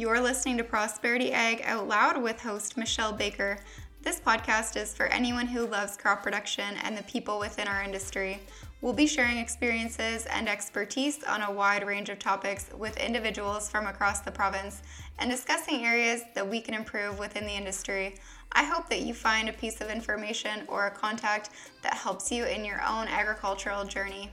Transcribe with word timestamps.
You're 0.00 0.18
listening 0.18 0.56
to 0.56 0.64
Prosperity 0.64 1.30
Ag 1.30 1.60
Out 1.62 1.86
Loud 1.86 2.22
with 2.22 2.40
host 2.40 2.78
Michelle 2.78 3.12
Baker. 3.12 3.58
This 4.00 4.18
podcast 4.18 4.78
is 4.78 4.94
for 4.94 5.04
anyone 5.08 5.46
who 5.46 5.66
loves 5.66 5.98
crop 5.98 6.22
production 6.22 6.76
and 6.84 6.96
the 6.96 7.02
people 7.02 7.38
within 7.38 7.68
our 7.68 7.82
industry. 7.82 8.40
We'll 8.80 8.94
be 8.94 9.06
sharing 9.06 9.36
experiences 9.36 10.24
and 10.24 10.48
expertise 10.48 11.22
on 11.24 11.42
a 11.42 11.52
wide 11.52 11.86
range 11.86 12.08
of 12.08 12.18
topics 12.18 12.70
with 12.78 12.96
individuals 12.96 13.68
from 13.68 13.86
across 13.86 14.20
the 14.20 14.30
province 14.30 14.80
and 15.18 15.30
discussing 15.30 15.84
areas 15.84 16.22
that 16.34 16.48
we 16.48 16.62
can 16.62 16.72
improve 16.72 17.18
within 17.18 17.44
the 17.44 17.52
industry. 17.52 18.14
I 18.52 18.64
hope 18.64 18.88
that 18.88 19.02
you 19.02 19.12
find 19.12 19.50
a 19.50 19.52
piece 19.52 19.82
of 19.82 19.90
information 19.90 20.62
or 20.66 20.86
a 20.86 20.90
contact 20.90 21.50
that 21.82 21.92
helps 21.92 22.32
you 22.32 22.46
in 22.46 22.64
your 22.64 22.80
own 22.88 23.06
agricultural 23.06 23.84
journey. 23.84 24.30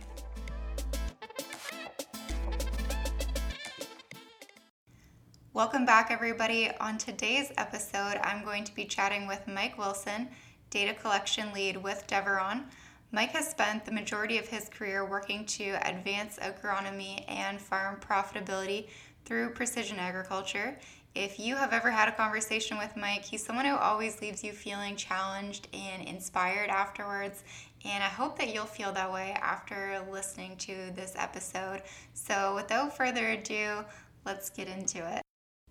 Welcome 5.58 5.88
back, 5.88 6.12
everybody. 6.12 6.70
On 6.80 7.00
today's 7.00 7.52
episode, 7.58 8.20
I'm 8.22 8.46
going 8.46 8.64
to 8.66 8.76
be 8.76 8.86
chatting 8.86 9.26
with 9.26 9.48
Mike 9.48 9.76
Wilson, 9.76 10.28
data 10.70 10.94
collection 10.94 11.52
lead 11.52 11.78
with 11.78 12.06
Deveron. 12.06 12.66
Mike 13.12 13.32
has 13.32 13.50
spent 13.50 13.84
the 13.84 13.92
majority 13.92 14.38
of 14.38 14.48
his 14.48 14.70
career 14.70 15.04
working 15.04 15.48
to 15.48 15.80
advance 15.84 16.38
agronomy 16.38 17.26
and 17.28 17.60
farm 17.60 18.00
profitability 18.00 18.90
through 19.26 19.50
precision 19.50 19.98
agriculture. 19.98 20.78
If 21.16 21.40
you 21.40 21.56
have 21.56 21.74
ever 21.74 21.90
had 21.90 22.08
a 22.08 22.16
conversation 22.16 22.78
with 22.78 22.96
Mike, 22.96 23.26
he's 23.26 23.44
someone 23.44 23.66
who 23.66 23.78
always 23.78 24.22
leaves 24.22 24.44
you 24.44 24.52
feeling 24.52 24.96
challenged 24.96 25.70
and 25.74 26.08
inspired 26.08 26.70
afterwards. 26.70 27.44
And 27.84 28.04
I 28.04 28.10
hope 28.10 28.38
that 28.38 28.54
you'll 28.54 28.66
feel 28.66 28.92
that 28.92 29.12
way 29.12 29.36
after 29.42 30.06
listening 30.12 30.56
to 30.58 30.92
this 30.96 31.16
episode. 31.18 31.82
So, 32.14 32.54
without 32.54 32.96
further 32.96 33.30
ado, 33.30 33.86
let's 34.24 34.52
get 34.52 34.68
into 34.68 35.00
it. 35.00 35.27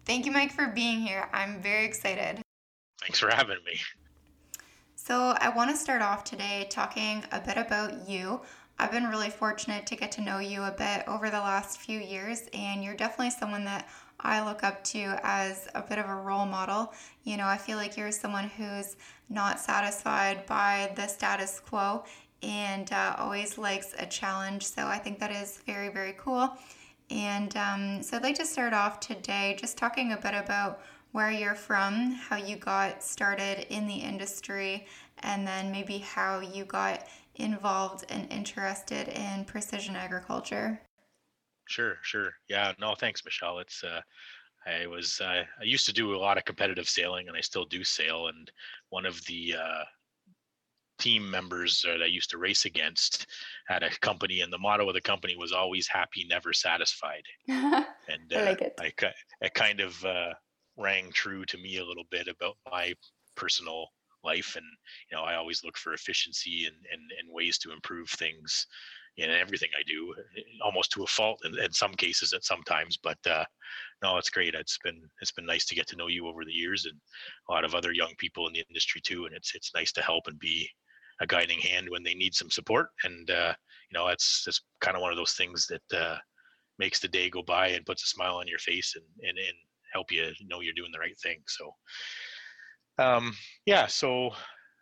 Thank 0.07 0.25
you, 0.25 0.31
Mike, 0.31 0.53
for 0.53 0.69
being 0.69 1.01
here. 1.01 1.29
I'm 1.33 1.61
very 1.61 1.85
excited. 1.85 2.41
Thanks 3.01 3.19
for 3.19 3.29
having 3.29 3.59
me. 3.67 3.81
So, 4.95 5.35
I 5.41 5.49
want 5.49 5.71
to 5.71 5.77
start 5.77 6.01
off 6.01 6.23
today 6.23 6.69
talking 6.71 7.25
a 7.33 7.41
bit 7.41 7.57
about 7.57 8.09
you. 8.09 8.41
I've 8.79 8.93
been 8.93 9.09
really 9.09 9.31
fortunate 9.31 9.85
to 9.87 9.97
get 9.97 10.13
to 10.13 10.21
know 10.21 10.39
you 10.39 10.63
a 10.63 10.71
bit 10.71 11.03
over 11.09 11.29
the 11.29 11.41
last 11.41 11.81
few 11.81 11.99
years, 11.99 12.45
and 12.55 12.85
you're 12.85 12.95
definitely 12.95 13.31
someone 13.31 13.65
that 13.65 13.89
I 14.21 14.45
look 14.45 14.63
up 14.63 14.85
to 14.85 15.19
as 15.25 15.67
a 15.75 15.83
bit 15.83 15.99
of 15.99 16.09
a 16.09 16.15
role 16.15 16.47
model. 16.47 16.95
You 17.25 17.37
know, 17.37 17.47
I 17.47 17.57
feel 17.57 17.77
like 17.77 17.97
you're 17.97 18.13
someone 18.13 18.49
who's 18.49 18.97
not 19.29 19.59
satisfied 19.59 20.47
by 20.47 20.93
the 20.95 21.09
status 21.09 21.59
quo 21.59 22.05
and 22.45 22.93
uh, 22.93 23.17
always 23.19 23.59
likes 23.59 23.93
a 23.99 24.07
challenge. 24.07 24.67
So, 24.67 24.87
I 24.87 24.99
think 24.99 25.19
that 25.19 25.33
is 25.33 25.63
very, 25.67 25.89
very 25.89 26.15
cool. 26.17 26.57
And 27.11 27.57
um, 27.57 28.03
so, 28.03 28.17
I'd 28.17 28.23
like 28.23 28.37
to 28.37 28.47
start 28.47 28.73
off 28.73 29.01
today 29.01 29.57
just 29.59 29.79
talking 29.79 30.13
a 30.13 30.17
bit 30.17 30.35
about 30.35 30.81
where 31.13 31.31
you're 31.31 31.55
from, 31.55 32.13
how 32.13 32.37
you 32.37 32.57
got 32.57 33.03
started 33.03 33.73
in 33.73 33.87
the 33.87 33.95
industry, 33.95 34.87
and 35.21 35.47
then 35.47 35.71
maybe 35.71 35.99
how 35.99 36.41
you 36.41 36.65
got 36.65 37.07
involved 37.37 38.05
and 38.11 38.31
interested 38.33 39.09
in 39.09 39.45
precision 39.45 39.97
agriculture. 39.97 40.81
Sure, 41.67 41.97
sure. 42.03 42.35
Yeah, 42.49 42.73
no, 42.79 42.95
thanks, 42.95 43.25
Michelle. 43.25 43.59
It's 43.61 43.83
uh, 43.85 44.01
I 44.67 44.87
was 44.87 45.21
uh, 45.21 45.45
I 45.61 45.65
used 45.65 45.87
to 45.87 45.93
do 45.93 46.15
a 46.15 46.19
lot 46.19 46.39
of 46.39 46.45
competitive 46.45 46.89
sailing, 46.89 47.29
and 47.29 47.37
I 47.37 47.41
still 47.41 47.65
do 47.65 47.85
sail. 47.85 48.29
And 48.29 48.51
one 48.91 49.07
of 49.07 49.25
the 49.27 49.55
uh, 49.59 49.85
team 50.99 51.31
members 51.31 51.83
that 51.85 52.03
I 52.03 52.07
used 52.07 52.31
to 52.31 52.39
race 52.39 52.65
against 52.65 53.27
had 53.69 53.83
a 53.83 53.91
company, 53.99 54.41
and 54.41 54.53
the 54.53 54.59
motto 54.59 54.89
of 54.89 54.95
the 54.95 55.01
company 55.01 55.37
was 55.37 55.53
"Always 55.53 55.89
happy, 55.89 56.27
never 56.29 56.53
satisfied." 56.53 57.23
and 57.49 58.33
I 58.35 58.45
like 58.45 58.63
it. 58.63 58.75
I, 58.81 58.93
I 59.43 59.49
kind 59.49 59.81
of 59.81 60.05
uh, 60.05 60.33
rang 60.77 61.11
true 61.13 61.45
to 61.47 61.59
me 61.59 61.79
a 61.79 61.85
little 61.85 62.07
bit 62.11 62.29
about 62.29 62.57
my 62.71 62.95
personal 63.35 63.89
life 64.25 64.57
and 64.57 64.67
you 65.11 65.17
know 65.17 65.23
i 65.23 65.37
always 65.37 65.63
look 65.63 65.77
for 65.77 65.95
efficiency 65.95 66.65
and 66.67 66.77
and, 66.93 67.03
and 67.19 67.33
ways 67.33 67.59
to 67.59 67.73
improve 67.73 68.09
things 68.11 68.67
in 69.19 69.31
everything 69.31 69.69
i 69.79 69.83
do 69.87 70.13
almost 70.65 70.91
to 70.91 71.05
a 71.05 71.07
fault 71.07 71.41
in, 71.45 71.57
in 71.59 71.73
some 71.73 71.95
cases 71.95 72.33
at 72.33 72.45
sometimes 72.45 72.99
but 73.03 73.19
uh, 73.31 73.45
no 74.03 74.17
it's 74.17 74.31
great 74.31 74.55
it's 74.55 74.79
been 74.83 75.01
it's 75.21 75.33
been 75.33 75.47
nice 75.47 75.65
to 75.65 75.75
get 75.75 75.87
to 75.87 75.97
know 75.97 76.09
you 76.09 76.27
over 76.27 76.45
the 76.45 76.53
years 76.53 76.85
and 76.87 76.99
a 77.49 77.53
lot 77.53 77.65
of 77.65 77.75
other 77.75 77.93
young 77.93 78.13
people 78.19 78.47
in 78.47 78.53
the 78.53 78.65
industry 78.69 79.01
too 79.01 79.27
and 79.27 79.35
it's 79.35 79.55
it's 79.55 79.73
nice 79.75 79.93
to 79.93 80.03
help 80.03 80.27
and 80.27 80.39
be 80.39 80.69
a 81.21 81.27
guiding 81.27 81.59
hand 81.61 81.89
when 81.89 82.03
they 82.03 82.15
need 82.15 82.35
some 82.35 82.51
support 82.51 82.89
and 83.05 83.31
uh, 83.31 83.53
you 83.91 83.99
know 83.99 84.07
that's 84.07 84.45
it's 84.47 84.63
kind 84.81 84.97
of 84.97 85.03
one 85.03 85.11
of 85.11 85.17
those 85.17 85.33
things 85.33 85.67
that 85.67 85.99
uh, 85.99 86.17
makes 86.79 86.99
the 86.99 87.09
day 87.09 87.31
go 87.31 87.43
by 87.43 87.69
and 87.69 87.87
puts 87.87 88.05
a 88.05 88.07
smile 88.07 88.37
on 88.37 88.47
your 88.47 88.59
face 88.59 88.95
and 88.97 89.05
and, 89.29 89.39
and 89.39 89.57
help 89.93 90.13
you 90.13 90.31
know 90.47 90.61
you're 90.61 90.75
doing 90.75 90.93
the 90.93 90.99
right 90.99 91.19
thing. 91.19 91.39
So, 91.47 91.75
um, 92.99 93.35
yeah, 93.65 93.87
so 93.87 94.31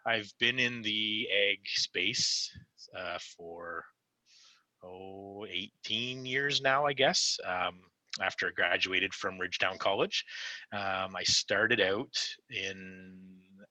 I've 0.06 0.32
been 0.38 0.58
in 0.58 0.82
the 0.82 1.28
ag 1.30 1.58
space 1.66 2.50
uh, 2.96 3.18
for 3.36 3.84
oh 4.82 5.46
18 5.46 6.26
years 6.26 6.60
now, 6.60 6.86
I 6.86 6.92
guess. 6.92 7.38
Um, 7.46 7.80
after 8.22 8.46
I 8.46 8.50
graduated 8.54 9.12
from 9.12 9.38
Ridgetown 9.38 9.76
College, 9.78 10.24
um, 10.72 11.16
I 11.16 11.24
started 11.24 11.80
out 11.80 12.16
in 12.50 13.18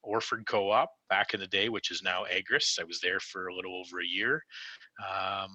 Orford 0.03 0.45
Co-op 0.45 0.89
back 1.09 1.33
in 1.33 1.39
the 1.39 1.47
day, 1.47 1.69
which 1.69 1.91
is 1.91 2.01
now 2.03 2.25
Agris. 2.25 2.79
I 2.79 2.83
was 2.83 2.99
there 3.01 3.19
for 3.19 3.47
a 3.47 3.55
little 3.55 3.75
over 3.75 4.01
a 4.01 4.05
year, 4.05 4.43
um, 5.01 5.51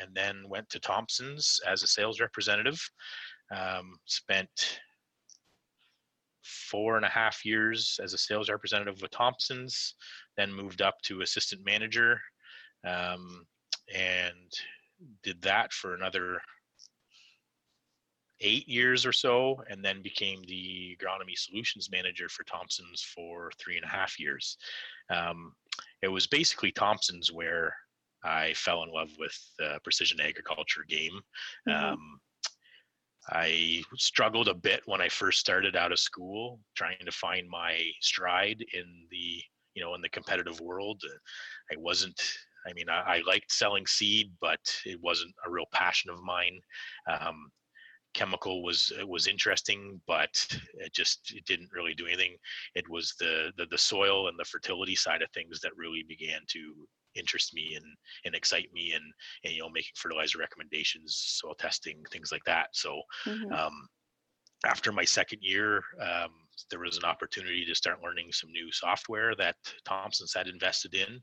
and 0.00 0.14
then 0.14 0.48
went 0.48 0.68
to 0.70 0.80
Thompson's 0.80 1.60
as 1.66 1.82
a 1.82 1.86
sales 1.86 2.20
representative. 2.20 2.80
Um, 3.54 3.96
spent 4.04 4.80
four 6.42 6.96
and 6.96 7.04
a 7.04 7.08
half 7.08 7.44
years 7.44 7.98
as 8.02 8.12
a 8.12 8.18
sales 8.18 8.48
representative 8.48 9.00
with 9.00 9.10
Thompson's, 9.10 9.94
then 10.36 10.52
moved 10.52 10.82
up 10.82 10.94
to 11.02 11.22
assistant 11.22 11.64
manager, 11.64 12.20
um, 12.86 13.46
and 13.94 14.52
did 15.22 15.40
that 15.42 15.72
for 15.72 15.94
another 15.94 16.40
eight 18.40 18.68
years 18.68 19.06
or 19.06 19.12
so, 19.12 19.62
and 19.70 19.84
then 19.84 20.02
became 20.02 20.42
the 20.46 20.96
agronomy 20.98 21.36
solutions 21.36 21.90
manager 21.90 22.28
for 22.28 22.44
Thompson's 22.44 23.02
for 23.02 23.50
three 23.58 23.76
and 23.76 23.84
a 23.84 23.88
half 23.88 24.18
years. 24.18 24.56
Um, 25.10 25.52
it 26.02 26.08
was 26.08 26.26
basically 26.26 26.72
Thompson's 26.72 27.32
where 27.32 27.74
I 28.24 28.52
fell 28.54 28.82
in 28.82 28.92
love 28.92 29.10
with 29.18 29.38
the 29.58 29.78
precision 29.84 30.20
agriculture 30.20 30.84
game. 30.88 31.20
Mm-hmm. 31.68 31.84
Um, 31.84 32.20
I 33.30 33.82
struggled 33.96 34.48
a 34.48 34.54
bit 34.54 34.82
when 34.86 35.00
I 35.00 35.08
first 35.08 35.40
started 35.40 35.74
out 35.74 35.92
of 35.92 35.98
school, 35.98 36.60
trying 36.76 37.04
to 37.04 37.12
find 37.12 37.48
my 37.48 37.80
stride 38.00 38.64
in 38.72 38.84
the 39.10 39.42
you 39.74 39.82
know 39.82 39.94
in 39.94 40.00
the 40.00 40.08
competitive 40.08 40.60
world. 40.60 41.02
I 41.72 41.76
wasn't. 41.76 42.20
I 42.68 42.72
mean, 42.72 42.88
I, 42.88 43.18
I 43.18 43.22
liked 43.26 43.52
selling 43.52 43.86
seed, 43.86 44.32
but 44.40 44.60
it 44.84 45.00
wasn't 45.00 45.34
a 45.46 45.50
real 45.50 45.66
passion 45.72 46.10
of 46.10 46.22
mine. 46.22 46.60
Um, 47.08 47.50
chemical 48.16 48.62
was 48.62 48.92
was 49.06 49.26
interesting, 49.26 50.00
but 50.06 50.34
it 50.74 50.92
just 50.94 51.32
it 51.34 51.44
didn't 51.44 51.70
really 51.72 51.94
do 51.94 52.06
anything. 52.06 52.36
It 52.74 52.88
was 52.88 53.14
the, 53.20 53.52
the 53.58 53.66
the 53.70 53.78
soil 53.78 54.28
and 54.28 54.38
the 54.38 54.44
fertility 54.44 54.96
side 54.96 55.22
of 55.22 55.30
things 55.30 55.60
that 55.60 55.76
really 55.76 56.02
began 56.08 56.40
to 56.48 56.74
interest 57.14 57.54
me 57.54 57.74
and 57.76 57.84
and 58.24 58.34
excite 58.34 58.68
me 58.72 58.92
and, 58.94 59.04
and 59.44 59.52
you 59.52 59.60
know 59.60 59.70
making 59.70 59.92
fertilizer 59.96 60.38
recommendations 60.38 61.16
soil 61.40 61.54
testing 61.54 62.02
things 62.10 62.30
like 62.30 62.44
that 62.44 62.68
so 62.72 63.00
mm-hmm. 63.26 63.52
um, 63.52 63.88
after 64.66 64.92
my 64.92 65.04
second 65.04 65.38
year 65.40 65.82
um, 66.00 66.30
there 66.70 66.80
was 66.80 66.98
an 66.98 67.04
opportunity 67.04 67.64
to 67.64 67.74
start 67.74 68.02
learning 68.02 68.30
some 68.32 68.50
new 68.50 68.70
software 68.70 69.34
that 69.34 69.56
thompson's 69.86 70.34
had 70.34 70.46
invested 70.46 70.94
in 70.94 71.20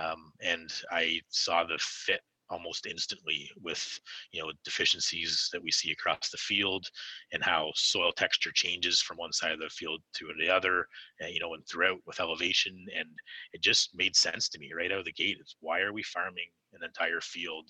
um, 0.00 0.30
and 0.40 0.72
i 0.92 1.20
saw 1.30 1.64
the 1.64 1.78
fit 1.78 2.20
almost 2.54 2.86
instantly 2.86 3.50
with 3.60 3.98
you 4.32 4.40
know 4.40 4.52
deficiencies 4.64 5.48
that 5.52 5.62
we 5.62 5.72
see 5.72 5.90
across 5.90 6.30
the 6.30 6.38
field 6.38 6.86
and 7.32 7.42
how 7.42 7.72
soil 7.74 8.12
texture 8.12 8.52
changes 8.54 9.00
from 9.00 9.16
one 9.16 9.32
side 9.32 9.52
of 9.52 9.58
the 9.58 9.68
field 9.68 10.00
to 10.14 10.28
the 10.38 10.48
other 10.48 10.86
and, 11.20 11.34
you 11.34 11.40
know 11.40 11.54
and 11.54 11.66
throughout 11.66 11.98
with 12.06 12.20
elevation 12.20 12.86
and 12.96 13.08
it 13.52 13.60
just 13.60 13.90
made 13.94 14.14
sense 14.14 14.48
to 14.48 14.58
me 14.60 14.70
right 14.76 14.92
out 14.92 15.00
of 15.00 15.04
the 15.04 15.12
gate. 15.12 15.38
Is 15.40 15.56
why 15.60 15.80
are 15.80 15.92
we 15.92 16.04
farming 16.04 16.48
an 16.72 16.84
entire 16.84 17.20
field 17.20 17.68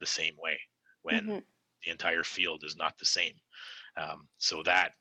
the 0.00 0.06
same 0.06 0.34
way 0.38 0.58
when 1.02 1.22
mm-hmm. 1.22 1.38
the 1.84 1.90
entire 1.90 2.24
field 2.24 2.62
is 2.64 2.76
not 2.76 2.94
the 2.98 3.06
same? 3.06 3.34
Um, 3.96 4.28
so 4.38 4.62
that 4.62 4.92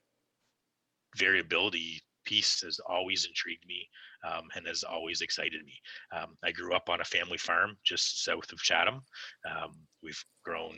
variability 1.15 2.01
piece 2.25 2.61
has 2.61 2.79
always 2.87 3.25
intrigued 3.25 3.65
me 3.67 3.87
um, 4.23 4.47
and 4.55 4.67
has 4.67 4.83
always 4.83 5.21
excited 5.21 5.63
me. 5.65 5.73
Um, 6.15 6.37
I 6.43 6.51
grew 6.51 6.73
up 6.73 6.89
on 6.89 7.01
a 7.01 7.05
family 7.05 7.37
farm 7.37 7.77
just 7.83 8.23
south 8.23 8.51
of 8.51 8.59
Chatham. 8.59 9.01
Um, 9.49 9.75
we've 10.03 10.23
grown 10.43 10.75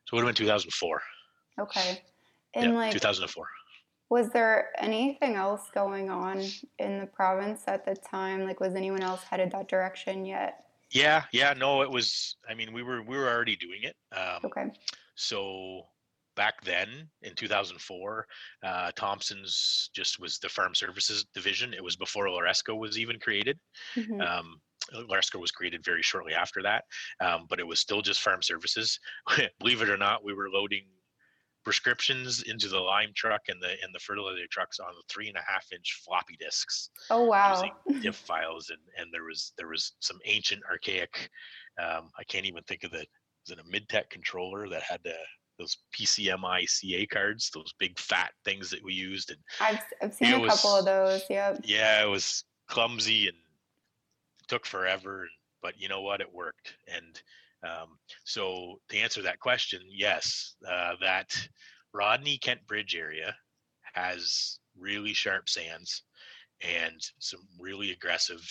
So 0.06 0.16
it 0.16 0.20
would 0.20 0.26
have 0.26 0.36
been 0.36 0.46
2004. 0.46 1.02
Okay. 1.60 2.02
And 2.54 2.72
yeah, 2.72 2.78
like 2.78 2.92
2004. 2.92 3.46
Was 4.10 4.30
there 4.30 4.70
anything 4.78 5.34
else 5.34 5.68
going 5.74 6.08
on 6.08 6.42
in 6.78 7.00
the 7.00 7.06
province 7.06 7.64
at 7.66 7.84
the 7.84 7.94
time? 7.94 8.44
Like, 8.44 8.58
was 8.58 8.74
anyone 8.74 9.02
else 9.02 9.22
headed 9.22 9.50
that 9.50 9.68
direction 9.68 10.24
yet? 10.24 10.64
Yeah, 10.90 11.24
yeah, 11.32 11.52
no, 11.52 11.82
it 11.82 11.90
was. 11.90 12.36
I 12.48 12.54
mean, 12.54 12.72
we 12.72 12.82
were 12.82 13.02
we 13.02 13.18
were 13.18 13.28
already 13.28 13.56
doing 13.56 13.82
it. 13.82 13.94
Um, 14.16 14.46
okay. 14.46 14.70
So 15.14 15.82
back 16.38 16.62
then 16.64 17.10
in 17.22 17.34
2004, 17.34 18.26
uh, 18.64 18.92
Thompson's 18.94 19.90
just 19.92 20.20
was 20.20 20.38
the 20.38 20.48
farm 20.48 20.72
services 20.72 21.26
division. 21.34 21.74
It 21.74 21.82
was 21.82 21.96
before 21.96 22.26
Laresco 22.28 22.78
was 22.78 22.96
even 22.96 23.18
created. 23.18 23.58
Mm-hmm. 23.96 24.20
Um, 24.20 24.60
Laresco 24.94 25.40
was 25.40 25.50
created 25.50 25.84
very 25.84 26.00
shortly 26.00 26.32
after 26.32 26.62
that, 26.62 26.84
um, 27.20 27.46
but 27.50 27.58
it 27.58 27.66
was 27.66 27.80
still 27.80 28.00
just 28.00 28.22
farm 28.22 28.40
services. 28.40 28.98
Believe 29.58 29.82
it 29.82 29.90
or 29.90 29.98
not, 29.98 30.24
we 30.24 30.32
were 30.32 30.48
loading 30.48 30.84
prescriptions 31.64 32.44
into 32.44 32.68
the 32.68 32.78
lime 32.78 33.10
truck 33.16 33.42
and 33.48 33.60
the 33.60 33.72
and 33.82 33.92
the 33.92 33.98
fertilizer 33.98 34.46
trucks 34.50 34.78
on 34.78 34.86
the 34.94 35.02
three 35.12 35.28
and 35.28 35.36
a 35.36 35.42
half 35.46 35.66
inch 35.72 36.00
floppy 36.04 36.36
disks. 36.38 36.90
Oh 37.10 37.24
wow! 37.24 37.52
Using 37.52 38.00
diff 38.00 38.16
files 38.30 38.70
and 38.70 38.78
and 38.96 39.12
there 39.12 39.24
was 39.24 39.52
there 39.58 39.68
was 39.68 39.92
some 39.98 40.18
ancient 40.24 40.62
archaic. 40.70 41.28
Um, 41.82 42.10
I 42.16 42.22
can't 42.28 42.46
even 42.46 42.62
think 42.62 42.84
of 42.84 42.92
the 42.92 43.04
was 43.48 43.50
it 43.50 43.58
a 43.58 43.68
mid 43.68 43.88
tech 43.88 44.08
controller 44.08 44.68
that 44.68 44.82
had 44.82 45.00
the 45.02 45.16
those 45.58 45.78
PCMCIA 45.98 47.08
cards, 47.08 47.50
those 47.52 47.72
big 47.78 47.98
fat 47.98 48.30
things 48.44 48.70
that 48.70 48.82
we 48.82 48.94
used. 48.94 49.30
And 49.30 49.38
I've 49.60 49.82
I've 50.02 50.14
seen 50.14 50.34
a 50.34 50.38
was, 50.38 50.52
couple 50.54 50.76
of 50.76 50.84
those. 50.84 51.22
Yep. 51.28 51.60
Yeah, 51.64 52.02
it 52.02 52.08
was 52.08 52.44
clumsy 52.68 53.28
and 53.28 53.36
took 54.46 54.66
forever, 54.66 55.28
but 55.62 55.80
you 55.80 55.88
know 55.88 56.02
what? 56.02 56.20
It 56.20 56.32
worked 56.32 56.74
and 56.86 57.20
um, 57.62 57.98
so 58.24 58.80
to 58.88 58.98
answer 58.98 59.22
that 59.22 59.40
question, 59.40 59.80
yes, 59.90 60.54
uh, 60.68 60.92
that 61.00 61.36
Rodney 61.92 62.38
Kent 62.38 62.66
Bridge 62.66 62.94
area 62.94 63.34
has 63.94 64.60
really 64.78 65.12
sharp 65.12 65.48
sands 65.48 66.04
and 66.60 67.00
some 67.18 67.40
really 67.58 67.92
aggressive, 67.92 68.42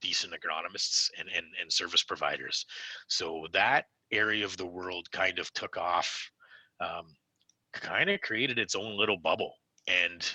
decent 0.00 0.32
agronomists 0.32 1.10
and, 1.18 1.28
and, 1.34 1.46
and 1.60 1.72
service 1.72 2.02
providers. 2.02 2.64
So 3.08 3.46
that 3.52 3.86
area 4.12 4.44
of 4.44 4.56
the 4.56 4.66
world 4.66 5.10
kind 5.12 5.38
of 5.38 5.52
took 5.52 5.76
off, 5.76 6.30
um, 6.80 7.06
kind 7.72 8.10
of 8.10 8.20
created 8.20 8.58
its 8.58 8.74
own 8.74 8.96
little 8.96 9.18
bubble. 9.18 9.52
And 9.86 10.26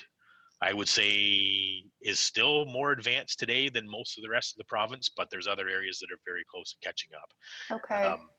I 0.61 0.73
would 0.73 0.87
say 0.87 1.83
is 2.01 2.19
still 2.19 2.65
more 2.65 2.91
advanced 2.91 3.39
today 3.39 3.69
than 3.69 3.89
most 3.89 4.17
of 4.17 4.23
the 4.23 4.29
rest 4.29 4.53
of 4.53 4.57
the 4.57 4.65
province, 4.65 5.09
but 5.15 5.29
there's 5.29 5.47
other 5.47 5.67
areas 5.67 5.99
that 5.99 6.11
are 6.11 6.19
very 6.25 6.43
close 6.49 6.71
to 6.71 6.77
catching 6.81 7.11
up. 7.15 7.81
Okay. 7.83 8.05
Um, 8.05 8.29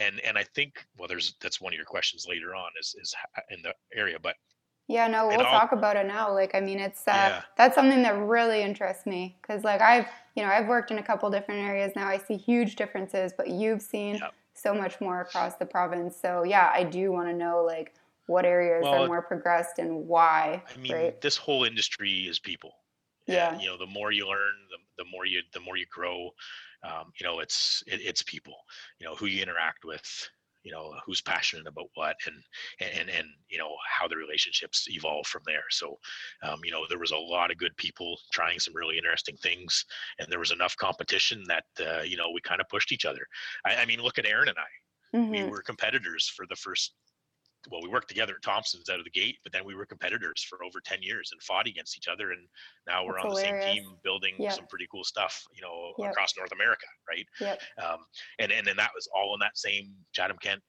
and 0.00 0.20
and 0.20 0.36
I 0.36 0.44
think 0.54 0.84
well, 0.98 1.06
there's 1.06 1.34
that's 1.40 1.60
one 1.60 1.72
of 1.72 1.76
your 1.76 1.86
questions 1.86 2.26
later 2.28 2.54
on 2.54 2.70
is 2.80 2.96
is 3.00 3.14
in 3.50 3.62
the 3.62 3.72
area, 3.94 4.18
but 4.20 4.34
yeah, 4.86 5.06
no, 5.06 5.28
we'll 5.28 5.38
talk 5.38 5.72
about 5.72 5.96
it 5.96 6.06
now. 6.06 6.32
Like, 6.32 6.54
I 6.54 6.60
mean, 6.60 6.78
it's 6.78 7.08
uh, 7.08 7.12
yeah. 7.12 7.42
that's 7.56 7.74
something 7.74 8.02
that 8.02 8.18
really 8.18 8.60
interests 8.60 9.06
me 9.06 9.36
because, 9.40 9.64
like, 9.64 9.80
I've 9.80 10.08
you 10.34 10.42
know 10.42 10.50
I've 10.50 10.66
worked 10.66 10.90
in 10.90 10.98
a 10.98 11.02
couple 11.02 11.30
different 11.30 11.62
areas 11.62 11.92
now. 11.96 12.06
I 12.06 12.18
see 12.18 12.36
huge 12.36 12.76
differences, 12.76 13.32
but 13.34 13.48
you've 13.48 13.80
seen 13.80 14.16
yep. 14.16 14.34
So 14.54 14.74
much 14.74 15.00
more 15.00 15.20
across 15.20 15.56
the 15.56 15.66
province. 15.66 16.16
So 16.20 16.44
yeah, 16.44 16.70
I 16.72 16.84
do 16.84 17.12
want 17.12 17.28
to 17.28 17.34
know 17.34 17.64
like 17.66 17.94
what 18.26 18.44
areas 18.44 18.82
well, 18.82 19.04
are 19.04 19.06
more 19.06 19.22
progressed 19.22 19.78
and 19.78 20.06
why 20.06 20.62
i 20.72 20.78
mean 20.78 20.92
right? 20.92 21.20
this 21.20 21.36
whole 21.36 21.64
industry 21.64 22.22
is 22.22 22.38
people 22.38 22.72
yeah 23.26 23.52
and, 23.52 23.62
you 23.62 23.68
know 23.68 23.76
the 23.76 23.86
more 23.86 24.12
you 24.12 24.26
learn 24.26 24.54
the, 24.70 25.04
the 25.04 25.10
more 25.10 25.26
you 25.26 25.40
the 25.52 25.60
more 25.60 25.76
you 25.76 25.86
grow 25.90 26.30
um, 26.84 27.12
you 27.20 27.26
know 27.26 27.40
it's 27.40 27.82
it, 27.86 28.00
it's 28.00 28.22
people 28.22 28.56
you 28.98 29.06
know 29.06 29.14
who 29.14 29.26
you 29.26 29.42
interact 29.42 29.84
with 29.84 30.28
you 30.64 30.72
know 30.72 30.94
who's 31.06 31.20
passionate 31.20 31.66
about 31.66 31.88
what 31.94 32.16
and 32.26 32.36
and 32.80 33.08
and 33.08 33.28
you 33.48 33.58
know 33.58 33.70
how 33.88 34.08
the 34.08 34.16
relationships 34.16 34.86
evolve 34.90 35.26
from 35.26 35.42
there. 35.46 35.64
So 35.70 35.98
um, 36.42 36.60
you 36.64 36.72
know 36.72 36.84
there 36.88 36.98
was 36.98 37.12
a 37.12 37.16
lot 37.16 37.50
of 37.50 37.58
good 37.58 37.76
people 37.76 38.18
trying 38.32 38.58
some 38.58 38.74
really 38.74 38.96
interesting 38.96 39.36
things 39.36 39.84
and 40.18 40.26
there 40.30 40.38
was 40.38 40.50
enough 40.50 40.76
competition 40.76 41.44
that 41.48 41.64
uh, 41.80 42.02
you 42.02 42.16
know 42.16 42.30
we 42.32 42.40
kind 42.40 42.60
of 42.60 42.68
pushed 42.68 42.92
each 42.92 43.04
other. 43.04 43.26
I, 43.66 43.76
I 43.76 43.86
mean 43.86 44.00
look 44.00 44.18
at 44.18 44.26
aaron 44.26 44.48
and 44.48 44.58
i. 44.58 45.16
Mm-hmm. 45.16 45.30
we 45.30 45.44
were 45.44 45.62
competitors 45.62 46.28
for 46.34 46.44
the 46.48 46.56
first 46.56 46.94
well, 47.70 47.80
we 47.82 47.88
worked 47.88 48.08
together 48.08 48.34
at 48.36 48.42
Thompson's 48.42 48.88
out 48.88 48.98
of 48.98 49.04
the 49.04 49.10
gate, 49.10 49.36
but 49.42 49.52
then 49.52 49.64
we 49.64 49.74
were 49.74 49.86
competitors 49.86 50.44
for 50.48 50.62
over 50.64 50.80
10 50.84 51.02
years 51.02 51.30
and 51.32 51.42
fought 51.42 51.66
against 51.66 51.96
each 51.96 52.08
other. 52.08 52.32
And 52.32 52.46
now 52.86 53.04
we're 53.04 53.14
That's 53.14 53.24
on 53.24 53.30
hilarious. 53.30 53.64
the 53.64 53.72
same 53.72 53.82
team 53.84 53.96
building 54.02 54.34
yep. 54.38 54.52
some 54.52 54.66
pretty 54.66 54.86
cool 54.90 55.04
stuff, 55.04 55.42
you 55.54 55.62
know, 55.62 55.92
yep. 55.98 56.12
across 56.12 56.34
North 56.36 56.52
America. 56.52 56.86
Right. 57.08 57.26
Yep. 57.40 57.62
Um, 57.82 57.98
and, 58.38 58.52
and 58.52 58.66
then 58.66 58.76
that 58.76 58.90
was 58.94 59.08
all 59.14 59.34
in 59.34 59.40
that 59.40 59.56
same 59.56 59.92
Chatham 60.12 60.36
Kent 60.40 60.60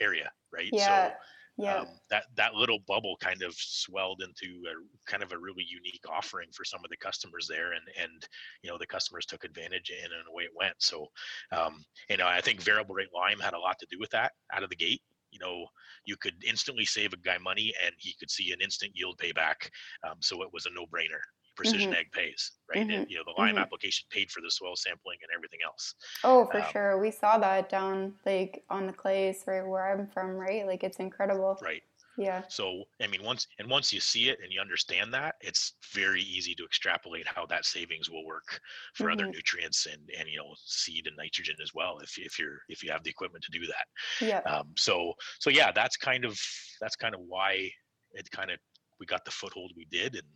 area. 0.00 0.30
Right. 0.52 0.70
Yeah. 0.72 1.10
So, 1.10 1.14
yeah. 1.58 1.78
Um, 1.78 1.86
that 2.10 2.24
that 2.36 2.54
little 2.54 2.78
bubble 2.86 3.16
kind 3.20 3.42
of 3.42 3.52
swelled 3.52 4.22
into 4.22 4.62
a 4.68 5.10
kind 5.10 5.24
of 5.24 5.32
a 5.32 5.38
really 5.38 5.66
unique 5.68 6.04
offering 6.08 6.48
for 6.52 6.64
some 6.64 6.80
of 6.84 6.90
the 6.90 6.96
customers 6.96 7.48
there, 7.50 7.72
and 7.72 7.82
and 8.00 8.28
you 8.62 8.70
know 8.70 8.78
the 8.78 8.86
customers 8.86 9.26
took 9.26 9.42
advantage 9.42 9.90
and, 9.90 10.12
and 10.12 10.28
away 10.30 10.44
it 10.44 10.52
went. 10.54 10.74
So, 10.78 11.08
um, 11.50 11.84
you 12.08 12.16
know, 12.16 12.28
I 12.28 12.40
think 12.40 12.62
variable 12.62 12.94
rate 12.94 13.08
lime 13.12 13.40
had 13.40 13.54
a 13.54 13.58
lot 13.58 13.76
to 13.80 13.86
do 13.90 13.98
with 13.98 14.10
that 14.10 14.32
out 14.52 14.62
of 14.62 14.70
the 14.70 14.76
gate 14.76 15.02
you 15.30 15.38
know 15.38 15.66
you 16.04 16.16
could 16.16 16.34
instantly 16.46 16.84
save 16.84 17.12
a 17.12 17.16
guy 17.18 17.38
money 17.38 17.72
and 17.84 17.94
he 17.98 18.14
could 18.18 18.30
see 18.30 18.52
an 18.52 18.60
instant 18.60 18.92
yield 18.94 19.18
payback 19.18 19.68
um, 20.08 20.16
so 20.20 20.42
it 20.42 20.48
was 20.52 20.66
a 20.66 20.70
no-brainer. 20.74 21.20
Precision 21.56 21.90
mm-hmm. 21.90 21.98
ag 21.98 22.12
pays 22.12 22.52
right? 22.68 22.86
Mm-hmm. 22.86 22.90
and 22.90 23.10
you 23.10 23.16
know 23.16 23.24
the 23.26 23.34
lime 23.36 23.54
mm-hmm. 23.54 23.58
application 23.58 24.06
paid 24.10 24.30
for 24.30 24.40
the 24.40 24.50
soil 24.50 24.76
sampling 24.76 25.18
and 25.22 25.30
everything 25.36 25.58
else. 25.66 25.94
Oh 26.22 26.46
for 26.46 26.58
um, 26.58 26.66
sure. 26.70 27.00
We 27.00 27.10
saw 27.10 27.36
that 27.38 27.68
down 27.68 28.14
like 28.24 28.62
on 28.70 28.86
the 28.86 28.92
clays 28.92 29.42
right 29.44 29.66
where 29.66 29.92
i'm 29.92 30.06
from 30.06 30.36
right? 30.36 30.64
Like 30.64 30.84
it's 30.84 30.98
incredible. 30.98 31.58
Right 31.60 31.82
yeah. 32.18 32.42
So 32.48 32.82
I 33.00 33.06
mean, 33.06 33.22
once 33.22 33.46
and 33.60 33.70
once 33.70 33.92
you 33.92 34.00
see 34.00 34.28
it 34.28 34.38
and 34.42 34.52
you 34.52 34.60
understand 34.60 35.14
that, 35.14 35.36
it's 35.40 35.74
very 35.94 36.22
easy 36.22 36.52
to 36.56 36.64
extrapolate 36.64 37.26
how 37.28 37.46
that 37.46 37.64
savings 37.64 38.10
will 38.10 38.26
work 38.26 38.60
for 38.94 39.04
mm-hmm. 39.04 39.12
other 39.12 39.26
nutrients 39.26 39.86
and 39.86 40.02
and 40.18 40.28
you 40.28 40.36
know 40.36 40.52
seed 40.64 41.06
and 41.06 41.16
nitrogen 41.16 41.54
as 41.62 41.72
well. 41.74 41.98
If 42.02 42.18
if 42.18 42.36
you're 42.36 42.58
if 42.68 42.82
you 42.82 42.90
have 42.90 43.04
the 43.04 43.10
equipment 43.10 43.44
to 43.44 43.56
do 43.56 43.66
that. 43.66 44.26
Yeah. 44.26 44.40
Um, 44.52 44.68
so 44.76 45.12
so 45.38 45.48
yeah, 45.48 45.70
that's 45.70 45.96
kind 45.96 46.24
of 46.24 46.36
that's 46.80 46.96
kind 46.96 47.14
of 47.14 47.20
why 47.20 47.70
it 48.12 48.28
kind 48.32 48.50
of 48.50 48.58
we 49.00 49.06
got 49.06 49.24
the 49.24 49.30
foothold 49.30 49.72
we 49.76 49.86
did 49.86 50.14
and 50.14 50.26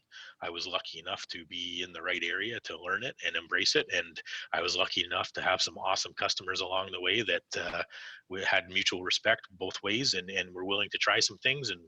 i 0.43 0.51
was 0.51 0.67
lucky 0.67 0.99
enough 0.99 1.27
to 1.29 1.45
be 1.47 1.83
in 1.85 1.93
the 1.93 2.03
right 2.03 2.23
area 2.25 2.59
to 2.61 2.81
learn 2.83 3.03
it 3.03 3.15
and 3.27 3.37
embrace 3.37 3.77
it 3.77 3.87
and 3.95 4.21
i 4.53 4.61
was 4.61 4.77
lucky 4.77 5.05
enough 5.05 5.33
to 5.33 5.43
have 5.43 5.61
some 5.61 5.77
awesome 5.79 6.13
customers 6.15 6.61
along 6.61 6.91
the 6.91 7.01
way 7.01 7.23
that 7.23 7.43
uh, 7.61 7.83
we 8.29 8.43
had 8.43 8.69
mutual 8.69 9.03
respect 9.03 9.43
both 9.59 9.83
ways 9.83 10.15
and 10.15 10.31
and 10.31 10.53
were 10.55 10.65
willing 10.65 10.89
to 10.91 10.99
try 10.99 11.21
some 11.21 11.39
things 11.39 11.71
and 11.71 11.81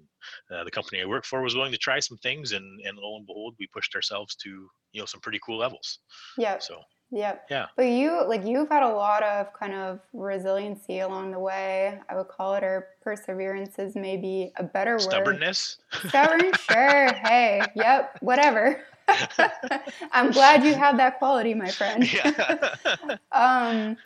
uh, 0.54 0.64
the 0.64 0.70
company 0.70 1.00
i 1.00 1.04
worked 1.04 1.26
for 1.26 1.42
was 1.42 1.54
willing 1.54 1.72
to 1.72 1.78
try 1.78 1.98
some 2.00 2.18
things 2.18 2.52
and 2.52 2.80
and 2.84 2.98
lo 2.98 3.16
and 3.16 3.26
behold 3.26 3.54
we 3.58 3.66
pushed 3.68 3.94
ourselves 3.94 4.34
to 4.36 4.68
you 4.94 5.00
know 5.00 5.06
some 5.06 5.20
pretty 5.20 5.40
cool 5.44 5.58
levels. 5.58 5.98
Yeah. 6.38 6.58
So 6.58 6.80
Yep. 7.14 7.46
Yeah. 7.48 7.66
But 7.76 7.84
you 7.84 8.26
like 8.26 8.44
you've 8.44 8.68
had 8.68 8.82
a 8.82 8.88
lot 8.88 9.22
of 9.22 9.52
kind 9.52 9.72
of 9.72 10.00
resiliency 10.12 10.98
along 10.98 11.30
the 11.30 11.38
way. 11.38 12.00
I 12.08 12.16
would 12.16 12.26
call 12.26 12.54
it 12.54 12.64
or 12.64 12.88
perseverance 13.02 13.78
is 13.78 13.94
maybe 13.94 14.52
a 14.56 14.64
better 14.64 14.98
Stubbornness? 14.98 15.78
word. 15.92 16.08
Stubbornness? 16.10 16.58
Stubborn. 16.58 17.08
sure. 17.08 17.14
Hey. 17.24 17.62
Yep. 17.76 18.18
Whatever. 18.20 18.82
I'm 20.12 20.32
glad 20.32 20.64
you 20.64 20.74
have 20.74 20.96
that 20.96 21.18
quality, 21.18 21.54
my 21.54 21.70
friend. 21.70 22.02
Yeah. 22.12 23.16
um, 23.30 23.96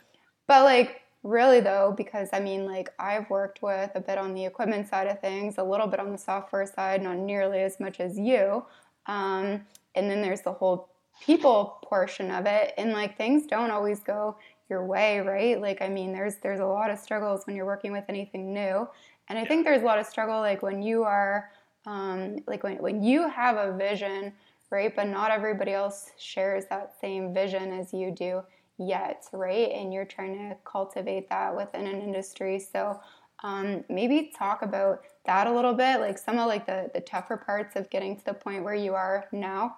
but 0.45 0.63
like 0.63 1.01
really 1.23 1.61
though, 1.61 1.95
because 1.97 2.29
I 2.31 2.39
mean, 2.39 2.65
like 2.67 2.89
I've 2.99 3.27
worked 3.31 3.63
with 3.63 3.89
a 3.95 4.01
bit 4.01 4.19
on 4.19 4.35
the 4.35 4.45
equipment 4.45 4.87
side 4.87 5.07
of 5.07 5.19
things, 5.19 5.55
a 5.57 5.63
little 5.63 5.87
bit 5.87 5.99
on 5.99 6.11
the 6.11 6.17
software 6.17 6.67
side, 6.67 7.01
not 7.01 7.17
nearly 7.17 7.61
as 7.61 7.79
much 7.79 7.99
as 7.99 8.19
you. 8.19 8.63
Um, 9.07 9.65
and 9.95 10.11
then 10.11 10.21
there's 10.21 10.41
the 10.41 10.53
whole 10.53 10.89
people 11.21 11.79
portion 11.83 12.31
of 12.31 12.45
it 12.45 12.73
and 12.77 12.91
like 12.91 13.17
things 13.17 13.45
don't 13.45 13.71
always 13.71 13.99
go 13.99 14.37
your 14.69 14.85
way 14.85 15.19
right? 15.19 15.61
Like 15.61 15.81
i 15.81 15.89
mean 15.89 16.13
there's 16.13 16.35
there's 16.37 16.59
a 16.59 16.65
lot 16.65 16.89
of 16.89 16.99
struggles 16.99 17.45
when 17.45 17.55
you're 17.55 17.65
working 17.65 17.91
with 17.91 18.05
anything 18.09 18.53
new 18.53 18.87
and 19.27 19.37
i 19.37 19.45
think 19.45 19.65
there's 19.65 19.81
a 19.81 19.85
lot 19.85 19.99
of 19.99 20.05
struggle 20.05 20.39
like 20.39 20.61
when 20.61 20.81
you 20.81 21.03
are 21.03 21.51
um, 21.85 22.37
like 22.45 22.63
when, 22.63 22.77
when 22.77 23.01
you 23.01 23.27
have 23.29 23.57
a 23.57 23.75
vision 23.75 24.33
right 24.69 24.95
but 24.95 25.07
not 25.07 25.31
everybody 25.31 25.71
else 25.71 26.11
shares 26.17 26.65
that 26.69 26.93
same 26.99 27.33
vision 27.33 27.71
as 27.71 27.93
you 27.93 28.11
do 28.11 28.43
yet 28.79 29.25
right? 29.31 29.71
And 29.71 29.93
you're 29.93 30.05
trying 30.05 30.49
to 30.49 30.55
cultivate 30.63 31.29
that 31.29 31.55
within 31.55 31.85
an 31.85 32.01
industry. 32.01 32.59
So 32.59 32.99
um, 33.43 33.83
maybe 33.89 34.31
talk 34.37 34.61
about 34.63 35.01
that 35.25 35.47
a 35.47 35.51
little 35.53 35.73
bit 35.73 35.99
like 35.99 36.17
some 36.17 36.39
of 36.39 36.47
like 36.47 36.65
the 36.65 36.89
the 36.93 37.01
tougher 37.01 37.37
parts 37.37 37.75
of 37.75 37.89
getting 37.89 38.17
to 38.17 38.25
the 38.25 38.33
point 38.33 38.63
where 38.63 38.75
you 38.75 38.95
are 38.95 39.25
now 39.31 39.77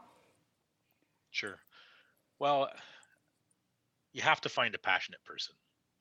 Sure. 1.32 1.60
Well, 2.40 2.72
you 4.14 4.22
have 4.22 4.42
to 4.42 4.50
find 4.50 4.76
a 4.76 4.80
passionate 4.80 5.24
person. 5.24 5.56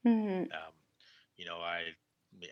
mm-hmm. 0.05 0.51
Um, 0.53 0.75
you 1.37 1.47
know, 1.47 1.59
I 1.59 1.85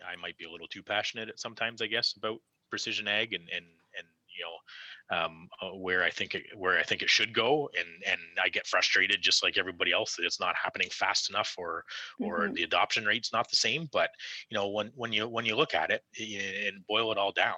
I 0.05 0.15
might 0.15 0.37
be 0.37 0.45
a 0.45 0.51
little 0.51 0.67
too 0.67 0.83
passionate 0.83 1.29
at 1.29 1.39
sometimes, 1.39 1.81
I 1.81 1.87
guess, 1.87 2.15
about 2.17 2.39
precision 2.69 3.07
ag 3.07 3.33
and 3.33 3.49
and 3.49 3.65
and 3.97 4.07
you 4.37 4.45
know 4.45 5.17
um, 5.17 5.49
uh, 5.61 5.75
where 5.77 6.03
I 6.03 6.11
think 6.11 6.35
it, 6.35 6.43
where 6.57 6.77
I 6.79 6.83
think 6.83 7.01
it 7.01 7.09
should 7.09 7.33
go, 7.33 7.69
and 7.77 8.03
and 8.05 8.21
I 8.43 8.49
get 8.49 8.67
frustrated 8.67 9.21
just 9.21 9.43
like 9.43 9.57
everybody 9.57 9.91
else 9.91 10.15
that 10.15 10.25
it's 10.25 10.39
not 10.39 10.55
happening 10.55 10.89
fast 10.91 11.29
enough, 11.29 11.55
or 11.57 11.85
or 12.21 12.49
Mhm. 12.49 12.55
the 12.55 12.63
adoption 12.63 13.05
rate's 13.05 13.33
not 13.33 13.49
the 13.49 13.55
same. 13.57 13.87
But 13.91 14.11
you 14.49 14.55
know, 14.55 14.69
when 14.69 14.87
when 14.95 15.13
you 15.13 15.27
when 15.27 15.45
you 15.45 15.55
look 15.55 15.73
at 15.75 15.91
it 15.91 16.03
and 16.19 16.85
boil 16.87 17.11
it 17.11 17.17
all 17.17 17.31
down, 17.33 17.55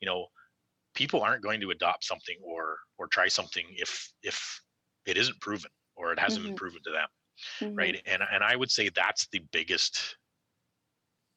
you 0.00 0.06
know, 0.06 0.28
people 0.94 1.22
aren't 1.22 1.42
going 1.42 1.60
to 1.60 1.70
adopt 1.70 2.04
something 2.04 2.36
or 2.42 2.78
or 2.98 3.06
try 3.08 3.28
something 3.28 3.66
if 3.70 4.12
if 4.22 4.60
it 5.06 5.16
isn't 5.16 5.40
proven 5.40 5.70
or 5.96 6.12
it 6.12 6.18
hasn't 6.18 6.44
been 6.44 6.52
Mhm. 6.52 6.56
proven 6.56 6.80
to 6.84 6.90
them 6.90 7.08
Mhm. 7.60 7.76
right 7.78 8.00
and 8.06 8.22
and 8.32 8.42
i 8.44 8.56
would 8.56 8.70
say 8.70 8.88
that's 8.88 9.26
the 9.32 9.40
biggest 9.52 10.16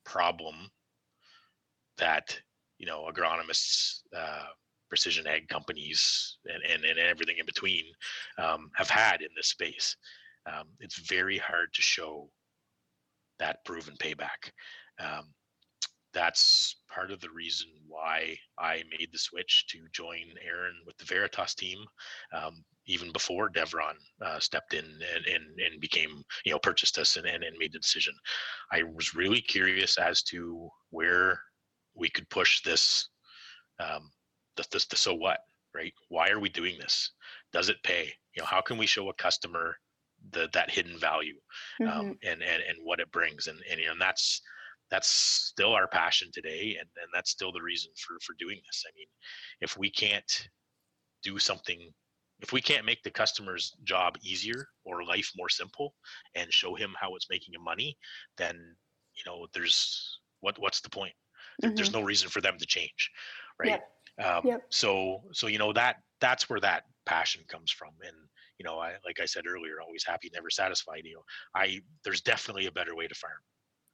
problem 0.06 0.70
that 1.98 2.40
you 2.78 2.86
know 2.86 3.10
agronomists 3.12 4.02
uh, 4.16 4.46
precision 4.90 5.28
ag 5.28 5.48
companies 5.50 6.38
and, 6.46 6.64
and, 6.64 6.86
and 6.86 7.00
everything 7.00 7.38
in 7.40 7.46
between 7.46 7.84
um, 8.38 8.70
have 8.76 8.90
had 8.90 9.22
in 9.22 9.30
this 9.36 9.50
space 9.50 9.96
um, 10.52 10.68
it's 10.80 11.00
very 11.10 11.38
hard 11.38 11.68
to 11.74 11.82
show 11.82 12.30
that 13.40 13.64
proven 13.66 13.96
payback 13.98 14.52
um, 15.00 15.34
that's 16.18 16.78
part 16.90 17.12
of 17.12 17.20
the 17.22 17.30
reason 17.30 17.68
why 17.88 18.36
I 18.58 18.82
made 18.98 19.10
the 19.12 19.20
switch 19.20 19.66
to 19.70 19.78
join 19.92 20.26
Aaron 20.44 20.76
with 20.86 20.98
the 20.98 21.06
Veritas 21.06 21.54
team, 21.54 21.78
um, 22.34 22.54
even 22.88 23.12
before 23.12 23.52
Deveron 23.52 23.98
uh, 24.26 24.40
stepped 24.40 24.74
in 24.74 24.86
and, 25.16 25.26
and, 25.28 25.44
and 25.60 25.80
became, 25.80 26.24
you 26.44 26.52
know, 26.52 26.60
purchased 26.60 26.98
us 26.98 27.18
and, 27.18 27.28
and, 27.28 27.44
and 27.44 27.56
made 27.60 27.74
the 27.74 27.80
decision. 27.80 28.16
I 28.72 28.82
was 28.82 29.14
really 29.14 29.42
curious 29.42 30.00
as 30.00 30.24
to 30.24 30.70
where 30.90 31.40
we 31.94 32.10
could 32.10 32.28
push 32.30 32.64
this, 32.64 33.10
um, 33.80 34.10
the, 34.56 34.66
the, 34.72 34.84
the 34.90 34.98
so 34.98 35.14
what, 35.14 35.40
right? 35.76 35.94
Why 36.10 36.30
are 36.30 36.40
we 36.40 36.50
doing 36.50 36.78
this? 36.80 37.12
Does 37.54 37.70
it 37.70 37.84
pay? 37.84 38.12
You 38.36 38.42
know, 38.42 38.48
how 38.48 38.62
can 38.62 38.78
we 38.80 38.88
show 38.88 39.10
a 39.10 39.14
customer 39.14 39.76
the, 40.32 40.50
that 40.54 40.72
hidden 40.72 40.98
value 40.98 41.38
um, 41.82 41.88
Mhm. 41.88 42.18
and, 42.24 42.42
and, 42.42 42.64
and 42.70 42.78
what 42.84 43.00
it 43.00 43.12
brings? 43.12 43.46
And, 43.48 43.60
and, 43.70 43.80
you 43.80 43.86
know, 43.86 43.92
and 43.92 44.02
that's, 44.02 44.42
that's 44.90 45.10
still 45.10 45.74
our 45.74 45.88
passion 45.88 46.30
today 46.34 46.78
and, 46.80 46.90
and 47.02 47.10
that's 47.14 47.32
still 47.32 47.52
the 47.52 47.62
reason 47.62 47.92
for 47.98 48.18
for 48.22 48.34
doing 48.40 48.60
this. 48.66 48.84
I 48.88 48.92
mean 48.96 49.08
if 49.62 49.78
we 49.78 49.90
can't 49.90 50.50
do 51.24 51.40
something 51.40 51.92
if 52.40 52.54
we 52.54 52.62
can't 52.62 52.86
make 52.86 53.02
the 53.04 53.10
customer's 53.10 53.76
job 53.84 54.16
easier 54.22 54.68
or 54.86 55.04
life 55.04 55.32
more 55.36 55.50
simple 55.50 55.96
and 56.36 56.54
show 56.54 56.76
him 56.76 56.94
how 57.00 57.16
it's 57.16 57.30
making 57.30 57.54
him 57.54 57.64
money 57.64 57.98
then 58.38 58.56
you 59.16 59.24
know 59.26 59.48
there's 59.54 60.20
what 60.42 60.60
what's 60.60 60.82
the 60.82 60.90
point? 60.90 61.14
There, 61.60 61.72
there's 61.76 61.94
no 61.94 62.04
reason 62.04 62.30
for 62.30 62.42
them 62.42 62.58
to 62.58 62.66
change 62.66 63.12
right? 63.60 63.82
Um, 64.24 64.42
Yep. 64.46 64.62
so 64.70 65.24
so 65.32 65.48
you 65.48 65.60
know 65.60 65.74
that 65.74 65.98
that's 66.20 66.50
where 66.50 66.60
that 66.60 66.84
passion 67.06 67.44
comes 67.48 67.72
from 67.72 67.90
and 68.06 68.16
you 68.58 68.66
know 68.66 68.80
i 68.80 68.94
like 69.06 69.20
i 69.22 69.26
said 69.26 69.44
earlier 69.48 69.80
always 69.82 70.04
happy 70.04 70.30
never 70.34 70.50
satisfied 70.50 71.02
you 71.04 71.14
know 71.16 71.24
i 71.56 71.80
there's 72.04 72.22
definitely 72.22 72.66
a 72.66 72.72
better 72.72 72.96
way 72.96 73.08
to 73.08 73.16
farm 73.16 73.40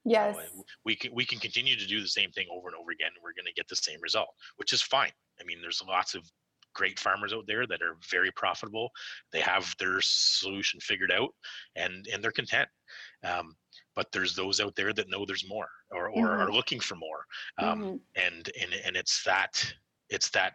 you 0.07 0.19
know, 0.19 0.33
yes 0.36 0.51
we 0.86 0.95
can 0.95 1.13
we 1.13 1.25
can 1.25 1.39
continue 1.39 1.75
to 1.75 1.88
do 1.88 2.01
the 2.01 2.07
same 2.07 2.31
thing 2.31 2.48
over 2.51 2.67
and 2.67 2.75
over 2.77 2.91
again. 2.91 3.12
And 3.15 3.24
we're 3.24 3.33
going 3.33 3.45
to 3.45 3.53
get 3.53 3.67
the 3.67 3.75
same 3.75 4.00
result, 4.01 4.29
which 4.57 4.74
is 4.74 4.81
fine. 4.81 5.12
I 5.39 5.43
mean, 5.43 5.62
there's 5.62 5.81
lots 5.88 6.15
of 6.15 6.29
great 6.74 7.00
farmers 7.00 7.33
out 7.33 7.45
there 7.45 7.67
that 7.67 7.81
are 7.83 7.98
very 8.10 8.31
profitable. 8.31 8.89
They 9.31 9.41
have 9.41 9.74
their 9.77 10.00
solution 10.01 10.79
figured 10.79 11.12
out, 11.12 11.29
and 11.75 12.07
and 12.07 12.24
they're 12.24 12.31
content. 12.31 12.69
Um, 13.24 13.55
but 13.95 14.12
there's 14.12 14.36
those 14.36 14.60
out 14.60 14.75
there 14.75 14.93
that 14.93 15.10
know 15.10 15.25
there's 15.25 15.48
more, 15.48 15.69
or 15.91 16.10
or 16.10 16.27
Mhm. 16.27 16.39
are 16.39 16.51
looking 16.51 16.79
for 16.79 16.95
more. 16.95 17.25
Um, 17.57 17.79
Mhm. 17.79 18.01
And 18.15 18.50
and 18.60 18.74
and 18.74 18.95
it's 18.95 19.24
that 19.24 19.74
it's 20.10 20.29
that 20.31 20.53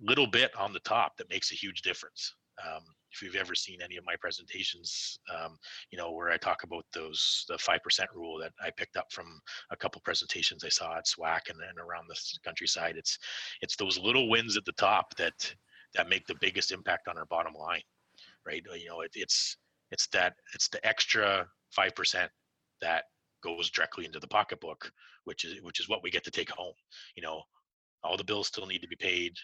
little 0.00 0.26
bit 0.26 0.54
on 0.56 0.72
the 0.72 0.80
top 0.80 1.16
that 1.16 1.30
makes 1.30 1.52
a 1.52 1.54
huge 1.54 1.82
difference. 1.82 2.34
Um, 2.64 2.82
if 3.14 3.22
you've 3.22 3.36
ever 3.36 3.54
seen 3.54 3.80
any 3.80 3.96
of 3.96 4.04
my 4.04 4.16
presentations, 4.20 5.18
um, 5.32 5.56
you 5.90 5.98
know 5.98 6.10
where 6.10 6.30
I 6.30 6.36
talk 6.36 6.64
about 6.64 6.84
those 6.92 7.44
the 7.48 7.56
five 7.58 7.82
percent 7.82 8.10
rule 8.14 8.38
that 8.40 8.52
I 8.60 8.70
picked 8.76 8.96
up 8.96 9.12
from 9.12 9.40
a 9.70 9.76
couple 9.76 10.00
presentations 10.04 10.64
I 10.64 10.68
saw 10.68 10.96
at 10.96 11.06
SWAC 11.06 11.50
and, 11.50 11.60
and 11.68 11.78
around 11.78 12.06
the 12.08 12.16
countryside. 12.44 12.96
It's 12.96 13.18
it's 13.62 13.76
those 13.76 13.98
little 13.98 14.28
wins 14.28 14.56
at 14.56 14.64
the 14.64 14.72
top 14.72 15.14
that 15.16 15.54
that 15.94 16.08
make 16.08 16.26
the 16.26 16.34
biggest 16.40 16.72
impact 16.72 17.06
on 17.06 17.16
our 17.16 17.26
bottom 17.26 17.54
line, 17.54 17.82
right? 18.44 18.62
You 18.76 18.88
know, 18.88 19.02
it, 19.02 19.12
it's 19.14 19.56
it's 19.92 20.08
that 20.08 20.34
it's 20.54 20.68
the 20.68 20.84
extra 20.84 21.46
five 21.70 21.94
percent 21.94 22.30
that 22.80 23.04
goes 23.44 23.70
directly 23.70 24.06
into 24.06 24.18
the 24.18 24.26
pocketbook, 24.26 24.90
which 25.24 25.44
is 25.44 25.62
which 25.62 25.78
is 25.78 25.88
what 25.88 26.02
we 26.02 26.10
get 26.10 26.24
to 26.24 26.30
take 26.32 26.50
home. 26.50 26.74
You 27.14 27.22
know, 27.22 27.42
all 28.02 28.16
the 28.16 28.24
bills 28.24 28.48
still 28.48 28.66
need 28.66 28.82
to 28.82 28.88
be 28.88 28.96
paid 28.96 29.34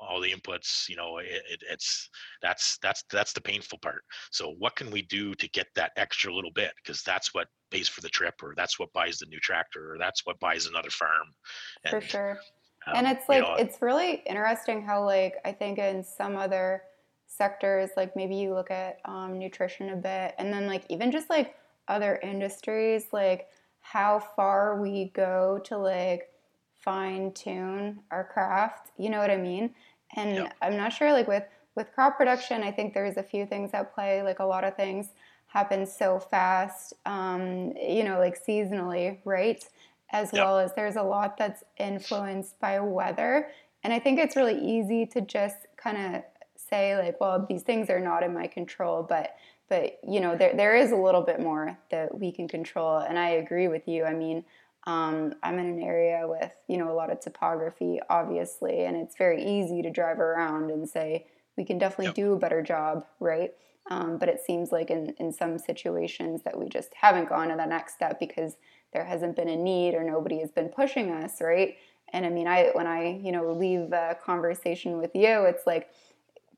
all 0.00 0.20
the 0.20 0.32
inputs 0.32 0.88
you 0.88 0.96
know 0.96 1.18
it, 1.18 1.42
it, 1.50 1.62
it's 1.70 2.08
that's 2.42 2.78
that's 2.82 3.04
that's 3.10 3.32
the 3.32 3.40
painful 3.40 3.78
part. 3.78 4.02
So 4.30 4.54
what 4.58 4.76
can 4.76 4.90
we 4.90 5.02
do 5.02 5.34
to 5.34 5.48
get 5.48 5.66
that 5.74 5.92
extra 5.96 6.34
little 6.34 6.52
bit? 6.52 6.72
Because 6.76 7.02
that's 7.02 7.34
what 7.34 7.48
pays 7.70 7.88
for 7.88 8.00
the 8.00 8.08
trip 8.08 8.34
or 8.42 8.54
that's 8.56 8.78
what 8.78 8.92
buys 8.92 9.18
the 9.18 9.26
new 9.26 9.40
tractor 9.40 9.94
or 9.94 9.98
that's 9.98 10.24
what 10.24 10.38
buys 10.38 10.66
another 10.66 10.90
farm. 10.90 11.28
For 11.90 12.00
sure. 12.00 12.38
um, 12.86 12.94
and 12.96 13.06
it's 13.06 13.28
you 13.28 13.34
like 13.36 13.42
know, 13.42 13.54
it's 13.56 13.82
really 13.82 14.22
interesting 14.26 14.82
how 14.82 15.04
like 15.04 15.36
i 15.44 15.52
think 15.52 15.78
in 15.78 16.04
some 16.04 16.36
other 16.36 16.82
sectors 17.26 17.90
like 17.96 18.14
maybe 18.14 18.36
you 18.36 18.54
look 18.54 18.70
at 18.70 18.98
um, 19.04 19.38
nutrition 19.38 19.90
a 19.90 19.96
bit 19.96 20.34
and 20.38 20.52
then 20.52 20.66
like 20.66 20.84
even 20.88 21.10
just 21.10 21.28
like 21.28 21.56
other 21.88 22.20
industries 22.22 23.06
like 23.12 23.48
how 23.80 24.18
far 24.18 24.80
we 24.80 25.10
go 25.14 25.60
to 25.64 25.76
like 25.76 26.28
fine 26.86 27.32
tune 27.32 28.00
our 28.10 28.24
craft 28.24 28.92
you 28.96 29.10
know 29.10 29.18
what 29.18 29.30
i 29.30 29.36
mean? 29.36 29.74
And 30.16 30.30
Yep. 30.38 30.56
i'm 30.62 30.76
not 30.78 30.92
sure 30.94 31.12
like 31.12 31.28
with 31.28 31.44
with 31.76 31.92
crop 31.94 32.16
production 32.16 32.62
i 32.62 32.70
think 32.72 32.94
there's 32.94 33.18
a 33.18 33.22
few 33.22 33.44
things 33.44 33.70
at 33.74 33.92
play 33.94 34.22
like 34.22 34.38
a 34.38 34.44
lot 34.54 34.64
of 34.64 34.76
things 34.76 35.08
happen 35.48 35.86
so 35.86 36.18
fast 36.18 36.94
um, 37.06 37.72
you 37.76 38.04
know 38.04 38.18
like 38.18 38.36
seasonally 38.42 39.18
right? 39.24 39.62
As 40.12 40.32
Yep. 40.32 40.42
well 40.42 40.58
as 40.60 40.72
there's 40.74 40.96
a 40.96 41.02
lot 41.02 41.36
that's 41.36 41.64
influenced 41.78 42.58
by 42.60 42.78
weather. 42.80 43.48
And 43.82 43.92
i 43.92 43.98
think 43.98 44.18
it's 44.18 44.36
really 44.36 44.58
easy 44.76 45.06
to 45.06 45.20
just 45.20 45.56
kind 45.76 45.98
of 46.16 46.22
say 46.70 46.96
like 46.96 47.20
well 47.20 47.46
these 47.48 47.62
things 47.62 47.90
are 47.90 48.00
not 48.00 48.22
in 48.22 48.32
my 48.34 48.46
control 48.46 49.02
but 49.02 49.36
but 49.68 49.98
you 50.08 50.20
know 50.20 50.36
there, 50.36 50.54
there 50.56 50.76
is 50.76 50.90
a 50.92 50.96
little 50.96 51.22
bit 51.22 51.40
more 51.40 51.76
that 51.90 52.16
we 52.18 52.30
can 52.32 52.46
control. 52.48 52.98
And 52.98 53.18
i 53.18 53.30
agree 53.30 53.68
with 53.68 53.86
you. 53.88 54.04
I 54.04 54.14
mean 54.14 54.44
Um, 54.86 55.34
I'm 55.42 55.58
in 55.58 55.66
an 55.66 55.82
area 55.82 56.26
with, 56.28 56.52
you 56.68 56.78
know, 56.78 56.90
a 56.90 56.94
lot 56.94 57.10
of 57.10 57.20
topography, 57.20 57.98
obviously, 58.08 58.84
and 58.84 58.96
it's 58.96 59.16
very 59.16 59.44
easy 59.44 59.82
to 59.82 59.90
drive 59.90 60.20
around 60.20 60.70
and 60.70 60.88
say, 60.88 61.26
we 61.56 61.64
can 61.64 61.78
definitely 61.78 62.06
yep. 62.06 62.14
do 62.14 62.32
a 62.34 62.38
better 62.38 62.62
job, 62.62 63.04
right? 63.18 63.52
Um, 63.90 64.18
but 64.18 64.28
it 64.28 64.40
seems 64.44 64.72
like 64.72 64.90
in, 64.90 65.14
in 65.18 65.32
some 65.32 65.58
situations 65.58 66.42
that 66.44 66.58
we 66.58 66.68
just 66.68 66.92
haven't 66.94 67.28
gone 67.28 67.48
to 67.48 67.56
that 67.56 67.68
next 67.68 67.94
step 67.94 68.18
because 68.18 68.56
there 68.92 69.04
hasn't 69.04 69.36
been 69.36 69.48
a 69.48 69.56
need 69.56 69.94
or 69.94 70.04
nobody 70.04 70.40
has 70.40 70.50
been 70.50 70.68
pushing 70.68 71.10
us, 71.10 71.40
right? 71.40 71.76
And 72.12 72.24
I 72.24 72.30
mean, 72.30 72.46
I 72.46 72.70
when 72.72 72.86
I 72.86 73.18
you 73.18 73.32
know 73.32 73.52
leave 73.52 73.92
a 73.92 74.16
conversation 74.24 74.98
with 74.98 75.14
you, 75.14 75.44
it's 75.44 75.66
like 75.66 75.90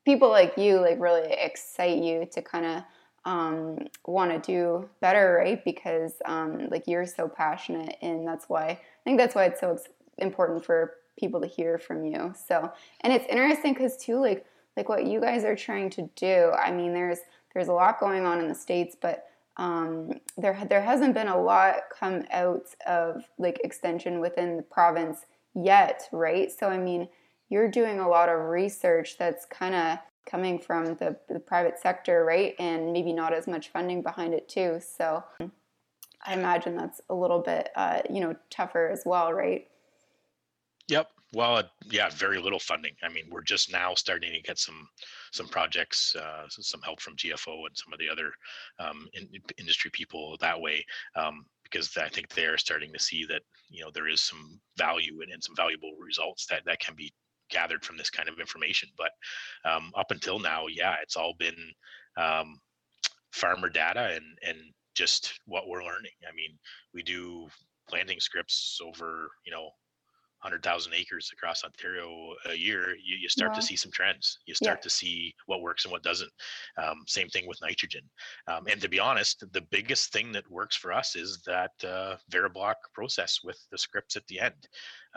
people 0.05 0.29
like 0.29 0.57
you 0.57 0.79
like 0.79 0.99
really 0.99 1.31
excite 1.31 1.97
you 1.97 2.27
to 2.31 2.41
kind 2.41 2.65
of 2.65 2.83
um, 3.29 3.77
want 4.07 4.31
to 4.31 4.39
do 4.39 4.89
better, 5.01 5.35
right? 5.39 5.63
Because 5.63 6.13
um, 6.25 6.67
like 6.69 6.87
you're 6.87 7.05
so 7.05 7.29
passionate, 7.29 7.95
and 8.01 8.27
that's 8.27 8.45
why 8.49 8.63
I 8.69 8.79
think 9.03 9.19
that's 9.19 9.35
why 9.35 9.45
it's 9.45 9.59
so 9.59 9.77
important 10.17 10.65
for 10.65 10.95
people 11.15 11.39
to 11.41 11.45
hear 11.47 11.77
from 11.77 12.03
you. 12.05 12.33
So, 12.47 12.71
and 13.01 13.13
it's 13.13 13.27
interesting 13.29 13.73
because 13.73 13.97
too, 13.97 14.19
like 14.19 14.47
like 14.75 14.89
what 14.89 15.05
you 15.05 15.21
guys 15.21 15.43
are 15.43 15.55
trying 15.55 15.91
to 15.91 16.09
do. 16.15 16.51
I 16.57 16.71
mean, 16.71 16.91
there's 16.91 17.19
there's 17.53 17.67
a 17.67 17.73
lot 17.73 17.99
going 17.99 18.25
on 18.25 18.39
in 18.39 18.47
the 18.47 18.55
states, 18.55 18.97
but 18.99 19.27
um, 19.57 20.13
there 20.35 20.59
there 20.67 20.81
hasn't 20.81 21.13
been 21.13 21.27
a 21.27 21.39
lot 21.39 21.75
come 21.97 22.23
out 22.31 22.65
of 22.87 23.23
like 23.37 23.61
extension 23.63 24.19
within 24.21 24.57
the 24.57 24.63
province 24.63 25.19
yet, 25.53 26.09
right? 26.11 26.51
So 26.51 26.69
I 26.69 26.79
mean, 26.79 27.07
you're 27.47 27.69
doing 27.69 27.99
a 27.99 28.09
lot 28.09 28.27
of 28.27 28.39
research 28.45 29.19
that's 29.19 29.45
kind 29.45 29.75
of 29.75 29.99
coming 30.29 30.59
from 30.59 30.95
the, 30.95 31.17
the 31.27 31.39
private 31.39 31.79
sector, 31.79 32.23
right? 32.23 32.55
And 32.59 32.93
maybe 32.93 33.13
not 33.13 33.33
as 33.33 33.47
much 33.47 33.69
funding 33.69 34.01
behind 34.01 34.33
it 34.33 34.47
too. 34.47 34.79
So 34.79 35.23
I 36.25 36.33
imagine 36.33 36.75
that's 36.75 37.01
a 37.09 37.15
little 37.15 37.39
bit, 37.39 37.69
uh, 37.75 38.01
you 38.09 38.21
know, 38.21 38.35
tougher 38.49 38.89
as 38.89 39.03
well, 39.05 39.33
right? 39.33 39.67
Yep. 40.87 41.07
Well, 41.33 41.57
uh, 41.57 41.63
yeah, 41.85 42.09
very 42.09 42.41
little 42.41 42.59
funding. 42.59 42.95
I 43.03 43.09
mean, 43.09 43.25
we're 43.29 43.43
just 43.43 43.71
now 43.71 43.93
starting 43.93 44.33
to 44.33 44.41
get 44.41 44.57
some 44.57 44.87
some 45.31 45.47
projects, 45.47 46.15
uh, 46.15 46.45
some 46.49 46.81
help 46.81 46.99
from 46.99 47.15
GFO 47.15 47.67
and 47.67 47.77
some 47.77 47.93
of 47.93 47.99
the 47.99 48.09
other 48.09 48.31
um, 48.79 49.07
in, 49.13 49.27
industry 49.59 49.91
people 49.91 50.35
that 50.41 50.59
way, 50.59 50.83
um, 51.15 51.45
because 51.63 51.95
I 51.97 52.09
think 52.09 52.29
they 52.29 52.45
are 52.45 52.57
starting 52.57 52.91
to 52.93 52.99
see 52.99 53.25
that 53.25 53.43
you 53.69 53.83
know 53.83 53.91
there 53.93 54.07
is 54.07 54.21
some 54.21 54.59
value 54.75 55.21
and, 55.21 55.31
and 55.31 55.43
some 55.43 55.55
valuable 55.55 55.91
results 55.99 56.47
that 56.47 56.65
that 56.65 56.79
can 56.79 56.95
be 56.95 57.13
gathered 57.49 57.83
from 57.83 57.97
this 57.97 58.09
kind 58.09 58.29
of 58.29 58.39
information. 58.39 58.89
But 58.97 59.11
um, 59.69 59.91
up 59.95 60.11
until 60.11 60.39
now, 60.39 60.67
yeah, 60.67 60.95
it's 61.01 61.15
all 61.15 61.33
been 61.37 61.57
um, 62.17 62.59
farmer 63.31 63.69
data 63.69 64.11
and 64.13 64.25
and 64.47 64.57
just 64.95 65.39
what 65.45 65.67
we're 65.67 65.83
learning. 65.83 66.11
I 66.27 66.35
mean, 66.35 66.57
we 66.93 67.03
do 67.03 67.47
planting 67.89 68.19
scripts 68.19 68.79
over 68.83 69.29
you 69.45 69.51
know 69.51 69.69
100,000 70.41 70.93
acres 70.93 71.29
across 71.33 71.63
Ontario 71.63 72.33
a 72.49 72.55
year, 72.55 72.95
you, 73.03 73.17
you 73.19 73.27
start 73.27 73.53
to 73.53 73.61
see 73.61 73.75
some 73.75 73.91
trends. 73.91 74.39
You 74.45 74.55
start 74.55 74.79
yeah. 74.79 74.83
to 74.83 74.89
see 74.89 75.33
what 75.47 75.61
works 75.61 75.85
and 75.85 75.91
what 75.91 76.03
doesn't. 76.03 76.31
Um, 76.77 77.03
same 77.07 77.27
thing 77.27 77.47
with 77.47 77.59
nitrogen. 77.61 78.03
Um, 78.47 78.65
and 78.71 78.81
to 78.81 78.87
be 78.87 78.99
honest, 78.99 79.43
the 79.51 79.61
biggest 79.69 80.13
thing 80.13 80.31
that 80.31 80.49
works 80.49 80.75
for 80.75 80.93
us 80.93 81.15
is 81.15 81.41
that 81.45 81.71
uh, 81.83 82.15
Veriblock 82.31 82.75
process 82.93 83.39
with 83.43 83.59
the 83.71 83.77
scripts 83.77 84.15
at 84.15 84.25
the 84.27 84.39
end. 84.39 84.67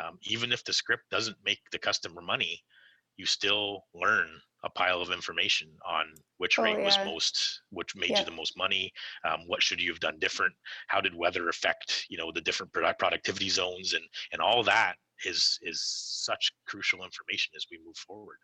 Um, 0.02 0.19
even 0.23 0.52
if 0.52 0.64
the 0.64 0.73
script 0.73 1.05
doesn't 1.11 1.37
make 1.45 1.61
the 1.71 1.79
customer 1.79 2.21
money, 2.21 2.61
you 3.16 3.26
still 3.26 3.85
learn 3.95 4.28
a 4.64 4.71
pile 4.71 5.00
of 5.00 5.11
information 5.11 5.69
on 5.88 6.07
which 6.38 6.59
oh, 6.59 6.62
rate 6.62 6.78
yeah. 6.78 6.85
was 6.85 6.99
most 7.04 7.62
which 7.71 7.97
made 7.97 8.11
yeah. 8.11 8.21
you 8.21 8.25
the 8.25 8.31
most 8.31 8.57
money 8.57 8.92
um, 9.28 9.40
what 9.47 9.62
should 9.62 9.81
you 9.81 9.90
have 9.90 10.00
done 10.00 10.19
different 10.19 10.54
how 10.88 11.00
did 11.00 11.14
weather 11.14 11.49
affect 11.49 12.07
you 12.09 12.16
know 12.16 12.31
the 12.33 12.40
different 12.40 12.73
product 12.73 12.99
productivity 12.99 13.49
zones 13.49 13.92
and 13.92 14.04
and 14.33 14.40
all 14.40 14.62
that 14.62 14.95
is 15.25 15.59
is 15.62 15.83
such 15.83 16.52
crucial 16.66 17.04
information 17.04 17.52
as 17.57 17.66
we 17.71 17.78
move 17.85 17.97
forward 17.97 18.38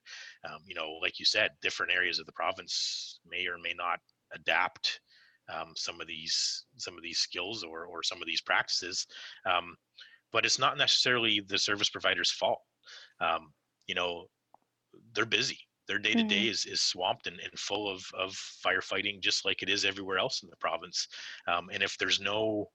um, 0.45 0.59
you 0.67 0.75
know 0.75 0.99
like 1.01 1.19
you 1.19 1.25
said 1.25 1.51
different 1.63 1.93
areas 1.93 2.19
of 2.19 2.27
the 2.27 2.33
province 2.33 3.21
may 3.29 3.47
or 3.47 3.59
may 3.63 3.75
not 3.77 3.99
adapt 4.35 5.01
um, 5.53 5.73
some 5.77 6.01
of 6.01 6.07
these 6.07 6.67
some 6.77 6.97
of 6.97 7.03
these 7.03 7.19
skills 7.19 7.63
or 7.63 7.87
or 7.87 8.03
some 8.03 8.21
of 8.21 8.27
these 8.27 8.41
practices 8.41 9.07
um, 9.47 9.77
but 10.33 10.45
it's 10.45 10.59
not 10.59 10.77
necessarily 10.77 11.41
the 11.49 11.59
service 11.59 11.89
provider's 11.89 12.31
fault 12.31 12.61
um, 13.21 13.53
you 13.87 13.95
know 13.95 14.27
they're 15.15 15.27
busy. 15.27 15.59
Their 15.87 15.99
day 15.99 16.13
to 16.13 16.23
day 16.23 16.49
is 16.49 16.67
is 16.67 16.83
swamped 16.83 17.27
and, 17.27 17.41
and 17.41 17.59
full 17.59 17.91
of 17.91 18.05
of 18.13 18.33
firefighting 18.65 19.21
just 19.21 19.47
like 19.47 19.63
it 19.63 19.71
is 19.71 19.87
everywhere 19.87 20.19
else 20.19 20.43
in 20.43 20.51
the 20.51 20.57
province. 20.57 21.09
Um, 21.47 21.71
and 21.73 21.83
if 21.83 21.97
there's 21.97 22.21
no 22.21 22.69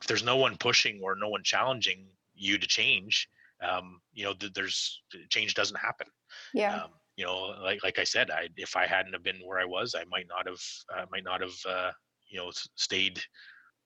if 0.00 0.08
there's 0.08 0.24
no 0.24 0.36
one 0.36 0.56
pushing 0.56 1.00
or 1.02 1.14
no 1.14 1.28
one 1.28 1.44
challenging 1.44 2.08
you 2.34 2.58
to 2.58 2.66
change 2.66 3.28
um, 3.62 4.00
you 4.12 4.24
know 4.24 4.34
th- 4.34 4.52
there's 4.54 5.02
change 5.28 5.54
doesn't 5.54 5.78
happen. 5.78 6.06
Yeah. 6.54 6.82
Um, 6.82 6.90
you 7.16 7.26
know 7.26 7.54
like 7.62 7.82
like 7.82 7.98
i 7.98 8.04
said 8.04 8.30
i 8.30 8.48
if 8.56 8.76
i 8.76 8.86
hadn't 8.86 9.12
have 9.12 9.22
been 9.22 9.40
where 9.44 9.58
i 9.58 9.64
was 9.64 9.94
i 9.94 10.04
might 10.08 10.26
not 10.28 10.46
have 10.46 10.62
uh, 10.94 11.04
might 11.10 11.24
not 11.24 11.42
have 11.42 11.54
uh, 11.68 11.90
you 12.28 12.38
know 12.38 12.50
stayed 12.76 13.20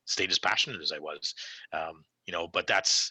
stayed 0.04 0.30
as 0.30 0.38
passionate 0.38 0.80
as 0.80 0.92
i 0.92 0.98
was. 0.98 1.34
Um, 1.72 2.04
you 2.26 2.32
know 2.32 2.46
but 2.46 2.66
that's 2.66 3.10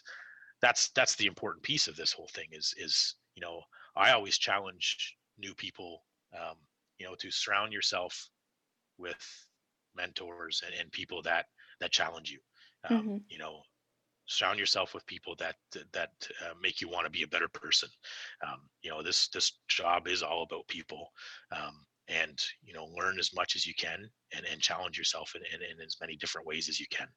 that's 0.62 0.88
that's 0.90 1.16
the 1.16 1.26
important 1.26 1.62
piece 1.62 1.88
of 1.88 1.96
this 1.96 2.12
whole 2.12 2.30
thing 2.32 2.46
is 2.52 2.74
is 2.78 3.16
you 3.34 3.42
know 3.42 3.60
I 3.96 4.12
always 4.12 4.38
challenge 4.38 5.16
new 5.38 5.54
people, 5.54 6.02
um, 6.34 6.56
you 6.98 7.06
know, 7.06 7.14
to 7.16 7.30
surround 7.30 7.72
yourself 7.72 8.28
with 8.98 9.46
mentors 9.96 10.62
and, 10.64 10.74
and 10.78 10.90
people 10.92 11.22
that 11.22 11.46
that 11.80 11.92
challenge 11.92 12.30
you. 12.30 12.40
Um, 12.88 12.98
mm-hmm. 12.98 13.16
You 13.28 13.38
know, 13.38 13.62
surround 14.26 14.58
yourself 14.58 14.94
with 14.94 15.06
people 15.06 15.34
that 15.38 15.56
that 15.92 16.10
uh, 16.44 16.54
make 16.60 16.80
you 16.80 16.88
want 16.88 17.04
to 17.04 17.10
be 17.10 17.22
a 17.22 17.28
better 17.28 17.48
person. 17.48 17.88
Um, 18.46 18.60
you 18.82 18.90
know, 18.90 19.02
this 19.02 19.28
this 19.28 19.52
job 19.68 20.08
is 20.08 20.22
all 20.22 20.42
about 20.42 20.68
people, 20.68 21.10
um, 21.52 21.84
and 22.08 22.38
you 22.62 22.74
know, 22.74 22.86
learn 22.86 23.18
as 23.18 23.34
much 23.34 23.56
as 23.56 23.66
you 23.66 23.74
can 23.74 24.08
and 24.34 24.46
and 24.46 24.60
challenge 24.60 24.98
yourself 24.98 25.34
in, 25.34 25.42
in, 25.54 25.62
in 25.62 25.84
as 25.84 25.96
many 26.00 26.16
different 26.16 26.46
ways 26.46 26.68
as 26.68 26.80
you 26.80 26.86
can. 26.90 27.08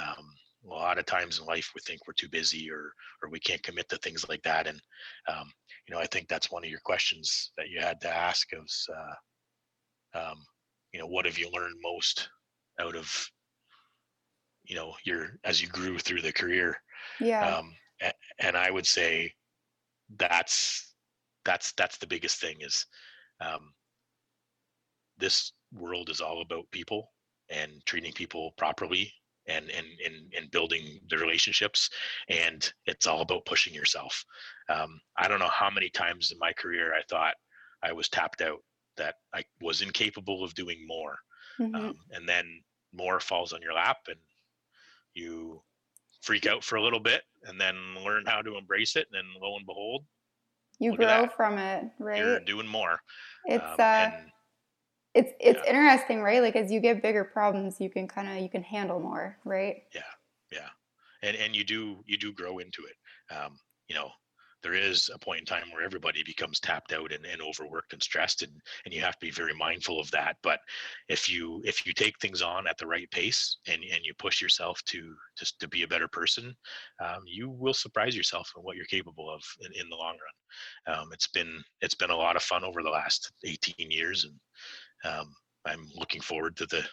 Um, 0.00 0.34
a 0.64 0.68
lot 0.68 0.98
of 0.98 1.06
times 1.06 1.38
in 1.38 1.46
life 1.46 1.70
we 1.74 1.80
think 1.86 2.00
we're 2.06 2.12
too 2.14 2.28
busy 2.28 2.70
or 2.70 2.92
or 3.22 3.30
we 3.30 3.40
can't 3.40 3.62
commit 3.62 3.88
to 3.88 3.96
things 3.98 4.28
like 4.28 4.42
that 4.42 4.66
and 4.66 4.80
um, 5.28 5.50
you 5.86 5.94
know 5.94 6.00
i 6.00 6.06
think 6.06 6.28
that's 6.28 6.50
one 6.50 6.64
of 6.64 6.70
your 6.70 6.80
questions 6.84 7.52
that 7.56 7.68
you 7.68 7.80
had 7.80 8.00
to 8.00 8.14
ask 8.14 8.48
is 8.52 8.86
uh, 8.94 10.20
um, 10.20 10.36
you 10.92 11.00
know 11.00 11.06
what 11.06 11.26
have 11.26 11.38
you 11.38 11.50
learned 11.52 11.76
most 11.82 12.28
out 12.80 12.96
of 12.96 13.10
you 14.64 14.76
know 14.76 14.94
your 15.04 15.38
as 15.44 15.60
you 15.60 15.68
grew 15.68 15.98
through 15.98 16.22
the 16.22 16.32
career? 16.32 16.76
Yeah. 17.20 17.56
Um, 17.56 17.74
and, 18.00 18.12
and 18.40 18.56
i 18.56 18.70
would 18.70 18.86
say 18.86 19.32
that's 20.18 20.94
that's 21.44 21.72
that's 21.72 21.98
the 21.98 22.06
biggest 22.06 22.40
thing 22.40 22.56
is 22.60 22.86
um, 23.40 23.72
this 25.18 25.52
world 25.72 26.10
is 26.10 26.20
all 26.20 26.42
about 26.42 26.70
people 26.70 27.10
and 27.50 27.72
treating 27.86 28.12
people 28.12 28.52
properly 28.56 29.12
and 29.48 29.70
and 29.70 29.86
and, 30.04 30.32
and 30.36 30.50
building 30.50 31.00
the 31.08 31.18
relationships 31.18 31.90
and 32.28 32.72
it's 32.86 33.06
all 33.06 33.20
about 33.20 33.44
pushing 33.46 33.74
yourself. 33.74 34.24
Um, 34.68 35.00
i 35.16 35.28
don't 35.28 35.38
know 35.38 35.48
how 35.48 35.70
many 35.70 35.88
times 35.88 36.30
in 36.30 36.38
my 36.38 36.52
career 36.52 36.92
i 36.94 37.00
thought 37.08 37.34
i 37.82 37.92
was 37.92 38.08
tapped 38.08 38.42
out 38.42 38.60
that 38.96 39.14
i 39.34 39.42
was 39.60 39.82
incapable 39.82 40.44
of 40.44 40.54
doing 40.54 40.86
more. 40.86 41.16
Mm-hmm. 41.60 41.74
um, 41.74 41.94
and 42.12 42.28
then 42.28 42.62
more 42.94 43.18
falls 43.18 43.52
on 43.52 43.62
your 43.62 43.72
lap 43.72 43.96
and 44.08 44.18
you 45.14 45.60
freak 46.20 46.46
out 46.46 46.62
for 46.62 46.76
a 46.76 46.82
little 46.82 47.00
bit 47.00 47.22
and 47.44 47.60
then 47.60 47.74
learn 48.04 48.24
how 48.26 48.42
to 48.42 48.56
embrace 48.56 48.94
it 48.94 49.06
and 49.10 49.14
then 49.14 49.42
lo 49.42 49.56
and 49.56 49.66
behold 49.66 50.04
you 50.78 50.96
grow 50.96 51.26
from 51.28 51.58
it 51.58 51.84
right? 51.98 52.18
you're 52.18 52.40
doing 52.40 52.66
more. 52.66 53.00
It's 53.46 53.64
um, 53.64 53.76
uh 53.78 54.10
it's 55.18 55.32
it's 55.40 55.60
yeah. 55.64 55.70
interesting, 55.70 56.22
right? 56.22 56.40
Like 56.40 56.56
as 56.56 56.70
you 56.70 56.80
get 56.80 57.02
bigger 57.02 57.24
problems, 57.24 57.80
you 57.80 57.90
can 57.90 58.06
kind 58.06 58.28
of 58.28 58.42
you 58.42 58.48
can 58.48 58.62
handle 58.62 59.00
more, 59.00 59.36
right? 59.44 59.82
Yeah, 59.94 60.00
yeah, 60.52 60.68
and 61.22 61.36
and 61.36 61.56
you 61.56 61.64
do 61.64 61.98
you 62.06 62.16
do 62.16 62.32
grow 62.32 62.58
into 62.58 62.82
it. 62.84 63.34
Um, 63.34 63.58
you 63.88 63.96
know, 63.96 64.10
there 64.62 64.74
is 64.74 65.10
a 65.14 65.18
point 65.18 65.40
in 65.40 65.46
time 65.46 65.70
where 65.72 65.84
everybody 65.84 66.22
becomes 66.24 66.58
tapped 66.58 66.92
out 66.92 67.12
and, 67.12 67.24
and 67.24 67.40
overworked 67.40 67.92
and 67.92 68.02
stressed 68.02 68.42
and, 68.42 68.52
and 68.84 68.92
you 68.92 69.00
have 69.00 69.18
to 69.18 69.26
be 69.26 69.30
very 69.30 69.54
mindful 69.54 70.00
of 70.00 70.10
that 70.10 70.36
but 70.42 70.58
if 71.08 71.28
you 71.28 71.62
if 71.64 71.86
you 71.86 71.92
take 71.92 72.18
things 72.18 72.42
on 72.42 72.66
at 72.66 72.76
the 72.78 72.86
right 72.86 73.10
pace 73.10 73.58
and, 73.66 73.82
and 73.84 74.00
you 74.02 74.12
push 74.18 74.42
yourself 74.42 74.82
to 74.84 75.14
just 75.38 75.58
to 75.60 75.68
be 75.68 75.82
a 75.82 75.88
better 75.88 76.08
person 76.08 76.54
um, 77.04 77.22
you 77.24 77.48
will 77.48 77.74
surprise 77.74 78.16
yourself 78.16 78.50
in 78.56 78.62
what 78.62 78.76
you're 78.76 78.86
capable 78.86 79.30
of 79.30 79.42
in, 79.60 79.72
in 79.80 79.88
the 79.88 79.96
long 79.96 80.16
run 80.86 80.98
um, 80.98 81.08
it's 81.12 81.28
been 81.28 81.62
it's 81.80 81.94
been 81.94 82.10
a 82.10 82.16
lot 82.16 82.36
of 82.36 82.42
fun 82.42 82.64
over 82.64 82.82
the 82.82 82.90
last 82.90 83.32
18 83.44 83.74
years 83.78 84.24
and 84.24 84.34
um, 85.04 85.34
I'm 85.66 85.88
looking 85.94 86.20
forward 86.20 86.56
to 86.56 86.66
the 86.66 86.84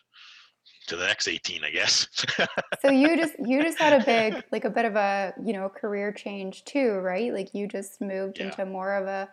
to 0.88 0.96
the 0.96 1.06
next 1.06 1.28
18 1.28 1.63
i 1.63 1.70
guess 1.70 2.08
so 2.82 2.91
you 2.91 3.18
just 3.18 3.34
you 3.39 3.62
just 3.62 3.78
had 3.78 4.00
a 4.00 4.06
big 4.06 4.44
like 4.52 4.65
a 4.65 4.70
bit 4.70 4.86
of 4.86 4.96
a 4.96 5.34
you 5.44 5.54
know 5.54 5.70
career 5.70 6.12
change 6.12 6.63
too 6.63 6.94
right 6.94 7.34
like 7.34 7.54
you 7.54 7.68
just 7.68 8.02
moved 8.02 8.38
yeah. 8.39 8.46
into 8.46 8.65
more 8.65 8.96
of 8.96 9.08
a 9.08 9.28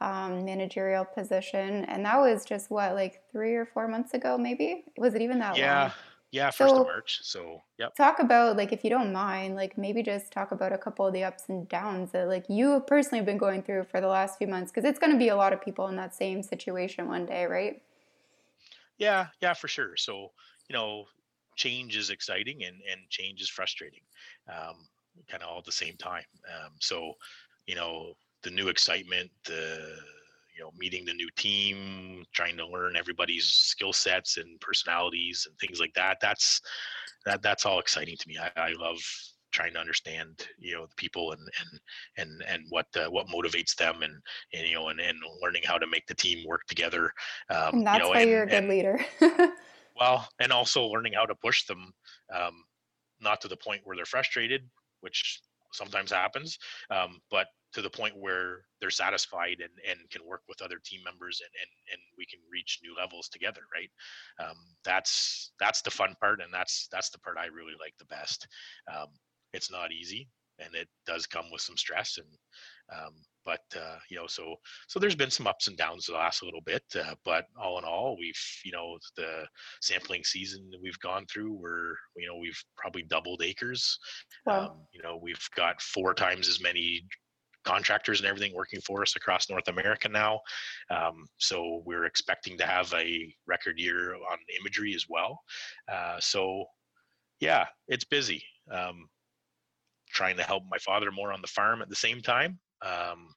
um, 0.00 0.44
managerial 0.44 1.04
position 1.04 1.84
and 1.86 2.04
that 2.04 2.18
was 2.18 2.44
just 2.44 2.70
what 2.70 2.94
like 2.94 3.22
three 3.32 3.54
or 3.54 3.66
four 3.66 3.88
months 3.88 4.14
ago 4.14 4.38
maybe 4.38 4.84
was 4.96 5.14
it 5.14 5.22
even 5.22 5.38
that 5.38 5.56
yeah 5.56 5.82
long? 5.82 5.86
Yeah, 5.88 5.92
yeah, 6.30 6.50
first 6.50 6.74
so, 6.74 6.80
of 6.82 6.86
March. 6.86 7.20
So, 7.22 7.62
yep. 7.78 7.94
Talk 7.94 8.18
about 8.18 8.58
like 8.58 8.70
if 8.72 8.84
you 8.84 8.90
don't 8.90 9.12
mind, 9.14 9.56
like 9.56 9.78
maybe 9.78 10.02
just 10.02 10.30
talk 10.30 10.52
about 10.52 10.72
a 10.72 10.78
couple 10.78 11.06
of 11.06 11.14
the 11.14 11.24
ups 11.24 11.44
and 11.48 11.66
downs 11.68 12.12
that 12.12 12.28
like 12.28 12.44
you 12.50 12.84
personally 12.86 13.18
have 13.18 13.26
been 13.26 13.38
going 13.38 13.62
through 13.62 13.84
for 13.84 14.02
the 14.02 14.08
last 14.08 14.36
few 14.36 14.46
months 14.46 14.70
because 14.70 14.86
it's 14.86 14.98
going 14.98 15.12
to 15.12 15.18
be 15.18 15.28
a 15.28 15.36
lot 15.36 15.54
of 15.54 15.62
people 15.62 15.88
in 15.88 15.96
that 15.96 16.14
same 16.14 16.42
situation 16.42 17.08
one 17.08 17.24
day, 17.24 17.46
right? 17.46 17.80
Yeah, 18.98 19.28
yeah, 19.40 19.54
for 19.54 19.68
sure. 19.68 19.96
So, 19.96 20.28
you 20.68 20.74
know, 20.74 21.06
change 21.56 21.96
is 21.96 22.10
exciting 22.10 22.64
and 22.64 22.80
and 22.90 23.08
change 23.10 23.40
is 23.40 23.48
frustrating, 23.48 24.02
um, 24.52 24.88
kind 25.28 25.42
of 25.42 25.48
all 25.48 25.58
at 25.58 25.64
the 25.64 25.72
same 25.72 25.96
time. 25.96 26.24
Um, 26.52 26.72
so, 26.80 27.14
you 27.66 27.74
know, 27.74 28.14
the 28.42 28.50
new 28.50 28.68
excitement, 28.68 29.30
the 29.44 29.96
you 30.56 30.62
know 30.64 30.70
meeting 30.76 31.04
the 31.04 31.14
new 31.14 31.28
team 31.36 32.24
trying 32.34 32.56
to 32.56 32.66
learn 32.66 32.96
everybody's 32.96 33.46
skill 33.46 33.92
sets 33.92 34.36
and 34.38 34.60
personalities 34.60 35.46
and 35.48 35.56
things 35.60 35.78
like 35.78 35.92
that 35.94 36.18
that's 36.20 36.60
that 37.24 37.42
that's 37.42 37.64
all 37.64 37.78
exciting 37.78 38.16
to 38.18 38.28
me 38.28 38.36
i, 38.38 38.50
I 38.56 38.72
love 38.72 38.98
trying 39.52 39.72
to 39.72 39.78
understand 39.78 40.46
you 40.58 40.74
know 40.74 40.86
the 40.86 40.94
people 40.96 41.32
and 41.32 41.40
and 41.60 41.80
and 42.16 42.42
and 42.48 42.64
what 42.68 42.86
uh, 42.96 43.06
what 43.06 43.26
motivates 43.28 43.74
them 43.76 44.02
and, 44.02 44.14
and 44.54 44.66
you 44.68 44.74
know 44.74 44.88
and, 44.88 45.00
and 45.00 45.18
learning 45.42 45.62
how 45.64 45.78
to 45.78 45.86
make 45.86 46.06
the 46.06 46.14
team 46.14 46.46
work 46.46 46.62
together 46.68 47.12
um, 47.50 47.74
and 47.74 47.86
that's 47.86 47.98
you 47.98 48.04
know, 48.04 48.10
why 48.10 48.20
and, 48.20 48.30
you're 48.30 48.42
a 48.42 48.46
good 48.46 48.54
and, 48.54 48.68
leader. 48.68 49.00
Well 50.00 50.28
and 50.38 50.52
also 50.52 50.86
learning 50.86 51.14
how 51.14 51.26
to 51.26 51.34
push 51.34 51.66
them 51.66 51.92
um, 52.32 52.62
not 53.20 53.40
to 53.40 53.48
the 53.48 53.56
point 53.56 53.80
where 53.82 53.96
they're 53.96 54.04
frustrated 54.04 54.62
which 55.00 55.40
sometimes 55.72 56.12
happens 56.12 56.56
um, 56.90 57.20
but 57.32 57.48
to 57.72 57.82
the 57.82 57.90
point 57.90 58.14
where 58.16 58.62
they're 58.80 58.90
satisfied 58.90 59.56
and, 59.60 59.72
and 59.90 60.08
can 60.08 60.22
work 60.24 60.42
with 60.48 60.62
other 60.62 60.78
team 60.84 61.00
members 61.04 61.42
and, 61.42 61.50
and, 61.60 61.70
and 61.92 62.00
we 62.16 62.24
can 62.26 62.38
reach 62.50 62.78
new 62.82 62.94
levels 62.96 63.28
together 63.28 63.62
right? 63.74 63.90
Um, 64.46 64.56
that's 64.84 65.50
that's 65.58 65.82
the 65.82 65.90
fun 65.90 66.14
part 66.20 66.40
and 66.40 66.54
that's 66.54 66.88
that's 66.92 67.10
the 67.10 67.18
part 67.18 67.36
i 67.36 67.46
really 67.46 67.74
like 67.80 67.94
the 67.98 68.06
best 68.06 68.46
um, 68.94 69.08
it's 69.52 69.70
not 69.70 69.92
easy 69.92 70.28
and 70.58 70.74
it 70.74 70.88
does 71.06 71.26
come 71.26 71.46
with 71.52 71.60
some 71.60 71.76
stress 71.76 72.18
and 72.18 72.26
um, 72.96 73.12
but 73.44 73.60
uh, 73.76 73.98
you 74.10 74.16
know 74.16 74.26
so 74.26 74.54
so 74.88 74.98
there's 74.98 75.14
been 75.14 75.30
some 75.30 75.46
ups 75.46 75.68
and 75.68 75.76
downs 75.76 76.06
the 76.06 76.12
last 76.12 76.42
little 76.42 76.60
bit 76.62 76.82
uh, 76.98 77.14
but 77.24 77.46
all 77.60 77.78
in 77.78 77.84
all 77.84 78.16
we've 78.18 78.40
you 78.64 78.72
know 78.72 78.98
the 79.16 79.44
sampling 79.80 80.24
season 80.24 80.68
that 80.70 80.80
we've 80.82 80.98
gone 81.00 81.24
through 81.26 81.52
we're 81.52 81.94
you 82.16 82.26
know 82.26 82.36
we've 82.36 82.60
probably 82.76 83.02
doubled 83.02 83.42
acres 83.42 83.98
wow. 84.46 84.66
Um, 84.66 84.72
you 84.92 85.02
know 85.02 85.18
we've 85.22 85.48
got 85.56 85.80
four 85.80 86.14
times 86.14 86.48
as 86.48 86.60
many 86.60 87.04
contractors 87.64 88.20
and 88.20 88.28
everything 88.28 88.54
working 88.54 88.80
for 88.80 89.02
us 89.02 89.14
across 89.14 89.50
North 89.50 89.68
America 89.68 90.08
now. 90.08 90.40
Um, 90.90 91.26
so 91.36 91.82
we're 91.84 92.06
expecting 92.06 92.56
to 92.56 92.66
have 92.66 92.92
a 92.94 93.34
record 93.46 93.78
year 93.78 94.14
on 94.14 94.38
imagery 94.58 94.94
as 94.94 95.06
well. 95.08 95.40
Uh, 95.92 96.18
so 96.18 96.64
yeah, 97.40 97.66
it's 97.86 98.04
busy. 98.04 98.42
Um, 98.72 99.06
trying 100.12 100.36
to 100.36 100.42
help 100.42 100.62
my 100.70 100.78
father 100.78 101.10
more 101.10 101.32
on 101.32 101.40
the 101.40 101.48
farm 101.48 101.82
at 101.82 101.88
the 101.88 101.96
same 101.96 102.20
time. 102.20 102.58
Um, 102.82 103.28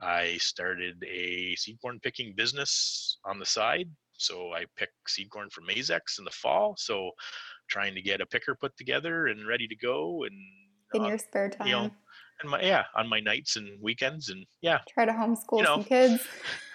I 0.00 0.36
started 0.38 1.02
a 1.06 1.54
seed 1.56 1.78
corn 1.80 2.00
picking 2.02 2.34
business 2.36 3.18
on 3.24 3.38
the 3.38 3.46
side. 3.46 3.88
So 4.16 4.52
I 4.52 4.64
pick 4.76 4.90
seed 5.08 5.30
corn 5.30 5.50
for 5.50 5.62
Maizex 5.62 6.18
in 6.18 6.24
the 6.24 6.30
fall. 6.30 6.74
So 6.78 7.10
trying 7.68 7.94
to 7.94 8.02
get 8.02 8.20
a 8.20 8.26
picker 8.26 8.54
put 8.54 8.76
together 8.76 9.26
and 9.26 9.46
ready 9.46 9.66
to 9.66 9.76
go 9.76 10.24
and 10.24 10.36
in 10.94 11.04
your 11.04 11.18
spare 11.18 11.48
time. 11.48 11.66
You 11.66 11.72
know, 11.74 11.90
and 12.40 12.50
my 12.50 12.60
yeah 12.60 12.84
on 12.96 13.08
my 13.08 13.20
nights 13.20 13.56
and 13.56 13.80
weekends 13.80 14.28
and 14.28 14.44
yeah 14.60 14.78
try 14.88 15.04
to 15.04 15.12
homeschool 15.12 15.58
you 15.58 15.62
know, 15.62 15.76
some 15.76 15.84
kids. 15.84 16.26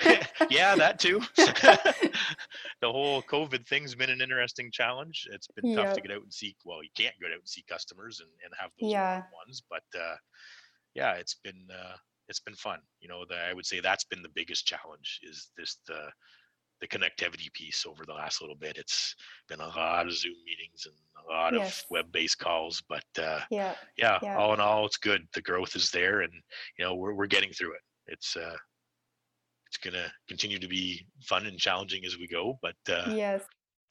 Yeah 0.50 0.76
that 0.76 1.00
too. 1.00 1.22
The 2.82 2.89
whole 2.89 3.22
covid 3.22 3.67
thing's 3.67 3.93
been 3.95 4.10
an 4.10 4.22
interesting 4.22 4.72
challenge. 4.72 5.28
It's 5.32 5.48
been 5.48 5.72
yep. 5.72 5.86
tough 5.86 5.95
to 5.95 6.02
get 6.02 6.12
out 6.12 6.24
and 6.24 6.34
see 6.34 6.56
well 6.65 6.82
you 6.82 6.89
can't 6.95 7.15
go 7.22 7.28
out 7.28 7.34
and 7.34 7.48
see 7.48 7.63
customers 7.69 8.22
and, 8.22 8.30
and 8.43 8.54
have 8.60 8.72
those 8.80 8.91
yeah. 8.91 9.24
ones 9.34 9.62
but 9.69 9.84
uh, 10.00 10.15
yeah 10.95 11.13
it's 11.13 11.36
been 11.43 11.67
uh, 11.72 11.95
it's 12.30 12.39
been 12.39 12.56
fun. 12.56 12.80
You 13.02 13.10
know 13.10 13.26
the, 13.28 13.36
i 13.36 13.54
would 13.54 13.65
say 13.65 13.80
that's 13.80 14.06
been 14.06 14.22
the 14.22 14.30
biggest 14.34 14.65
challenge 14.65 15.19
is 15.24 15.52
this 15.58 15.78
the 15.88 16.10
the 16.81 16.87
connectivity 16.87 17.51
piece 17.53 17.85
over 17.85 18.05
the 18.05 18.13
last 18.13 18.41
little 18.41 18.55
bit. 18.55 18.77
It's 18.77 19.15
been 19.47 19.59
a 19.59 19.67
lot 19.67 20.07
of 20.07 20.13
Zoom 20.13 20.35
meetings 20.45 20.85
and 20.85 20.95
a 21.27 21.31
lot 21.31 21.53
yes. 21.53 21.81
of 21.81 21.91
web-based 21.91 22.39
calls, 22.39 22.81
but 22.87 23.03
uh, 23.17 23.41
yeah. 23.49 23.73
yeah, 23.97 24.19
yeah, 24.21 24.37
all 24.37 24.53
in 24.53 24.59
all, 24.59 24.85
it's 24.85 24.97
good. 24.97 25.27
The 25.33 25.41
growth 25.41 25.75
is 25.75 25.91
there, 25.91 26.21
and 26.21 26.33
you 26.77 26.85
know 26.85 26.95
we're 26.95 27.13
we're 27.13 27.27
getting 27.27 27.51
through 27.51 27.73
it. 27.73 27.81
It's 28.07 28.35
uh, 28.35 28.55
it's 29.67 29.77
gonna 29.77 30.11
continue 30.27 30.59
to 30.59 30.67
be 30.67 31.05
fun 31.21 31.45
and 31.45 31.59
challenging 31.59 32.05
as 32.05 32.17
we 32.17 32.27
go, 32.27 32.57
but 32.61 32.75
uh, 32.89 33.11
yes, 33.11 33.43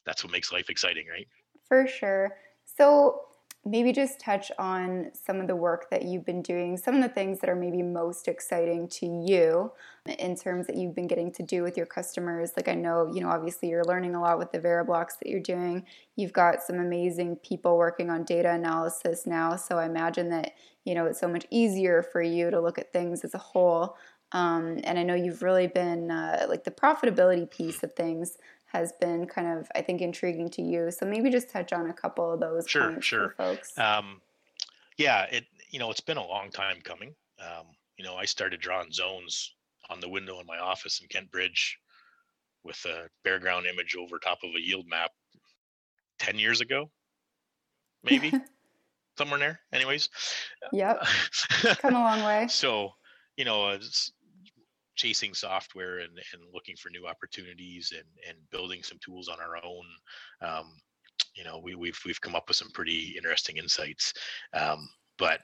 that's 0.05 0.25
what 0.25 0.33
makes 0.33 0.53
life 0.53 0.71
exciting, 0.71 1.07
right? 1.11 1.29
For 1.69 1.87
sure. 1.87 2.37
So 2.65 3.21
maybe 3.69 3.93
just 3.93 4.19
touch 4.19 4.51
on 4.59 5.11
some 5.13 5.41
of 5.41 5.47
the 5.47 5.55
work 5.55 5.91
that 5.91 6.03
you've 6.03 6.25
been 6.25 6.41
doing, 6.41 6.77
some 6.77 6.95
of 6.95 7.03
the 7.03 7.09
things 7.09 7.41
that 7.41 7.51
are 7.51 7.57
maybe 7.57 7.83
most 7.83 8.27
exciting 8.27 8.89
to 8.89 9.07
you 9.07 9.71
in 10.19 10.35
terms 10.35 10.67
that 10.67 10.77
you've 10.77 10.95
been 10.95 11.07
getting 11.07 11.31
to 11.33 11.43
do 11.43 11.63
with 11.63 11.77
your 11.77 11.85
customers. 11.85 12.53
Like 12.57 12.69
I 12.69 12.75
know, 12.75 13.11
you 13.13 13.21
know, 13.21 13.29
obviously 13.29 13.69
you're 13.69 13.85
learning 13.85 14.15
a 14.15 14.21
lot 14.21 14.39
with 14.39 14.53
the 14.53 14.59
VariBlocks 14.59 15.19
that 15.21 15.29
you're 15.29 15.41
doing. 15.41 15.85
You've 16.17 16.33
got 16.33 16.63
some 16.63 16.79
amazing 16.79 17.37
people 17.37 17.77
working 17.77 18.11
on 18.11 18.25
data 18.25 18.51
analysis 18.51 19.27
now, 19.27 19.57
so 19.57 19.79
I 19.79 19.87
imagine 19.87 20.31
that, 20.31 20.53
you 20.85 20.95
know, 20.95 21.05
it's 21.05 21.21
so 21.21 21.29
much 21.29 21.47
easier 21.51 22.03
for 22.03 22.23
you 22.23 22.51
to 22.51 22.61
look 22.61 22.79
at 22.79 22.93
things 22.93 23.23
as 23.23 23.35
a 23.35 23.39
whole. 23.39 23.97
Um, 24.33 24.81
and 24.85 24.99
I 24.99 25.03
know 25.03 25.15
you've 25.15 25.43
really 25.43 25.69
been 25.69 26.11
uh, 26.11 26.47
like 26.49 26.65
the 26.65 26.71
profitability 26.71 27.51
piece 27.51 27.83
of 27.83 27.95
things 27.95 28.37
has 28.69 28.93
been 29.01 29.27
kind 29.27 29.59
of 29.59 29.69
I 29.75 29.83
think 29.83 30.01
intriguing 30.01 30.51
to 30.51 30.63
you. 30.63 30.91
So 30.91 31.07
maybe 31.07 31.31
just 31.31 31.51
touch 31.51 31.73
on 31.73 31.91
a 31.91 31.93
couple 31.93 32.33
of 32.33 32.41
those 32.41 32.69
sure, 32.69 33.01
sure. 33.01 33.35
folks. 33.37 33.77
Um, 33.79 34.21
yeah, 34.97 35.25
it 35.31 35.45
you 35.71 35.79
know 35.79 35.91
it's 35.91 36.01
been 36.01 36.17
a 36.17 36.27
long 36.27 36.51
time 36.51 36.79
coming. 36.83 37.15
Um, 37.41 37.67
you 37.97 38.05
know, 38.05 38.15
I 38.15 38.25
started 38.25 38.61
drawing 38.61 38.93
zones 38.93 39.55
on 39.91 40.01
the 40.01 40.09
window 40.09 40.41
in 40.41 40.47
my 40.47 40.59
office 40.59 41.01
in 41.01 41.09
Kent 41.09 41.31
Bridge 41.31 41.79
with 42.65 42.85
a 42.85 43.09
bare 43.25 43.39
ground 43.39 43.67
image 43.67 43.97
over 43.97 44.19
top 44.19 44.39
of 44.45 44.51
a 44.57 44.61
yield 44.61 44.87
map 44.89 45.11
10 46.19 46.39
years 46.39 46.61
ago, 46.61 46.91
maybe 48.05 48.33
somewhere 49.19 49.39
there. 49.39 49.61
Anyways, 49.73 50.09
yep, 50.73 51.03
come 51.79 51.95
a 51.95 52.01
long 52.01 52.25
way. 52.25 52.47
So, 52.49 52.93
you 53.37 53.45
know, 53.45 53.69
it's 53.71 54.13
chasing 54.99 55.33
software 55.33 56.01
and, 56.01 56.11
and 56.35 56.43
looking 56.53 56.77
for 56.77 56.91
new 56.91 57.07
opportunities 57.07 57.93
and, 57.95 58.05
and 58.29 58.37
building 58.51 58.83
some 58.83 58.99
tools 59.03 59.29
on 59.29 59.39
our 59.41 59.57
own. 59.65 59.85
Um, 60.43 60.67
you 61.35 61.45
know, 61.45 61.61
we, 61.63 61.75
we've 61.75 61.99
we've 62.05 62.21
come 62.21 62.35
up 62.35 62.45
with 62.49 62.57
some 62.57 62.71
pretty 62.73 63.15
interesting 63.17 63.57
insights. 63.57 64.13
Um, 64.53 64.89
but 65.19 65.41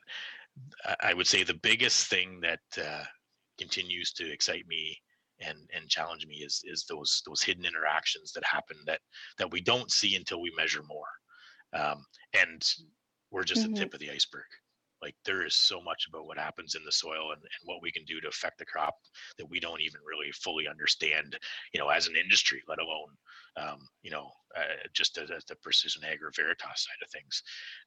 I 1.01 1.15
would 1.15 1.27
say 1.27 1.43
the 1.43 1.55
biggest 1.55 2.09
thing 2.09 2.41
that 2.41 2.61
uh, 2.79 3.05
continues 3.59 4.13
to 4.13 4.31
excite 4.31 4.67
me 4.69 4.97
and 5.41 5.59
and 5.75 5.89
challenge 5.89 6.27
me 6.27 6.37
is 6.37 6.63
is 6.65 6.85
those 6.89 7.23
those 7.27 7.43
hidden 7.43 7.65
interactions 7.65 8.33
that 8.33 8.45
happen 8.45 8.77
that 8.87 9.01
that 9.39 9.51
we 9.51 9.61
don't 9.61 9.91
see 9.91 10.17
until 10.17 10.41
we 10.41 10.53
measure 10.57 10.83
more. 10.87 11.81
Um, 11.81 12.05
and 12.41 12.63
we're 13.31 13.43
just 13.43 13.63
mm-hmm. 13.63 13.75
the 13.75 13.81
tip 13.81 13.95
of 13.95 14.01
the 14.01 14.11
iceberg 14.11 14.45
like 15.05 15.15
there 15.27 15.45
is 15.45 15.55
so 15.55 15.83
much 15.83 16.07
about 16.09 16.27
what 16.27 16.39
happens 16.39 16.75
in 16.75 16.83
the 16.85 16.93
soil 16.93 17.33
and, 17.33 17.43
and 17.43 17.65
what 17.65 17.83
we 17.83 17.93
can 17.93 18.05
do 18.07 18.21
to 18.21 18.29
affect 18.29 18.59
the 18.59 18.65
crop 18.65 18.95
that 19.37 19.49
we 19.51 19.61
don't 19.61 19.83
even 19.83 20.01
really 20.05 20.33
fully 20.33 20.67
understand 20.67 21.39
you 21.75 21.79
know 21.79 21.91
as 21.91 22.09
an 22.09 22.17
industry 22.17 22.63
let 22.67 22.79
alone 22.79 23.11
um, 23.61 23.79
you 24.03 24.11
know 24.11 24.31
uh, 24.57 24.89
just 24.95 25.19
as, 25.19 25.31
as, 25.31 25.45
the 25.45 25.57
precision 25.57 26.03
ag 26.05 26.23
or 26.23 26.33
veritas 26.35 26.87
side 26.87 27.03
of 27.03 27.11
things. 27.11 27.43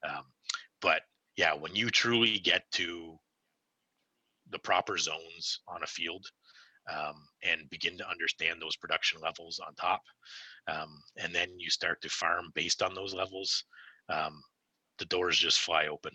Um, 0.08 0.24
but 0.80 1.02
yeah 1.36 1.54
when 1.54 1.76
you 1.76 1.90
truly 1.90 2.38
get 2.38 2.64
to 2.74 3.18
the 4.52 4.60
proper 4.60 4.98
zones 4.98 5.60
on 5.68 5.84
a 5.84 5.88
field 5.88 6.26
um, 6.90 7.16
and 7.44 7.70
begin 7.70 7.98
to 7.98 8.10
understand 8.10 8.62
those 8.62 8.78
production 8.78 9.20
levels 9.22 9.60
on 9.66 9.74
top 9.74 10.02
um, 10.72 11.02
and 11.18 11.34
then 11.34 11.50
you 11.58 11.72
start 11.72 12.00
to 12.02 12.10
farm 12.10 12.52
based 12.54 12.84
on 12.84 12.94
those 12.94 13.16
levels 13.16 13.64
um, 14.10 14.40
the 15.00 15.06
doors 15.06 15.38
just 15.38 15.60
fly 15.60 15.88
open 15.88 16.12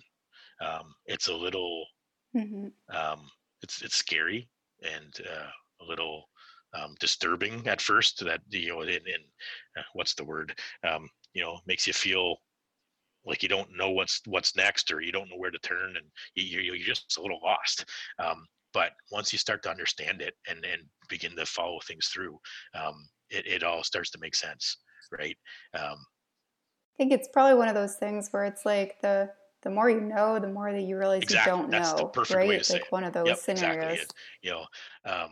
um, 0.62 0.94
it's 1.06 1.28
a 1.28 1.34
little 1.34 1.84
mm-hmm. 2.36 2.66
um, 2.96 3.20
it's 3.62 3.82
it's 3.82 3.96
scary 3.96 4.48
and 4.82 5.20
uh, 5.26 5.84
a 5.84 5.84
little 5.88 6.24
um, 6.74 6.94
disturbing 7.00 7.66
at 7.66 7.80
first 7.80 8.24
that 8.24 8.40
you 8.48 8.68
know 8.68 8.82
in, 8.82 8.88
in 8.88 9.22
uh, 9.76 9.82
what's 9.94 10.14
the 10.14 10.24
word 10.24 10.58
um, 10.88 11.08
you 11.34 11.42
know 11.42 11.58
makes 11.66 11.86
you 11.86 11.92
feel 11.92 12.36
like 13.24 13.42
you 13.42 13.48
don't 13.48 13.76
know 13.76 13.90
what's 13.90 14.20
what's 14.26 14.56
next 14.56 14.92
or 14.92 15.00
you 15.00 15.12
don't 15.12 15.28
know 15.28 15.36
where 15.36 15.50
to 15.50 15.58
turn 15.58 15.96
and 15.96 16.06
you, 16.34 16.60
you're 16.60 16.76
just 16.76 17.16
a 17.18 17.22
little 17.22 17.40
lost 17.42 17.84
um, 18.18 18.46
but 18.72 18.92
once 19.10 19.32
you 19.32 19.38
start 19.38 19.62
to 19.62 19.70
understand 19.70 20.20
it 20.20 20.34
and 20.48 20.64
and 20.64 20.82
begin 21.08 21.36
to 21.36 21.46
follow 21.46 21.78
things 21.86 22.06
through 22.06 22.38
um, 22.74 22.94
it, 23.30 23.46
it 23.46 23.62
all 23.62 23.82
starts 23.82 24.10
to 24.10 24.18
make 24.20 24.34
sense 24.34 24.78
right 25.10 25.36
um, 25.74 25.96
i 25.98 26.96
think 26.96 27.12
it's 27.12 27.28
probably 27.32 27.56
one 27.56 27.68
of 27.68 27.74
those 27.74 27.96
things 27.96 28.28
where 28.30 28.44
it's 28.44 28.64
like 28.64 29.00
the 29.02 29.30
the 29.62 29.70
more 29.70 29.88
you 29.88 30.00
know, 30.00 30.38
the 30.38 30.48
more 30.48 30.72
that 30.72 30.82
you 30.82 30.98
realize 30.98 31.22
exactly. 31.22 31.52
you 31.52 31.58
don't 31.58 31.70
That's 31.70 31.92
know. 31.92 31.98
The 31.98 32.06
perfect 32.06 32.36
right? 32.36 32.48
way 32.48 32.58
to 32.58 32.64
say 32.64 32.74
like 32.74 32.82
it. 32.82 32.92
one 32.92 33.04
of 33.04 33.12
those 33.12 33.26
yep, 33.28 33.38
scenarios. 33.38 33.92
Exactly 33.92 34.16
you 34.42 34.50
know, 34.50 34.64
um, 35.04 35.30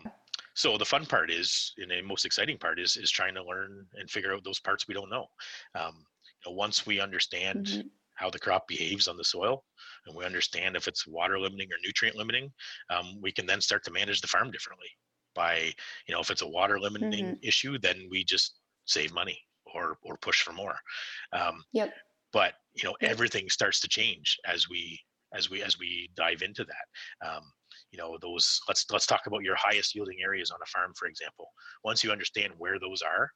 so 0.54 0.76
the 0.76 0.84
fun 0.84 1.06
part 1.06 1.30
is, 1.30 1.72
and 1.78 1.90
the 1.90 2.02
most 2.02 2.24
exciting 2.24 2.58
part 2.58 2.78
is, 2.78 2.96
is 2.96 3.10
trying 3.10 3.34
to 3.34 3.44
learn 3.44 3.86
and 3.94 4.10
figure 4.10 4.34
out 4.34 4.44
those 4.44 4.60
parts 4.60 4.86
we 4.86 4.94
don't 4.94 5.10
know. 5.10 5.26
Um, 5.74 6.04
you 6.44 6.50
know, 6.50 6.56
once 6.56 6.86
we 6.86 7.00
understand 7.00 7.66
mm-hmm. 7.66 7.88
how 8.14 8.30
the 8.30 8.38
crop 8.38 8.66
behaves 8.68 9.08
on 9.08 9.16
the 9.16 9.24
soil 9.24 9.64
and 10.06 10.16
we 10.16 10.24
understand 10.24 10.76
if 10.76 10.88
it's 10.88 11.06
water 11.06 11.38
limiting 11.38 11.68
or 11.68 11.76
nutrient 11.84 12.16
limiting, 12.16 12.52
um, 12.90 13.18
we 13.22 13.32
can 13.32 13.46
then 13.46 13.60
start 13.60 13.84
to 13.84 13.92
manage 13.92 14.20
the 14.20 14.28
farm 14.28 14.50
differently. 14.50 14.88
By 15.34 15.72
you 16.06 16.14
know, 16.14 16.20
if 16.20 16.30
it's 16.30 16.42
a 16.42 16.48
water 16.48 16.78
limiting 16.80 17.24
mm-hmm. 17.24 17.34
issue, 17.42 17.78
then 17.78 18.08
we 18.10 18.24
just 18.24 18.58
save 18.84 19.14
money 19.14 19.38
or 19.74 19.96
or 20.02 20.16
push 20.16 20.42
for 20.42 20.52
more. 20.52 20.74
Um, 21.32 21.64
yep. 21.72 21.94
But 22.32 22.54
you 22.74 22.88
know, 22.88 22.96
everything 23.00 23.48
starts 23.48 23.80
to 23.80 23.88
change 23.88 24.38
as 24.46 24.68
we 24.68 24.98
as 25.34 25.50
we 25.50 25.62
as 25.62 25.78
we 25.78 26.10
dive 26.16 26.42
into 26.42 26.64
that. 26.64 27.28
Um, 27.28 27.42
you 27.90 27.98
know 27.98 28.16
those 28.20 28.60
let's 28.68 28.86
let's 28.90 29.06
talk 29.06 29.26
about 29.26 29.42
your 29.42 29.56
highest 29.56 29.94
yielding 29.94 30.18
areas 30.22 30.50
on 30.50 30.58
a 30.62 30.66
farm 30.66 30.92
for 30.96 31.06
example 31.06 31.48
once 31.84 32.04
you 32.04 32.12
understand 32.12 32.52
where 32.58 32.78
those 32.78 33.02
are 33.02 33.30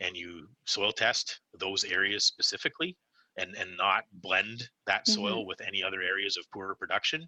and 0.00 0.16
you 0.16 0.46
soil 0.66 0.92
test 0.92 1.40
those 1.58 1.84
areas 1.84 2.24
specifically 2.24 2.96
and 3.38 3.54
and 3.56 3.76
not 3.76 4.04
blend 4.14 4.68
that 4.86 5.06
soil 5.06 5.38
mm-hmm. 5.38 5.48
with 5.48 5.60
any 5.60 5.82
other 5.82 6.02
areas 6.02 6.36
of 6.36 6.44
poorer 6.52 6.74
production 6.74 7.26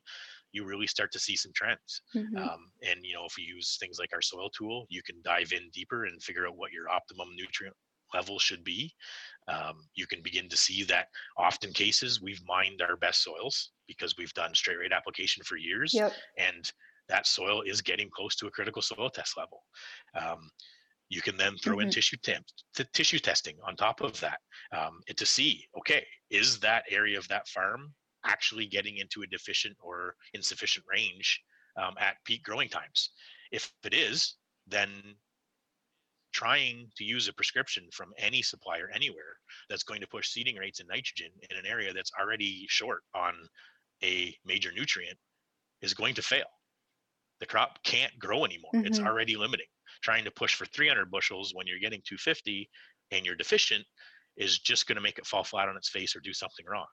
you 0.52 0.64
really 0.64 0.86
start 0.86 1.12
to 1.12 1.18
see 1.18 1.36
some 1.36 1.52
trends 1.54 2.02
mm-hmm. 2.14 2.36
um, 2.36 2.70
and 2.82 3.00
you 3.04 3.14
know 3.14 3.24
if 3.24 3.34
we 3.36 3.44
use 3.44 3.76
things 3.78 3.98
like 3.98 4.10
our 4.12 4.22
soil 4.22 4.50
tool 4.56 4.86
you 4.88 5.02
can 5.02 5.16
dive 5.24 5.52
in 5.52 5.70
deeper 5.72 6.04
and 6.06 6.22
figure 6.22 6.46
out 6.46 6.56
what 6.56 6.72
your 6.72 6.88
optimum 6.88 7.28
nutrient 7.36 7.76
level 8.14 8.38
should 8.38 8.64
be 8.64 8.94
um, 9.48 9.80
you 9.94 10.06
can 10.06 10.22
begin 10.22 10.48
to 10.48 10.56
see 10.56 10.84
that 10.84 11.08
often 11.36 11.72
cases 11.72 12.22
we've 12.22 12.42
mined 12.46 12.80
our 12.80 12.96
best 12.96 13.22
soils 13.22 13.72
because 13.88 14.14
we've 14.16 14.32
done 14.34 14.54
straight 14.54 14.78
rate 14.78 14.92
application 14.92 15.42
for 15.44 15.56
years 15.56 15.92
yep. 15.92 16.12
and 16.38 16.72
that 17.08 17.26
soil 17.26 17.62
is 17.62 17.80
getting 17.80 18.08
close 18.14 18.36
to 18.36 18.46
a 18.46 18.50
critical 18.50 18.82
soil 18.82 19.10
test 19.10 19.36
level 19.36 19.62
um, 20.20 20.50
you 21.08 21.20
can 21.20 21.36
then 21.36 21.56
throw 21.58 21.76
mm-hmm. 21.76 21.88
in 21.88 21.90
tissue 21.90 22.16
temp, 22.22 22.46
t- 22.74 22.84
tissue 22.94 23.18
testing 23.18 23.56
on 23.66 23.76
top 23.76 24.00
of 24.00 24.18
that 24.20 24.38
um, 24.76 25.00
to 25.16 25.26
see 25.26 25.64
okay 25.76 26.04
is 26.30 26.58
that 26.60 26.84
area 26.90 27.18
of 27.18 27.26
that 27.28 27.46
farm 27.48 27.92
actually 28.24 28.66
getting 28.66 28.98
into 28.98 29.22
a 29.22 29.26
deficient 29.26 29.76
or 29.80 30.14
insufficient 30.34 30.84
range 30.90 31.40
um, 31.76 31.94
at 31.98 32.16
peak 32.24 32.42
growing 32.44 32.68
times 32.68 33.10
if 33.50 33.72
it 33.84 33.94
is 33.94 34.36
then 34.66 34.88
trying 36.32 36.88
to 36.96 37.04
use 37.04 37.28
a 37.28 37.32
prescription 37.32 37.84
from 37.92 38.12
any 38.18 38.42
supplier 38.42 38.90
anywhere 38.94 39.36
that's 39.68 39.82
going 39.82 40.00
to 40.00 40.06
push 40.06 40.30
seeding 40.30 40.56
rates 40.56 40.80
and 40.80 40.88
nitrogen 40.88 41.30
in 41.50 41.56
an 41.56 41.66
area 41.66 41.92
that's 41.92 42.12
already 42.20 42.66
short 42.68 43.02
on 43.14 43.34
a 44.02 44.34
major 44.44 44.70
nutrient 44.72 45.18
is 45.80 45.94
going 45.94 46.14
to 46.14 46.22
fail 46.22 46.46
the 47.40 47.46
crop 47.46 47.82
can't 47.84 48.16
grow 48.18 48.44
anymore 48.44 48.70
mm-hmm. 48.74 48.86
it's 48.86 49.00
already 49.00 49.36
limiting 49.36 49.66
trying 50.02 50.24
to 50.24 50.30
push 50.30 50.54
for 50.54 50.64
300 50.66 51.10
bushels 51.10 51.52
when 51.54 51.66
you're 51.66 51.78
getting 51.78 52.00
250 52.06 52.68
and 53.10 53.26
you're 53.26 53.34
deficient 53.34 53.84
is 54.36 54.58
just 54.58 54.86
going 54.86 54.96
to 54.96 55.02
make 55.02 55.18
it 55.18 55.26
fall 55.26 55.44
flat 55.44 55.68
on 55.68 55.76
its 55.76 55.90
face 55.90 56.16
or 56.16 56.20
do 56.20 56.32
something 56.32 56.64
wrong 56.66 56.86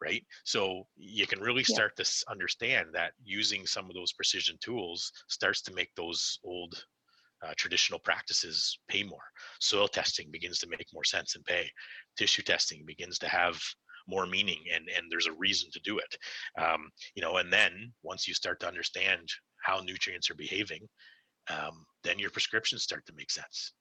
right 0.00 0.24
so 0.44 0.84
you 0.96 1.26
can 1.26 1.40
really 1.40 1.64
start 1.64 1.92
yeah. 1.98 2.04
to 2.04 2.24
understand 2.30 2.86
that 2.92 3.12
using 3.22 3.66
some 3.66 3.86
of 3.86 3.94
those 3.94 4.12
precision 4.12 4.56
tools 4.62 5.12
starts 5.28 5.60
to 5.62 5.74
make 5.74 5.90
those 5.96 6.38
old 6.44 6.84
uh, 7.46 7.52
traditional 7.56 8.00
practices 8.00 8.78
pay 8.88 9.02
more 9.02 9.22
soil 9.60 9.88
testing 9.88 10.30
begins 10.30 10.58
to 10.58 10.68
make 10.68 10.86
more 10.92 11.04
sense 11.04 11.36
and 11.36 11.44
pay 11.44 11.68
tissue 12.16 12.42
testing 12.42 12.84
begins 12.86 13.18
to 13.18 13.28
have 13.28 13.60
more 14.08 14.26
meaning 14.26 14.58
and 14.74 14.88
and 14.96 15.06
there's 15.10 15.26
a 15.26 15.32
reason 15.32 15.68
to 15.70 15.80
do 15.84 15.98
it 15.98 16.16
um, 16.60 16.88
you 17.14 17.22
know 17.22 17.36
and 17.36 17.52
then 17.52 17.92
once 18.02 18.26
you 18.26 18.34
start 18.34 18.58
to 18.58 18.66
understand 18.66 19.28
how 19.62 19.80
nutrients 19.80 20.30
are 20.30 20.34
behaving 20.34 20.88
um, 21.50 21.86
then 22.04 22.18
your 22.18 22.30
prescriptions 22.30 22.82
start 22.82 23.04
to 23.06 23.14
make 23.16 23.30
sense. 23.30 23.72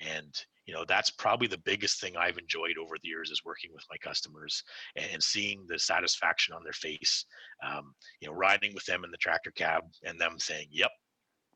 And 0.00 0.34
you 0.66 0.72
know 0.72 0.84
that's 0.86 1.10
probably 1.10 1.46
the 1.46 1.58
biggest 1.58 2.00
thing 2.00 2.16
I've 2.16 2.38
enjoyed 2.38 2.78
over 2.80 2.96
the 3.02 3.08
years 3.08 3.30
is 3.30 3.42
working 3.44 3.70
with 3.74 3.84
my 3.90 3.96
customers 3.98 4.62
and, 4.96 5.06
and 5.12 5.22
seeing 5.22 5.66
the 5.66 5.78
satisfaction 5.78 6.54
on 6.54 6.62
their 6.64 6.72
face. 6.72 7.26
Um, 7.66 7.94
you 8.20 8.28
know, 8.28 8.34
riding 8.34 8.72
with 8.72 8.84
them 8.86 9.04
in 9.04 9.10
the 9.10 9.18
tractor 9.18 9.50
cab 9.50 9.82
and 10.04 10.18
them 10.18 10.38
saying, 10.38 10.68
"Yep, 10.70 10.90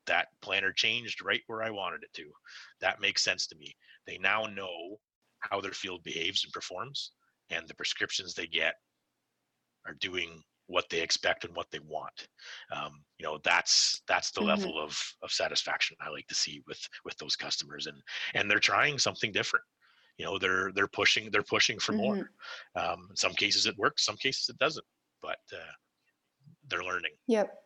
that 0.07 0.29
planter 0.43 0.73
changed 0.73 1.25
right 1.25 1.43
where 1.47 1.63
I 1.63 1.71
wanted 1.71 2.03
it 2.03 2.13
to. 2.15 2.25
That 2.81 3.01
makes 3.01 3.23
sense 3.23 3.47
to 3.49 3.57
me." 3.57 3.75
They 4.07 4.19
now 4.19 4.47
know 4.47 4.99
how 5.41 5.61
their 5.61 5.73
field 5.73 6.03
behaves 6.03 6.45
and 6.45 6.53
performs, 6.53 7.13
and 7.51 7.67
the 7.69 7.75
prescriptions 7.75 8.35
they 8.35 8.47
get 8.47 8.75
are 9.87 9.95
doing 9.95 10.43
what 10.67 10.89
they 10.89 11.01
expect 11.01 11.45
and 11.45 11.55
what 11.55 11.71
they 11.71 11.79
want 11.81 12.29
um, 12.75 13.03
you 13.19 13.25
know 13.25 13.39
that's 13.45 14.01
that's 14.09 14.31
the 14.31 14.41
mm-hmm. 14.41 14.49
level 14.49 14.83
of 14.83 14.99
of 15.23 15.31
satisfaction 15.31 15.97
i 16.01 16.09
like 16.09 16.27
to 16.27 16.35
see 16.35 16.63
with 16.67 16.81
with 17.05 17.17
those 17.19 17.37
customers 17.37 17.87
and 17.87 17.97
and 18.35 18.51
they're 18.51 18.59
trying 18.59 18.99
something 18.99 19.31
different 19.31 19.65
you 20.17 20.25
know 20.25 20.39
they're 20.39 20.71
they're 20.75 20.89
pushing 20.89 21.29
they're 21.31 21.43
pushing 21.43 21.79
for 21.79 21.93
mm-hmm. 21.93 22.03
more 22.03 22.31
um, 22.77 23.07
in 23.11 23.17
some 23.17 23.33
cases 23.33 23.67
it 23.67 23.77
works 23.77 24.05
some 24.05 24.17
cases 24.17 24.49
it 24.49 24.59
doesn't 24.59 24.87
but 25.21 25.39
uh, 25.53 25.73
they're 26.69 26.85
learning 26.85 27.13
yep 27.27 27.64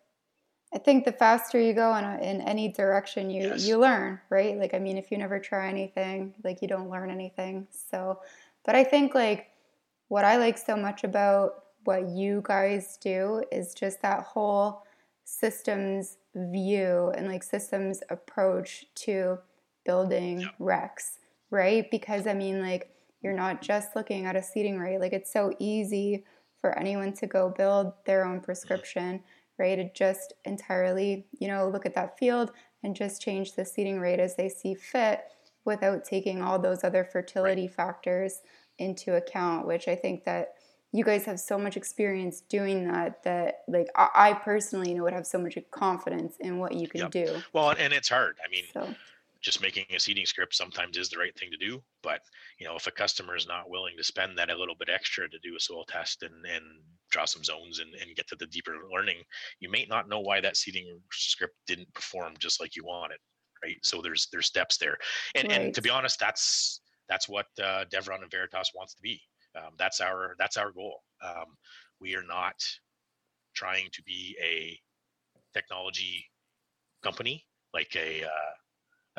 i 0.74 0.78
think 0.78 1.04
the 1.04 1.12
faster 1.12 1.60
you 1.60 1.72
go 1.72 1.94
in, 1.96 2.04
a, 2.04 2.18
in 2.18 2.40
any 2.42 2.68
direction 2.68 3.30
you 3.30 3.42
yes. 3.42 3.66
you 3.66 3.78
learn 3.78 4.18
right 4.30 4.58
like 4.58 4.74
i 4.74 4.78
mean 4.78 4.96
if 4.96 5.10
you 5.10 5.18
never 5.18 5.38
try 5.38 5.68
anything 5.68 6.34
like 6.44 6.62
you 6.62 6.68
don't 6.68 6.90
learn 6.90 7.10
anything 7.10 7.66
so 7.90 8.20
but 8.64 8.74
i 8.74 8.84
think 8.84 9.14
like 9.14 9.50
what 10.08 10.24
i 10.24 10.36
like 10.36 10.58
so 10.58 10.76
much 10.76 11.04
about 11.04 11.64
what 11.84 12.08
you 12.08 12.42
guys 12.44 12.98
do 13.00 13.42
is 13.50 13.74
just 13.74 14.02
that 14.02 14.22
whole 14.22 14.84
systems 15.24 16.16
view 16.34 17.12
and 17.16 17.28
like 17.28 17.42
systems 17.42 18.02
approach 18.10 18.86
to 18.94 19.38
building 19.88 20.46
recs, 20.60 21.16
right? 21.50 21.90
Because 21.90 22.26
I 22.26 22.34
mean, 22.34 22.60
like, 22.60 22.90
you're 23.22 23.32
not 23.32 23.62
just 23.62 23.96
looking 23.96 24.26
at 24.26 24.36
a 24.36 24.42
seeding 24.42 24.78
rate. 24.78 25.00
Like, 25.00 25.14
it's 25.14 25.32
so 25.32 25.52
easy 25.58 26.24
for 26.60 26.78
anyone 26.78 27.14
to 27.14 27.26
go 27.26 27.48
build 27.48 27.92
their 28.04 28.24
own 28.24 28.36
mm-hmm. 28.36 28.44
prescription, 28.44 29.20
right? 29.58 29.76
To 29.76 29.92
just 29.92 30.32
entirely, 30.44 31.26
you 31.38 31.48
know, 31.48 31.68
look 31.68 31.86
at 31.86 31.94
that 31.94 32.18
field 32.18 32.52
and 32.82 32.94
just 32.94 33.20
change 33.22 33.54
the 33.54 33.64
seeding 33.64 34.00
rate 34.00 34.20
as 34.20 34.36
they 34.36 34.48
see 34.48 34.74
fit 34.74 35.24
without 35.64 36.04
taking 36.04 36.42
all 36.42 36.58
those 36.58 36.84
other 36.84 37.04
fertility 37.04 37.62
right. 37.62 37.74
factors 37.74 38.40
into 38.78 39.16
account, 39.16 39.66
which 39.66 39.88
I 39.88 39.96
think 39.96 40.24
that 40.24 40.54
you 40.92 41.04
guys 41.04 41.26
have 41.26 41.38
so 41.38 41.58
much 41.58 41.76
experience 41.76 42.40
doing 42.40 42.90
that 42.90 43.22
that 43.24 43.62
like 43.68 43.88
I, 43.94 44.08
I 44.14 44.32
personally 44.32 44.90
you 44.90 44.96
know 44.96 45.02
would 45.02 45.12
have 45.12 45.26
so 45.26 45.38
much 45.38 45.58
confidence 45.70 46.36
in 46.40 46.58
what 46.58 46.72
you 46.72 46.88
can 46.88 47.02
yep. 47.02 47.10
do. 47.10 47.42
Well, 47.52 47.70
and 47.70 47.92
it's 47.92 48.08
hard. 48.08 48.36
I 48.44 48.48
mean, 48.48 48.64
so. 48.72 48.94
Just 49.42 49.62
making 49.62 49.84
a 49.94 50.00
seeding 50.00 50.26
script 50.26 50.54
sometimes 50.54 50.96
is 50.96 51.08
the 51.08 51.18
right 51.18 51.36
thing 51.38 51.50
to 51.50 51.56
do, 51.56 51.80
but 52.02 52.20
you 52.58 52.66
know, 52.66 52.74
if 52.74 52.86
a 52.86 52.90
customer 52.90 53.36
is 53.36 53.46
not 53.46 53.70
willing 53.70 53.94
to 53.96 54.04
spend 54.04 54.36
that 54.36 54.50
a 54.50 54.56
little 54.56 54.74
bit 54.78 54.88
extra 54.92 55.28
to 55.28 55.38
do 55.42 55.54
a 55.56 55.60
soil 55.60 55.84
test 55.88 56.22
and 56.22 56.34
and 56.44 56.64
draw 57.10 57.24
some 57.24 57.44
zones 57.44 57.78
and, 57.78 57.94
and 57.94 58.16
get 58.16 58.26
to 58.28 58.36
the 58.36 58.46
deeper 58.46 58.74
learning, 58.92 59.22
you 59.60 59.70
may 59.70 59.86
not 59.88 60.08
know 60.08 60.20
why 60.20 60.40
that 60.40 60.56
seeding 60.56 61.00
script 61.12 61.54
didn't 61.66 61.92
perform 61.94 62.34
just 62.38 62.60
like 62.60 62.74
you 62.74 62.84
wanted. 62.84 63.18
Right. 63.62 63.78
So 63.82 64.02
there's 64.02 64.28
there's 64.32 64.46
steps 64.46 64.76
there. 64.76 64.96
And 65.34 65.48
right. 65.48 65.60
and 65.60 65.74
to 65.74 65.82
be 65.82 65.90
honest, 65.90 66.18
that's 66.18 66.80
that's 67.08 67.28
what 67.28 67.46
uh, 67.62 67.84
Deveron 67.92 68.22
and 68.22 68.30
Veritas 68.30 68.72
wants 68.74 68.94
to 68.94 69.02
be 69.02 69.20
um, 69.56 69.72
that's 69.78 70.00
our 70.00 70.34
that's 70.38 70.56
our 70.56 70.72
goal. 70.72 71.00
Um, 71.24 71.56
we 72.00 72.14
are 72.14 72.22
not 72.22 72.54
trying 73.54 73.88
to 73.92 74.02
be 74.02 74.36
a 74.42 74.78
technology 75.52 76.24
company 77.02 77.44
like 77.74 77.94
a 77.96 78.24
uh, 78.24 78.54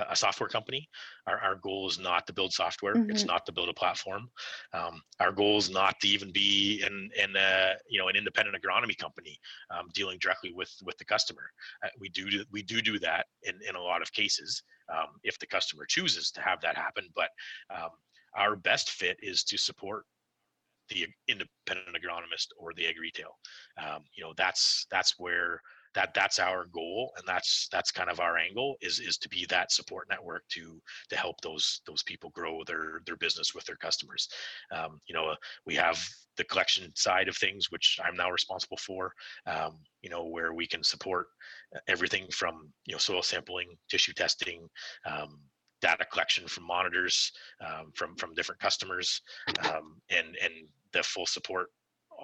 a 0.09 0.15
software 0.15 0.49
company. 0.49 0.87
Our, 1.27 1.39
our 1.39 1.55
goal 1.55 1.87
is 1.87 1.99
not 1.99 2.27
to 2.27 2.33
build 2.33 2.53
software. 2.53 2.95
Mm-hmm. 2.95 3.11
It's 3.11 3.25
not 3.25 3.45
to 3.45 3.51
build 3.51 3.69
a 3.69 3.73
platform. 3.73 4.29
Um, 4.73 5.01
our 5.19 5.31
goal 5.31 5.57
is 5.57 5.69
not 5.69 5.99
to 6.01 6.07
even 6.07 6.31
be 6.31 6.83
in 6.85 7.09
in 7.21 7.35
a, 7.35 7.73
you 7.89 7.99
know 7.99 8.07
an 8.07 8.15
independent 8.15 8.55
agronomy 8.61 8.97
company 8.97 9.39
um, 9.71 9.87
dealing 9.93 10.17
directly 10.19 10.53
with 10.53 10.71
with 10.83 10.97
the 10.97 11.05
customer. 11.05 11.51
Uh, 11.83 11.89
we 11.99 12.09
do 12.09 12.43
we 12.51 12.61
do 12.61 12.81
do 12.81 12.99
that 12.99 13.25
in 13.43 13.55
in 13.67 13.75
a 13.75 13.81
lot 13.81 14.01
of 14.01 14.11
cases 14.11 14.63
um, 14.93 15.07
if 15.23 15.37
the 15.39 15.47
customer 15.47 15.85
chooses 15.85 16.31
to 16.31 16.41
have 16.41 16.61
that 16.61 16.75
happen. 16.75 17.09
But 17.15 17.29
um, 17.73 17.89
our 18.35 18.55
best 18.55 18.91
fit 18.91 19.17
is 19.21 19.43
to 19.45 19.57
support 19.57 20.05
the 20.89 21.07
independent 21.27 21.95
agronomist 21.95 22.47
or 22.57 22.73
the 22.73 22.85
ag 22.87 22.99
retail. 22.99 23.37
Um, 23.77 24.03
you 24.15 24.23
know, 24.23 24.33
that's 24.35 24.85
that's 24.91 25.15
where 25.17 25.61
that 25.99 26.13
that's 26.13 26.39
our 26.39 26.65
goal 26.71 27.11
and 27.17 27.27
that's 27.27 27.67
that's 27.73 27.91
kind 27.91 28.09
of 28.09 28.21
our 28.21 28.37
angle 28.37 28.77
is 28.79 29.01
is 29.01 29.17
to 29.17 29.27
be 29.27 29.45
that 29.49 29.69
support 29.69 30.07
network 30.09 30.43
to 30.47 30.81
to 31.09 31.17
help 31.17 31.35
those 31.41 31.81
those 31.85 32.03
people 32.03 32.29
grow 32.29 32.63
their 32.65 33.01
their 33.05 33.17
business 33.17 33.53
with 33.53 33.65
their 33.65 33.75
customers. 33.75 34.29
Um, 34.71 35.01
you 35.07 35.13
know 35.13 35.35
we 35.65 35.75
have 35.75 36.01
the 36.37 36.45
collection 36.45 36.89
side 36.95 37.27
of 37.27 37.35
things 37.35 37.69
which 37.69 37.99
i'm 38.05 38.15
now 38.15 38.31
responsible 38.31 38.77
for 38.77 39.11
um, 39.45 39.77
you 40.01 40.09
know 40.09 40.23
where 40.25 40.53
we 40.53 40.65
can 40.65 40.83
support 40.83 41.27
everything 41.89 42.25
from 42.31 42.71
you 42.85 42.93
know 42.93 42.97
soil 42.97 43.21
sampling 43.21 43.67
tissue 43.89 44.13
testing 44.13 44.69
um, 45.05 45.37
data 45.81 46.05
collection 46.05 46.47
from 46.47 46.65
monitors 46.65 47.33
um, 47.65 47.91
from 47.93 48.15
from 48.15 48.33
different 48.33 48.61
customers 48.61 49.21
um, 49.65 49.99
and 50.09 50.37
and 50.41 50.53
the 50.93 51.03
full 51.03 51.25
support 51.25 51.67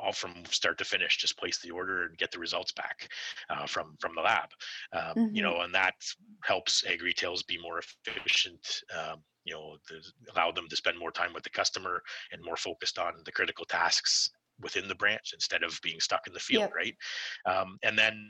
all 0.02 0.14
from 0.14 0.34
start 0.50 0.78
to 0.78 0.86
finish 0.86 1.18
just 1.18 1.38
place 1.38 1.60
the 1.60 1.72
order 1.72 2.04
and 2.04 2.18
get 2.18 2.32
the 2.32 2.40
results 2.40 2.72
back 2.72 3.10
uh, 3.50 3.66
from 3.66 3.96
from 4.00 4.14
the 4.16 4.22
lab 4.22 4.50
um, 4.94 5.02
mm-hmm. 5.02 5.36
you 5.36 5.42
know 5.42 5.62
and 5.62 5.74
that 5.74 5.96
helps 6.44 6.84
ag 6.86 7.02
retails 7.02 7.44
be 7.44 7.58
more 7.62 7.80
efficient 8.08 8.82
um, 8.98 9.20
you 9.44 9.54
know 9.54 9.78
allow 10.34 10.52
them 10.52 10.68
to 10.70 10.76
spend 10.76 10.98
more 10.98 11.12
time 11.12 11.34
with 11.34 11.44
the 11.44 11.50
customer 11.50 12.02
and 12.32 12.44
more 12.44 12.58
focused 12.58 13.00
on 13.00 13.14
the 13.26 13.32
critical 13.32 13.66
tasks 13.66 14.32
within 14.62 14.88
the 14.88 14.96
branch 14.96 15.32
instead 15.34 15.64
of 15.64 15.80
being 15.84 16.00
stuck 16.00 16.28
in 16.28 16.34
the 16.34 16.40
field, 16.40 16.64
yep. 16.64 16.74
right? 16.76 16.96
Um, 17.46 17.78
and 17.84 17.98
then 17.98 18.30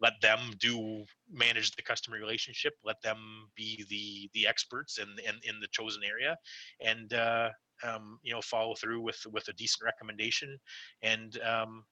let 0.00 0.12
them 0.20 0.38
do 0.60 1.04
manage 1.32 1.70
the 1.72 1.82
customer 1.82 2.18
relationship. 2.18 2.74
Let 2.84 3.00
them 3.02 3.48
be 3.56 3.84
the 3.88 4.30
the 4.34 4.46
experts 4.46 4.98
in 4.98 5.08
in, 5.24 5.34
in 5.44 5.60
the 5.60 5.68
chosen 5.68 6.02
area, 6.04 6.36
and 6.80 7.12
uh, 7.14 7.50
um, 7.84 8.18
you 8.22 8.32
know 8.32 8.40
follow 8.40 8.74
through 8.74 9.00
with 9.00 9.20
with 9.32 9.48
a 9.48 9.52
decent 9.54 9.84
recommendation, 9.84 10.58
and 11.02 11.38
um, 11.42 11.84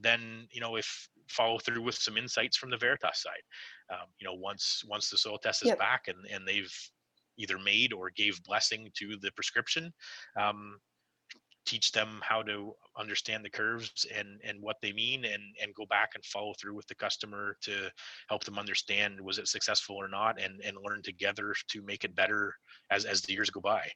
then 0.00 0.46
you 0.50 0.60
know 0.60 0.76
if 0.76 1.08
follow 1.28 1.58
through 1.58 1.82
with 1.82 1.94
some 1.94 2.16
insights 2.16 2.56
from 2.56 2.70
the 2.70 2.76
Veritas 2.76 3.22
side. 3.22 3.42
Um, 3.92 4.06
you 4.18 4.26
know 4.26 4.34
once 4.34 4.82
once 4.88 5.10
the 5.10 5.18
soil 5.18 5.38
test 5.38 5.62
is 5.62 5.68
yep. 5.68 5.78
back 5.78 6.08
and 6.08 6.18
and 6.32 6.46
they've 6.46 6.72
either 7.38 7.58
made 7.58 7.92
or 7.92 8.10
gave 8.10 8.42
blessing 8.44 8.90
to 8.94 9.16
the 9.20 9.32
prescription 9.32 9.92
um, 10.38 10.78
teach 11.64 11.92
them 11.92 12.20
how 12.22 12.42
to 12.42 12.72
understand 12.98 13.44
the 13.44 13.50
curves 13.50 14.06
and 14.14 14.40
and 14.44 14.60
what 14.60 14.76
they 14.82 14.92
mean 14.92 15.24
and 15.24 15.42
and 15.62 15.74
go 15.74 15.86
back 15.86 16.10
and 16.14 16.24
follow 16.24 16.52
through 16.60 16.74
with 16.74 16.86
the 16.86 16.94
customer 16.94 17.56
to 17.62 17.88
help 18.28 18.44
them 18.44 18.58
understand 18.58 19.20
was 19.20 19.38
it 19.38 19.48
successful 19.48 19.96
or 19.96 20.08
not 20.08 20.40
and 20.40 20.60
and 20.64 20.76
learn 20.84 21.02
together 21.02 21.54
to 21.68 21.82
make 21.82 22.04
it 22.04 22.14
better 22.14 22.54
as 22.90 23.04
as 23.04 23.22
the 23.22 23.32
years 23.32 23.50
go 23.50 23.60
by 23.60 23.88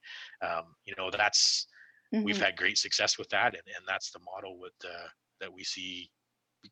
um, 0.42 0.64
you 0.84 0.94
know 0.96 1.10
that's 1.10 1.66
mm-hmm. 2.14 2.24
we've 2.24 2.40
had 2.40 2.56
great 2.56 2.78
success 2.78 3.18
with 3.18 3.28
that 3.28 3.54
and 3.54 3.62
and 3.76 3.84
that's 3.86 4.10
the 4.10 4.20
model 4.20 4.58
with 4.58 4.74
uh, 4.84 5.08
that 5.40 5.52
we 5.52 5.64
see 5.64 6.08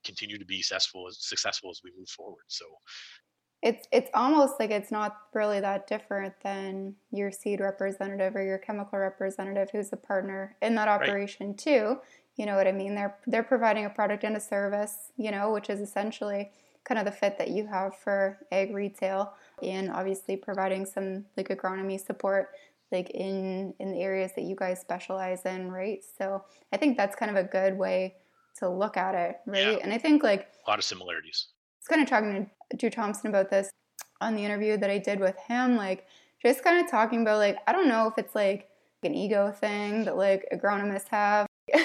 continue 0.05 0.39
to 0.39 0.47
be 0.47 0.63
successful 0.63 1.07
as 1.09 1.19
successful 1.21 1.71
as 1.71 1.81
we 1.85 1.93
move 1.97 2.09
forward 2.09 2.45
so 2.49 2.65
it's 3.65 3.89
it's 3.91 4.11
almost 4.13 4.61
like 4.61 4.71
it's 4.71 4.93
not 4.93 5.17
really 5.33 5.59
that 5.59 5.87
different 5.87 6.35
than 6.43 6.95
your 7.11 7.33
seed 7.33 7.61
representative 7.61 8.37
or 8.37 8.45
your 8.45 8.59
chemical 8.59 8.99
representative 8.99 9.71
who's 9.73 9.91
a 9.93 9.97
partner 9.97 10.55
in 10.61 10.75
that 10.75 10.87
operation 10.87 11.49
right. 11.49 11.59
too. 11.59 11.97
You 12.37 12.47
know 12.47 12.57
what 12.57 12.69
I 12.69 12.73
mean? 12.73 12.95
They're 12.95 13.17
they're 13.27 13.43
providing 13.43 13.87
a 13.87 13.91
product 13.91 14.23
and 14.23 14.37
a 14.37 14.41
service, 14.41 15.11
you 15.17 15.31
know, 15.31 15.51
which 15.51 15.71
is 15.71 15.81
essentially 15.81 16.51
kind 16.85 16.99
of 16.99 17.07
the 17.07 17.13
fit 17.13 17.39
that 17.39 17.49
you 17.49 17.67
have 17.67 17.97
for 17.97 18.39
ag 18.53 18.75
retail 18.75 19.33
and 19.63 19.91
obviously 19.91 20.37
providing 20.37 20.85
some 20.85 21.25
like 21.39 21.49
agronomy 21.49 21.99
support 21.99 22.51
like 22.93 23.09
in 23.11 23.73
in 23.81 23.93
the 23.93 24.01
areas 24.03 24.33
that 24.37 24.45
you 24.45 24.55
guys 24.55 24.79
specialize 24.79 25.47
in, 25.47 25.71
right? 25.71 26.05
So 26.19 26.45
I 26.71 26.77
think 26.77 26.99
that's 26.99 27.17
kind 27.17 27.31
of 27.35 27.43
a 27.43 27.49
good 27.49 27.79
way 27.79 28.17
to 28.59 28.69
look 28.69 28.99
at 28.99 29.15
it, 29.15 29.37
right? 29.47 29.73
Yeah. 29.73 29.79
And 29.83 29.91
I 29.91 29.97
think 29.97 30.23
like 30.23 30.49
a 30.67 30.71
lot 30.71 30.79
of 30.79 30.85
similarities 30.85 31.47
was 31.85 31.89
kind 31.89 32.03
of 32.03 32.09
talking 32.09 32.51
to 32.71 32.77
Drew 32.77 32.91
Thompson 32.91 33.29
about 33.29 33.51
this 33.51 33.71
on 34.21 34.35
the 34.35 34.45
interview 34.45 34.77
that 34.79 34.91
I 34.91 34.99
did 34.99 35.21
with 35.21 35.37
him, 35.47 35.77
like 35.77 36.07
just 36.43 36.65
kind 36.65 36.83
of 36.83 36.91
talking 36.91 37.23
about 37.23 37.39
like 37.39 37.59
I 37.67 37.73
don't 37.73 37.89
know 37.89 38.07
if 38.07 38.17
it's 38.17 38.35
like 38.35 38.69
an 39.03 39.15
ego 39.15 39.53
thing 39.53 40.05
that 40.05 40.17
like 40.17 40.47
agronomists 40.53 41.09
have. 41.09 41.47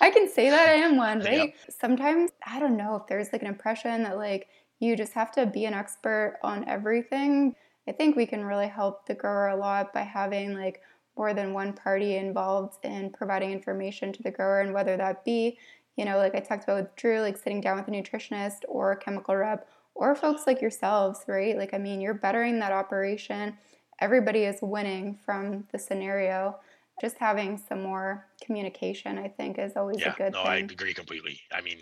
I 0.00 0.10
can 0.10 0.28
say 0.28 0.50
that 0.50 0.68
I 0.68 0.74
am 0.74 0.96
one, 0.96 1.20
right? 1.20 1.54
Yeah. 1.54 1.74
Sometimes 1.80 2.30
I 2.46 2.60
don't 2.60 2.76
know 2.76 2.96
if 2.96 3.06
there's 3.08 3.32
like 3.32 3.42
an 3.42 3.48
impression 3.48 4.04
that 4.04 4.16
like 4.16 4.48
you 4.78 4.96
just 4.96 5.12
have 5.14 5.32
to 5.32 5.46
be 5.46 5.64
an 5.64 5.74
expert 5.74 6.38
on 6.42 6.68
everything. 6.68 7.54
I 7.88 7.92
think 7.92 8.14
we 8.14 8.26
can 8.26 8.44
really 8.44 8.68
help 8.68 9.06
the 9.06 9.14
grower 9.14 9.48
a 9.48 9.56
lot 9.56 9.92
by 9.92 10.02
having 10.02 10.54
like 10.54 10.80
more 11.16 11.34
than 11.34 11.52
one 11.52 11.72
party 11.72 12.16
involved 12.16 12.78
in 12.84 13.10
providing 13.10 13.50
information 13.50 14.12
to 14.12 14.22
the 14.22 14.30
grower 14.30 14.60
and 14.60 14.72
whether 14.72 14.96
that 14.96 15.24
be 15.24 15.58
you 15.96 16.04
know, 16.04 16.16
like 16.16 16.34
I 16.34 16.40
talked 16.40 16.64
about 16.64 16.82
with 16.82 16.96
Drew, 16.96 17.20
like 17.20 17.36
sitting 17.36 17.60
down 17.60 17.76
with 17.76 17.88
a 17.88 17.90
nutritionist 17.90 18.60
or 18.68 18.92
a 18.92 18.96
chemical 18.96 19.36
rep 19.36 19.68
or 19.94 20.14
folks 20.14 20.46
like 20.46 20.60
yourselves, 20.60 21.20
right? 21.28 21.56
Like, 21.56 21.74
I 21.74 21.78
mean, 21.78 22.00
you're 22.00 22.14
bettering 22.14 22.58
that 22.60 22.72
operation. 22.72 23.56
Everybody 24.00 24.44
is 24.44 24.58
winning 24.62 25.18
from 25.24 25.64
the 25.70 25.78
scenario. 25.78 26.58
Just 27.00 27.16
having 27.18 27.58
some 27.58 27.82
more 27.82 28.26
communication, 28.44 29.18
I 29.18 29.28
think, 29.28 29.58
is 29.58 29.72
always 29.76 30.00
yeah, 30.00 30.12
a 30.12 30.16
good 30.16 30.32
no, 30.32 30.44
thing. 30.44 30.44
No, 30.44 30.50
I 30.50 30.56
agree 30.56 30.94
completely. 30.94 31.40
I 31.52 31.60
mean, 31.60 31.78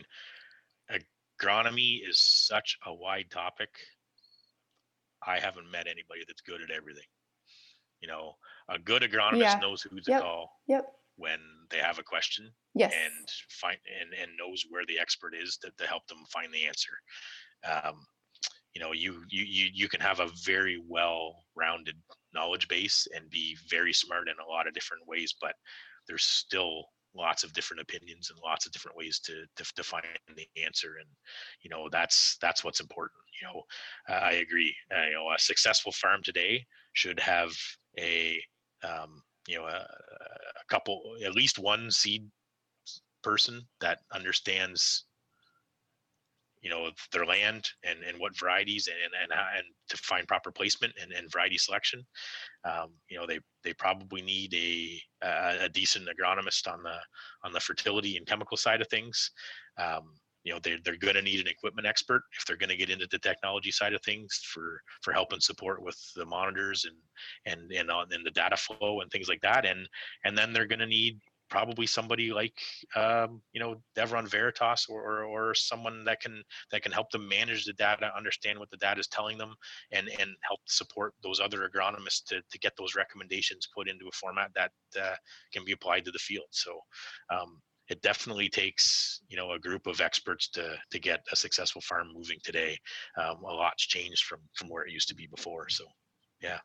agronomy 0.90 2.00
is 2.08 2.18
such 2.18 2.78
a 2.86 2.94
wide 2.94 3.30
topic. 3.30 3.70
I 5.26 5.38
haven't 5.38 5.70
met 5.70 5.86
anybody 5.86 6.22
that's 6.26 6.40
good 6.40 6.62
at 6.62 6.70
everything. 6.70 7.04
You 8.00 8.08
know, 8.08 8.36
a 8.68 8.78
good 8.78 9.02
agronomist 9.02 9.40
yeah. 9.40 9.58
knows 9.60 9.82
who 9.82 10.00
to 10.00 10.10
yep. 10.10 10.22
call. 10.22 10.50
Yep 10.66 10.86
when 11.20 11.38
they 11.70 11.76
have 11.76 11.98
a 11.98 12.02
question 12.02 12.50
yes. 12.74 12.92
and 12.92 13.28
find 13.48 13.78
and, 14.00 14.10
and 14.20 14.30
knows 14.38 14.64
where 14.70 14.86
the 14.86 14.98
expert 14.98 15.34
is 15.34 15.58
to, 15.58 15.70
to 15.78 15.86
help 15.86 16.06
them 16.08 16.18
find 16.32 16.52
the 16.52 16.66
answer. 16.66 16.92
Um, 17.70 17.96
you 18.74 18.80
know 18.80 18.92
you, 18.92 19.22
you 19.28 19.44
you 19.44 19.68
you 19.74 19.88
can 19.88 20.00
have 20.00 20.20
a 20.20 20.30
very 20.44 20.80
well 20.88 21.44
rounded 21.56 21.96
knowledge 22.32 22.68
base 22.68 23.06
and 23.14 23.28
be 23.28 23.56
very 23.68 23.92
smart 23.92 24.28
in 24.28 24.34
a 24.44 24.48
lot 24.48 24.68
of 24.68 24.74
different 24.74 25.02
ways 25.08 25.34
but 25.40 25.54
there's 26.06 26.22
still 26.22 26.84
lots 27.14 27.42
of 27.42 27.52
different 27.52 27.80
opinions 27.80 28.30
and 28.30 28.38
lots 28.44 28.66
of 28.66 28.72
different 28.72 28.96
ways 28.96 29.18
to, 29.18 29.44
to, 29.56 29.64
to 29.74 29.82
find 29.82 30.04
the 30.36 30.46
answer 30.64 30.94
and 31.00 31.08
you 31.62 31.70
know 31.70 31.88
that's 31.90 32.36
that's 32.40 32.62
what's 32.64 32.80
important 32.80 33.18
you 33.40 33.48
know. 33.48 33.62
Uh, 34.08 34.20
i 34.20 34.32
agree. 34.32 34.74
Uh, 34.96 35.06
you 35.06 35.14
know 35.14 35.26
a 35.34 35.38
successful 35.38 35.92
farm 35.92 36.20
today 36.22 36.64
should 36.92 37.18
have 37.18 37.50
a 37.98 38.40
um, 38.82 39.22
you 39.46 39.56
know 39.58 39.64
a, 39.64 39.78
a 39.78 40.64
couple 40.68 41.02
at 41.24 41.34
least 41.34 41.58
one 41.58 41.90
seed 41.90 42.28
person 43.22 43.62
that 43.80 43.98
understands 44.12 45.04
you 46.62 46.70
know 46.70 46.90
their 47.12 47.24
land 47.24 47.70
and 47.84 48.00
and 48.06 48.18
what 48.18 48.38
varieties 48.38 48.86
and 48.86 49.12
and 49.22 49.32
and 49.32 49.64
to 49.88 49.96
find 49.98 50.28
proper 50.28 50.50
placement 50.50 50.92
and, 51.00 51.12
and 51.12 51.30
variety 51.32 51.56
selection 51.56 52.04
um, 52.64 52.90
you 53.08 53.18
know 53.18 53.26
they 53.26 53.38
they 53.64 53.72
probably 53.74 54.22
need 54.22 54.52
a 54.54 55.00
a, 55.26 55.64
a 55.64 55.68
decent 55.68 56.08
agronomist 56.08 56.70
on 56.70 56.82
the 56.82 56.96
on 57.44 57.52
the 57.52 57.60
fertility 57.60 58.16
and 58.16 58.26
chemical 58.26 58.56
side 58.56 58.80
of 58.80 58.88
things. 58.88 59.30
Um, 59.78 60.14
you 60.44 60.52
know 60.52 60.58
they're, 60.62 60.78
they're 60.84 60.96
going 60.96 61.14
to 61.14 61.22
need 61.22 61.40
an 61.40 61.48
equipment 61.48 61.86
expert 61.86 62.22
if 62.38 62.44
they're 62.46 62.56
going 62.56 62.70
to 62.70 62.76
get 62.76 62.90
into 62.90 63.06
the 63.10 63.18
technology 63.18 63.70
side 63.70 63.94
of 63.94 64.02
things 64.02 64.40
for 64.44 64.80
for 65.02 65.12
help 65.12 65.32
and 65.32 65.42
support 65.42 65.82
with 65.82 65.98
the 66.16 66.24
monitors 66.24 66.86
and 66.86 66.96
and 67.46 67.72
and 67.72 67.90
on 67.90 68.06
and 68.12 68.24
the 68.24 68.30
data 68.30 68.56
flow 68.56 69.00
and 69.00 69.10
things 69.10 69.28
like 69.28 69.40
that 69.40 69.66
and 69.66 69.88
and 70.24 70.36
then 70.36 70.52
they're 70.52 70.66
going 70.66 70.78
to 70.78 70.86
need 70.86 71.18
probably 71.50 71.84
somebody 71.84 72.32
like 72.32 72.54
um, 72.96 73.42
you 73.52 73.60
know 73.60 73.74
Deveron 73.96 74.28
Veritas 74.28 74.86
or, 74.88 75.02
or, 75.02 75.24
or 75.24 75.54
someone 75.54 76.04
that 76.04 76.20
can 76.20 76.42
that 76.70 76.82
can 76.82 76.92
help 76.92 77.10
them 77.10 77.28
manage 77.28 77.64
the 77.64 77.72
data, 77.74 78.10
understand 78.16 78.58
what 78.58 78.70
the 78.70 78.76
data 78.76 79.00
is 79.00 79.08
telling 79.08 79.36
them, 79.36 79.54
and 79.92 80.08
and 80.20 80.30
help 80.42 80.60
support 80.66 81.12
those 81.22 81.40
other 81.40 81.68
agronomists 81.68 82.24
to 82.28 82.40
to 82.50 82.58
get 82.60 82.72
those 82.78 82.94
recommendations 82.94 83.68
put 83.74 83.88
into 83.88 84.06
a 84.06 84.12
format 84.12 84.50
that 84.54 84.70
uh, 85.00 85.16
can 85.52 85.64
be 85.64 85.72
applied 85.72 86.04
to 86.04 86.12
the 86.12 86.18
field. 86.18 86.46
So 86.50 86.80
um, 87.30 87.60
it 87.90 88.00
definitely 88.02 88.48
takes 88.48 89.20
you 89.28 89.36
know 89.36 89.52
a 89.52 89.58
group 89.58 89.86
of 89.86 90.00
experts 90.00 90.48
to 90.48 90.76
to 90.90 90.98
get 90.98 91.20
a 91.32 91.36
successful 91.36 91.82
farm 91.82 92.08
moving 92.14 92.38
today. 92.42 92.78
Um, 93.18 93.42
a 93.42 93.52
lot's 93.52 93.86
changed 93.86 94.24
from 94.24 94.40
from 94.54 94.68
where 94.68 94.84
it 94.84 94.92
used 94.92 95.08
to 95.08 95.14
be 95.14 95.26
before. 95.26 95.68
So, 95.68 95.84
yeah. 96.40 96.58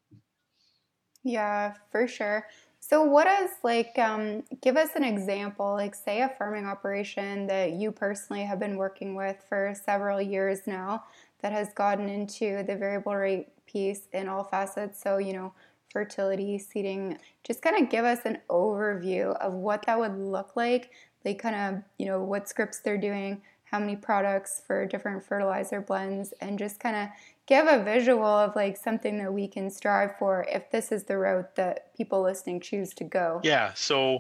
Yeah, 1.24 1.74
for 1.92 2.08
sure. 2.08 2.48
So, 2.80 3.04
what 3.04 3.28
is 3.42 3.50
like? 3.64 3.98
Um, 3.98 4.44
give 4.62 4.78
us 4.78 4.90
an 4.96 5.04
example. 5.04 5.74
Like, 5.74 5.96
say 5.96 6.22
a 6.22 6.30
farming 6.30 6.68
operation 6.68 7.48
that 7.48 7.72
you 7.72 7.92
personally 7.92 8.44
have 8.44 8.60
been 8.60 8.78
working 8.78 9.16
with 9.16 9.44
for 9.50 9.74
several 9.86 10.22
years 10.22 10.60
now 10.68 11.06
that 11.42 11.52
has 11.52 11.74
gotten 11.74 12.08
into 12.08 12.64
the 12.64 12.76
variable 12.76 13.16
rate 13.16 13.48
piece 13.66 14.02
in 14.14 14.30
all 14.30 14.44
facets. 14.44 15.02
So, 15.02 15.18
you 15.18 15.34
know, 15.34 15.54
fertility, 15.92 16.60
seeding. 16.60 17.18
Just 17.44 17.62
kind 17.62 17.82
of 17.82 17.90
give 17.90 18.06
us 18.06 18.20
an 18.26 18.40
overview 18.50 19.36
of 19.38 19.54
what 19.54 19.86
that 19.88 19.98
would 19.98 20.18
look 20.18 20.56
like 20.56 20.92
they 21.26 21.34
kind 21.34 21.56
of, 21.56 21.84
you 21.98 22.06
know, 22.06 22.24
what 22.24 22.48
scripts 22.48 22.80
they're 22.80 23.00
doing, 23.00 23.42
how 23.64 23.80
many 23.80 23.96
products 23.96 24.62
for 24.66 24.86
different 24.86 25.24
fertilizer 25.24 25.82
blends, 25.82 26.34
and 26.40 26.58
just 26.58 26.80
kind 26.80 26.96
of 26.96 27.10
give 27.48 27.68
a 27.68 27.84
visual 27.84 28.24
of 28.24 28.56
like 28.56 28.78
something 28.78 29.18
that 29.18 29.34
we 29.34 29.48
can 29.48 29.70
strive 29.70 30.16
for 30.18 30.46
if 30.48 30.70
this 30.70 30.92
is 30.92 31.04
the 31.04 31.18
route 31.18 31.56
that 31.56 31.94
people 31.98 32.22
listening 32.22 32.60
choose 32.62 32.94
to 32.94 33.04
go. 33.04 33.42
Yeah. 33.44 33.74
So, 33.74 34.20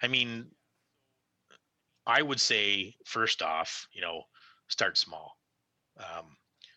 I 0.00 0.06
mean, 0.06 0.46
I 2.06 2.22
would 2.22 2.40
say 2.40 2.94
first 3.04 3.42
off, 3.42 3.88
you 3.92 4.00
know, 4.00 4.22
start 4.68 4.96
small. 4.96 5.36
Um, 5.98 6.36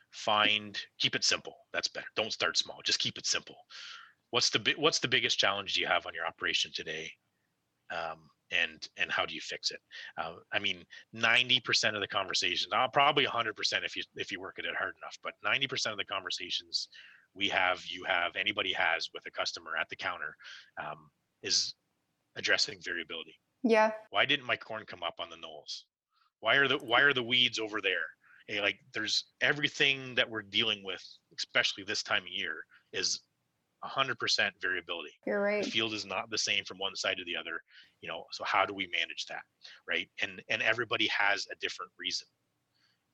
find 0.09 0.77
keep 0.97 1.15
it 1.15 1.23
simple. 1.23 1.55
That's 1.71 1.87
better. 1.87 2.07
Don't 2.15 2.33
start 2.33 2.57
small. 2.57 2.79
Just 2.83 2.99
keep 2.99 3.19
it 3.19 3.27
simple. 3.27 3.57
What's 4.31 4.49
the 4.49 4.73
what's 4.77 4.99
the 4.99 5.07
biggest 5.07 5.37
challenge 5.37 5.77
you 5.77 5.85
have 5.85 6.07
on 6.07 6.15
your 6.15 6.25
operation 6.25 6.71
today? 6.73 7.11
Um, 7.91 8.29
and 8.51 8.87
and 8.97 9.11
how 9.11 9.25
do 9.25 9.33
you 9.33 9.41
fix 9.41 9.71
it? 9.71 9.79
Uh, 10.17 10.33
i 10.53 10.59
mean 10.59 10.83
90% 11.15 11.95
of 11.95 12.01
the 12.01 12.07
conversations 12.07 12.67
uh, 12.73 12.87
probably 12.87 13.25
100% 13.25 13.51
if 13.83 13.95
you 13.95 14.03
if 14.15 14.31
you 14.31 14.39
work 14.39 14.55
at 14.59 14.65
it 14.65 14.75
hard 14.77 14.93
enough 15.01 15.17
but 15.23 15.33
90% 15.45 15.91
of 15.91 15.97
the 15.97 16.05
conversations 16.05 16.89
we 17.33 17.47
have 17.49 17.83
you 17.85 18.03
have 18.05 18.35
anybody 18.35 18.73
has 18.73 19.09
with 19.13 19.23
a 19.27 19.31
customer 19.31 19.71
at 19.79 19.87
the 19.89 19.95
counter 19.95 20.35
um, 20.81 21.09
is 21.43 21.75
addressing 22.35 22.79
variability. 22.83 23.35
Yeah. 23.63 23.91
Why 24.11 24.25
didn't 24.25 24.45
my 24.45 24.55
corn 24.55 24.83
come 24.85 25.03
up 25.03 25.15
on 25.19 25.29
the 25.29 25.37
knolls? 25.37 25.85
Why 26.39 26.55
are 26.55 26.67
the 26.67 26.77
why 26.77 27.01
are 27.01 27.13
the 27.13 27.23
weeds 27.23 27.59
over 27.59 27.81
there? 27.81 28.05
Hey, 28.47 28.61
like 28.61 28.77
there's 28.93 29.25
everything 29.41 30.15
that 30.15 30.29
we're 30.29 30.43
dealing 30.43 30.83
with 30.83 31.03
especially 31.37 31.83
this 31.83 32.03
time 32.03 32.23
of 32.23 32.29
year 32.29 32.63
is 32.93 33.19
100% 33.83 34.51
variability. 34.61 35.11
You're 35.25 35.41
right. 35.41 35.63
The 35.63 35.69
field 35.69 35.93
is 35.93 36.05
not 36.05 36.29
the 36.29 36.37
same 36.37 36.63
from 36.65 36.77
one 36.77 36.95
side 36.95 37.17
to 37.17 37.23
the 37.25 37.35
other, 37.35 37.61
you 38.01 38.09
know. 38.09 38.25
So 38.31 38.43
how 38.43 38.65
do 38.65 38.73
we 38.73 38.89
manage 38.97 39.25
that, 39.27 39.43
right? 39.87 40.09
And 40.21 40.41
and 40.49 40.61
everybody 40.61 41.07
has 41.07 41.47
a 41.51 41.55
different 41.59 41.91
reason. 41.99 42.27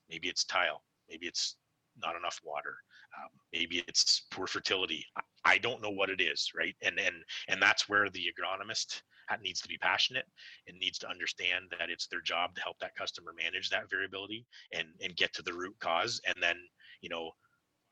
Maybe 0.09 0.30
it's 0.30 0.45
tile. 0.45 0.82
Maybe 1.09 1.28
it's 1.28 1.57
not 2.01 2.16
enough 2.16 2.39
water. 2.43 2.76
Um, 3.18 3.30
maybe 3.51 3.84
it's 3.88 4.26
poor 4.32 4.47
fertility. 4.47 5.05
I, 5.18 5.22
I 5.45 5.57
don't 5.57 5.82
know 5.82 5.91
what 5.91 6.09
it 6.09 6.22
is, 6.22 6.51
right? 6.55 6.76
And 6.82 6.99
and 6.99 7.16
and 7.49 7.61
that's 7.61 7.89
where 7.89 8.09
the 8.09 8.28
agronomist 8.32 9.01
needs 9.41 9.61
to 9.61 9.68
be 9.68 9.78
passionate 9.78 10.26
and 10.68 10.78
needs 10.78 10.99
to 10.99 11.09
understand 11.09 11.66
that 11.72 11.89
it's 11.89 12.07
their 12.07 12.22
job 12.22 12.53
to 12.53 12.61
help 12.61 12.78
that 12.80 12.95
customer 12.95 13.34
manage 13.41 13.70
that 13.70 13.89
variability 13.89 14.45
and 14.74 14.88
and 15.01 15.16
get 15.16 15.34
to 15.34 15.41
the 15.41 15.53
root 15.53 15.76
cause 15.80 16.22
and 16.28 16.36
then 16.41 16.55
you 17.01 17.09
know 17.09 17.32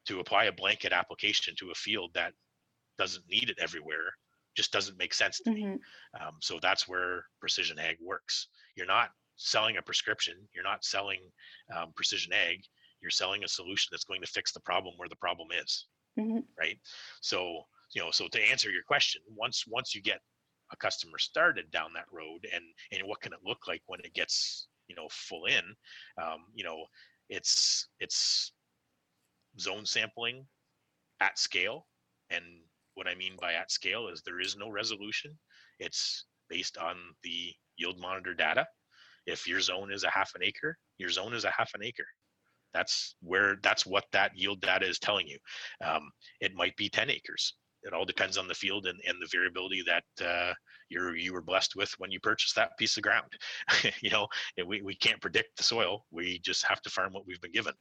to 0.06 0.20
apply 0.20 0.46
a 0.46 0.52
blanket 0.52 0.92
application 0.92 1.56
to 1.58 1.72
a 1.72 1.76
field 1.76 2.12
that 2.14 2.34
doesn't 3.02 3.26
need 3.30 3.50
it 3.50 3.58
everywhere 3.60 4.14
just 4.56 4.72
doesn't 4.72 4.98
make 4.98 5.14
sense 5.14 5.40
to 5.40 5.50
mm-hmm. 5.50 5.74
me. 5.74 5.80
Um, 6.20 6.36
so 6.42 6.60
that's 6.62 6.88
where 6.88 7.26
precision 7.40 7.80
ag 7.80 7.98
works. 8.02 8.48
You're 8.76 8.86
not 8.86 9.10
selling 9.38 9.78
a 9.78 9.82
prescription. 9.82 10.36
You're 10.54 10.64
not 10.64 10.84
selling 10.84 11.22
um, 11.76 11.94
precision 11.96 12.34
ag. 12.34 12.64
You're 13.02 13.12
selling 13.12 13.44
a 13.44 13.48
solution 13.48 13.90
that's 13.92 14.04
going 14.04 14.22
to 14.22 14.28
fix 14.28 14.52
the 14.52 14.60
problem 14.60 14.94
where 14.98 15.10
the 15.10 15.16
problem 15.16 15.48
is. 15.52 15.88
Mm-hmm. 16.20 16.40
Right. 16.60 16.78
So 17.22 17.62
you 17.94 18.02
know, 18.02 18.12
so 18.12 18.28
to 18.28 18.50
answer 18.50 18.70
your 18.70 18.84
question, 18.84 19.22
once 19.36 19.66
once 19.68 19.96
you 19.96 20.02
get 20.02 20.20
a 20.72 20.78
customer 20.78 21.18
started 21.18 21.70
down 21.72 21.92
that 21.96 22.06
road, 22.12 22.48
and 22.54 22.64
and 22.92 23.08
what 23.08 23.22
can 23.22 23.34
it 23.34 23.40
look 23.46 23.68
like 23.68 23.82
when 23.88 24.00
it 24.02 24.14
gets 24.14 24.68
you 24.88 24.96
know 24.96 25.08
full 25.10 25.46
in, 25.46 25.64
um, 26.22 26.46
you 26.54 26.64
know, 26.64 26.86
it's 27.30 27.88
it's 28.00 28.54
zone 29.60 29.86
sampling 29.86 30.46
at 31.22 31.38
scale 31.40 31.88
and 32.30 32.44
what 32.96 33.08
I 33.08 33.16
mean 33.16 33.36
by 33.40 33.54
at 33.54 33.72
scale 33.72 34.08
is 34.08 34.22
there 34.22 34.40
is 34.40 34.58
no 34.58 34.70
resolution. 34.70 35.38
It's 35.80 36.26
based 36.50 36.78
on 36.78 36.96
the 37.24 37.54
yield 37.78 38.00
monitor 38.00 38.34
data. 38.34 38.66
If 39.26 39.48
your 39.48 39.62
zone 39.62 39.92
is 39.92 40.04
a 40.04 40.10
half 40.10 40.32
an 40.36 40.44
acre, 40.44 40.78
your 40.98 41.10
zone 41.10 41.34
is 41.34 41.46
a 41.46 41.52
half 41.52 41.72
an 41.74 41.84
acre. 41.84 42.06
That's 42.74 43.16
where 43.22 43.58
that's 43.62 43.86
what 43.86 44.06
that 44.14 44.32
yield 44.36 44.62
data 44.62 44.86
is 44.88 45.00
telling 45.00 45.28
you. 45.28 45.38
Um, 45.86 46.10
it 46.40 46.56
might 46.56 46.76
be 46.78 46.90
10 46.90 47.10
acres 47.10 47.56
it 47.84 47.94
all 47.94 48.06
depends 48.06 48.38
on 48.38 48.48
the 48.48 48.54
field 48.54 48.86
and, 48.86 49.00
and 49.08 49.18
the 49.22 49.30
variability 49.32 49.84
that 49.86 50.26
uh, 50.26 50.54
you 50.90 51.14
you 51.14 51.34
were 51.34 51.42
blessed 51.42 51.76
with 51.76 51.94
when 51.98 52.12
you 52.12 52.20
purchased 52.20 52.56
that 52.56 52.78
piece 52.78 52.98
of 52.98 53.04
ground. 53.04 53.32
you 54.02 54.10
know, 54.10 54.28
we, 54.66 54.82
we 54.82 54.96
can't 54.96 55.22
predict 55.22 55.58
the 55.58 55.64
soil. 55.64 56.06
We 56.12 56.40
just 56.40 56.66
have 56.66 56.82
to 56.84 56.90
farm 56.90 57.14
what 57.14 57.26
we've 57.26 57.42
been 57.42 57.52
given. 57.52 57.74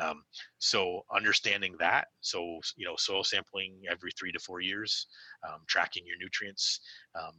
Um, 0.00 0.22
so 0.58 1.02
understanding 1.14 1.76
that, 1.78 2.08
so 2.20 2.60
you 2.76 2.86
know, 2.86 2.96
soil 2.96 3.24
sampling 3.24 3.74
every 3.88 4.10
three 4.18 4.32
to 4.32 4.40
four 4.40 4.60
years, 4.60 5.06
um, 5.46 5.60
tracking 5.66 6.04
your 6.06 6.18
nutrients, 6.18 6.80
um, 7.14 7.34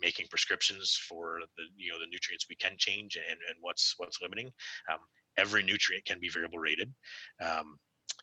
making 0.00 0.26
prescriptions 0.30 0.98
for 1.08 1.40
the 1.56 1.64
you 1.76 1.92
know 1.92 1.98
the 1.98 2.10
nutrients 2.10 2.46
we 2.48 2.56
can 2.56 2.76
change 2.78 3.16
and, 3.16 3.38
and 3.48 3.56
what's 3.60 3.94
what's 3.98 4.20
limiting. 4.22 4.50
Um, 4.90 4.98
every 5.36 5.62
nutrient 5.62 6.04
can 6.04 6.18
be 6.20 6.28
variable 6.28 6.58
rated. 6.58 6.92
Um, 7.40 7.78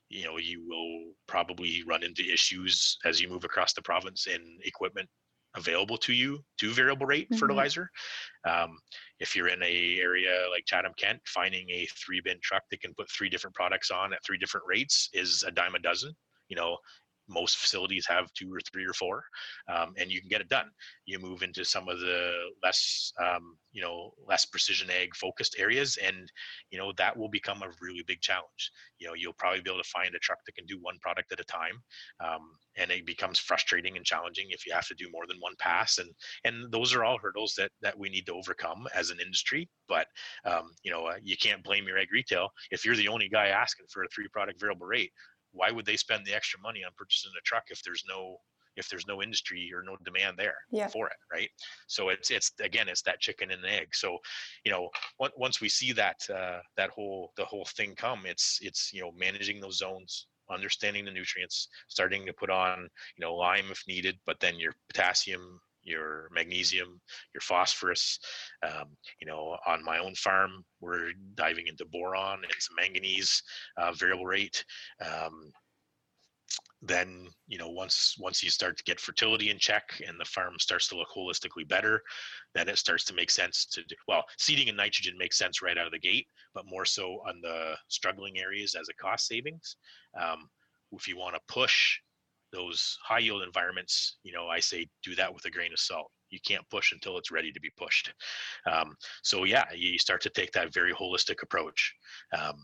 you 0.10 0.26
know 0.26 0.38
you 0.38 0.64
will 0.68 1.14
probably 1.28 1.84
run 1.88 2.04
into 2.04 2.24
issues 2.24 2.98
as 3.06 3.20
you 3.20 3.30
move 3.30 3.44
across 3.44 3.74
the 3.74 3.82
province 3.82 4.28
in 4.28 4.42
equipment 4.64 5.10
available 5.56 5.98
to 5.98 6.14
you 6.14 6.40
to 6.60 6.72
variable 6.72 7.06
rate 7.06 7.30
mm-hmm. 7.30 7.40
fertilizer 7.40 7.90
um, 8.48 8.78
if 9.20 9.36
you're 9.36 9.48
in 9.48 9.62
a 9.64 10.00
area 10.02 10.44
like 10.52 10.66
Chatham-Kent 10.66 11.20
finding 11.26 11.70
a 11.70 11.88
three 11.98 12.22
bin 12.24 12.38
truck 12.44 12.64
that 12.72 12.82
can 12.82 12.94
put 12.98 13.10
three 13.10 13.30
different 13.30 13.56
products 13.56 13.90
on 13.90 14.14
at 14.14 14.20
three 14.26 14.38
different 14.38 14.66
rates 14.68 15.10
is 15.14 15.44
a 15.48 15.52
dime 15.52 15.76
a 15.76 15.80
dozen 15.80 16.14
you 16.50 16.56
know 16.56 16.78
most 17.28 17.58
facilities 17.58 18.06
have 18.08 18.32
two 18.34 18.54
or 18.54 18.60
three 18.72 18.86
or 18.86 18.94
four, 18.94 19.24
um, 19.68 19.94
and 19.98 20.12
you 20.12 20.20
can 20.20 20.30
get 20.30 20.42
it 20.42 20.50
done. 20.50 20.70
You 21.06 21.20
move 21.20 21.44
into 21.44 21.64
some 21.66 21.90
of 21.90 22.00
the 22.00 22.34
less, 22.64 23.12
um, 23.20 23.58
you 23.72 23.82
know, 23.82 24.14
less 24.28 24.46
precision 24.46 24.90
ag 24.90 25.16
focused 25.16 25.56
areas, 25.58 25.98
and 25.98 26.32
you 26.70 26.78
know 26.78 26.92
that 26.98 27.16
will 27.18 27.30
become 27.30 27.62
a 27.64 27.72
really 27.82 28.04
big 28.08 28.22
challenge. 28.22 28.72
You 29.00 29.08
know, 29.08 29.14
you'll 29.14 29.34
probably 29.34 29.62
be 29.62 29.70
able 29.70 29.82
to 29.82 29.90
find 29.90 30.14
a 30.16 30.20
truck 30.20 30.40
that 30.46 30.56
can 30.56 30.66
do 30.66 30.78
one 30.82 30.98
product 31.02 31.32
at 31.32 31.40
a 31.40 31.46
time, 31.46 31.82
um, 32.24 32.42
and 32.78 32.92
it 32.92 33.06
becomes 33.06 33.40
frustrating 33.40 33.98
and 33.98 34.06
challenging 34.06 34.48
if 34.50 34.66
you 34.66 34.74
have 34.74 34.88
to 34.88 34.96
do 34.96 35.10
more 35.12 35.26
than 35.28 35.38
one 35.40 35.54
pass. 35.60 35.98
And 35.98 36.10
and 36.44 36.72
those 36.72 36.94
are 36.94 37.04
all 37.04 37.18
hurdles 37.18 37.54
that 37.58 37.72
that 37.82 37.98
we 37.98 38.10
need 38.10 38.26
to 38.28 38.34
overcome 38.34 38.88
as 38.96 39.10
an 39.10 39.20
industry. 39.20 39.70
But 39.88 40.08
um, 40.46 40.72
you 40.84 40.92
know, 40.92 41.06
uh, 41.06 41.16
you 41.24 41.38
can't 41.38 41.64
blame 41.64 41.88
your 41.88 41.98
ag 41.98 42.12
retail 42.12 42.50
if 42.72 42.86
you're 42.86 42.96
the 42.96 43.08
only 43.08 43.30
guy 43.30 43.48
asking 43.48 43.88
for 43.92 44.04
a 44.04 44.08
three 44.08 44.28
product 44.32 44.60
variable 44.60 44.88
rate 44.88 45.12
why 45.56 45.72
would 45.72 45.86
they 45.86 45.98
spend 45.98 46.26
the 46.26 46.34
extra 46.34 46.60
money 46.60 46.84
on 46.84 46.92
purchasing 46.98 47.32
a 47.38 47.42
truck 47.44 47.64
if 47.70 47.82
there's 47.84 48.04
no 48.08 48.38
if 48.76 48.90
there's 48.90 49.08
no 49.08 49.22
industry 49.24 49.72
or 49.74 49.84
no 49.84 49.96
demand 50.04 50.36
there 50.38 50.58
yeah. 50.70 50.88
for 50.88 51.08
it 51.08 51.16
right 51.32 51.50
so 51.88 52.10
it's 52.10 52.30
it's 52.30 52.52
again 52.60 52.88
it's 52.88 53.02
that 53.02 53.20
chicken 53.20 53.52
and 53.52 53.66
egg 53.66 53.88
so 53.94 54.18
you 54.66 54.72
know 54.72 54.90
once 55.38 55.62
we 55.62 55.70
see 55.70 55.92
that 55.94 56.18
uh, 56.34 56.60
that 56.78 56.90
whole 56.90 57.32
the 57.38 57.46
whole 57.46 57.66
thing 57.78 57.96
come 57.96 58.22
it's 58.26 58.60
it's 58.62 58.92
you 58.94 59.02
know 59.02 59.12
managing 59.18 59.60
those 59.60 59.78
zones 59.78 60.28
understanding 60.52 61.06
the 61.06 61.12
nutrients 61.12 61.70
starting 61.88 62.26
to 62.26 62.34
put 62.34 62.50
on 62.50 62.88
you 63.18 63.26
know 63.26 63.34
lime 63.34 63.66
if 63.72 63.82
needed 63.88 64.18
but 64.26 64.40
then 64.40 64.60
your 64.60 64.74
potassium 64.90 65.60
your 65.86 66.30
magnesium, 66.34 67.00
your 67.34 67.42
phosphorus. 67.42 68.20
Um, 68.64 68.90
you 69.22 69.28
know, 69.28 69.58
on 69.66 69.84
my 69.84 70.00
own 70.00 70.16
farm, 70.16 70.64
we're 70.82 71.12
diving 71.36 71.68
into 71.68 71.86
boron 71.86 72.40
and 72.44 72.54
some 72.60 72.76
manganese 72.76 73.42
uh, 73.78 73.92
variable 73.94 74.26
rate. 74.26 74.64
Um, 75.02 75.52
then 76.82 77.28
you 77.48 77.58
know 77.58 77.70
once 77.70 78.16
once 78.20 78.44
you 78.44 78.50
start 78.50 78.78
to 78.78 78.84
get 78.84 79.00
fertility 79.00 79.50
in 79.50 79.58
check 79.58 79.84
and 80.08 80.20
the 80.20 80.26
farm 80.26 80.54
starts 80.60 80.88
to 80.88 80.96
look 80.96 81.08
holistically 81.16 81.68
better 81.68 82.02
then 82.54 82.70
it 82.70 82.78
starts 82.78 83.04
to 83.04 83.14
make 83.14 83.32
sense 83.32 83.66
to 83.66 83.82
do 83.84 83.96
well 84.08 84.24
seeding 84.38 84.68
and 84.68 84.78
nitrogen 84.78 85.18
makes 85.18 85.38
sense 85.38 85.62
right 85.62 85.78
out 85.78 85.86
of 85.86 85.92
the 85.92 86.00
gate 86.00 86.28
but 86.54 86.66
more 86.68 86.86
so 86.86 87.22
on 87.28 87.40
the 87.42 87.74
struggling 87.88 88.38
areas 88.38 88.76
as 88.76 88.88
a 88.90 88.94
cost 89.02 89.28
savings 89.28 89.78
um, 90.20 90.50
if 90.92 91.08
you 91.08 91.18
want 91.18 91.34
to 91.34 91.42
push 91.48 92.00
those 92.56 92.98
high 93.04 93.20
yield 93.20 93.44
environments, 93.44 94.18
you 94.24 94.32
know, 94.32 94.48
I 94.48 94.60
say 94.60 94.88
do 95.04 95.14
that 95.16 95.34
with 95.34 95.46
a 95.46 95.52
grain 95.52 95.74
of 95.74 95.80
salt. 95.80 96.10
You 96.30 96.40
can't 96.48 96.68
push 96.70 96.92
until 96.92 97.18
it's 97.18 97.32
ready 97.32 97.52
to 97.52 97.60
be 97.60 97.72
pushed. 97.78 98.12
Um, 98.72 98.96
so 99.24 99.44
yeah, 99.44 99.66
you 99.74 100.00
start 100.00 100.22
to 100.22 100.30
take 100.30 100.52
that 100.54 100.74
very 100.74 100.94
holistic 100.94 101.44
approach. 101.44 101.94
Um, 102.38 102.56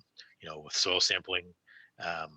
you 0.41 0.49
know, 0.49 0.59
with 0.59 0.73
soil 0.73 0.99
sampling 0.99 1.45
um, 2.03 2.31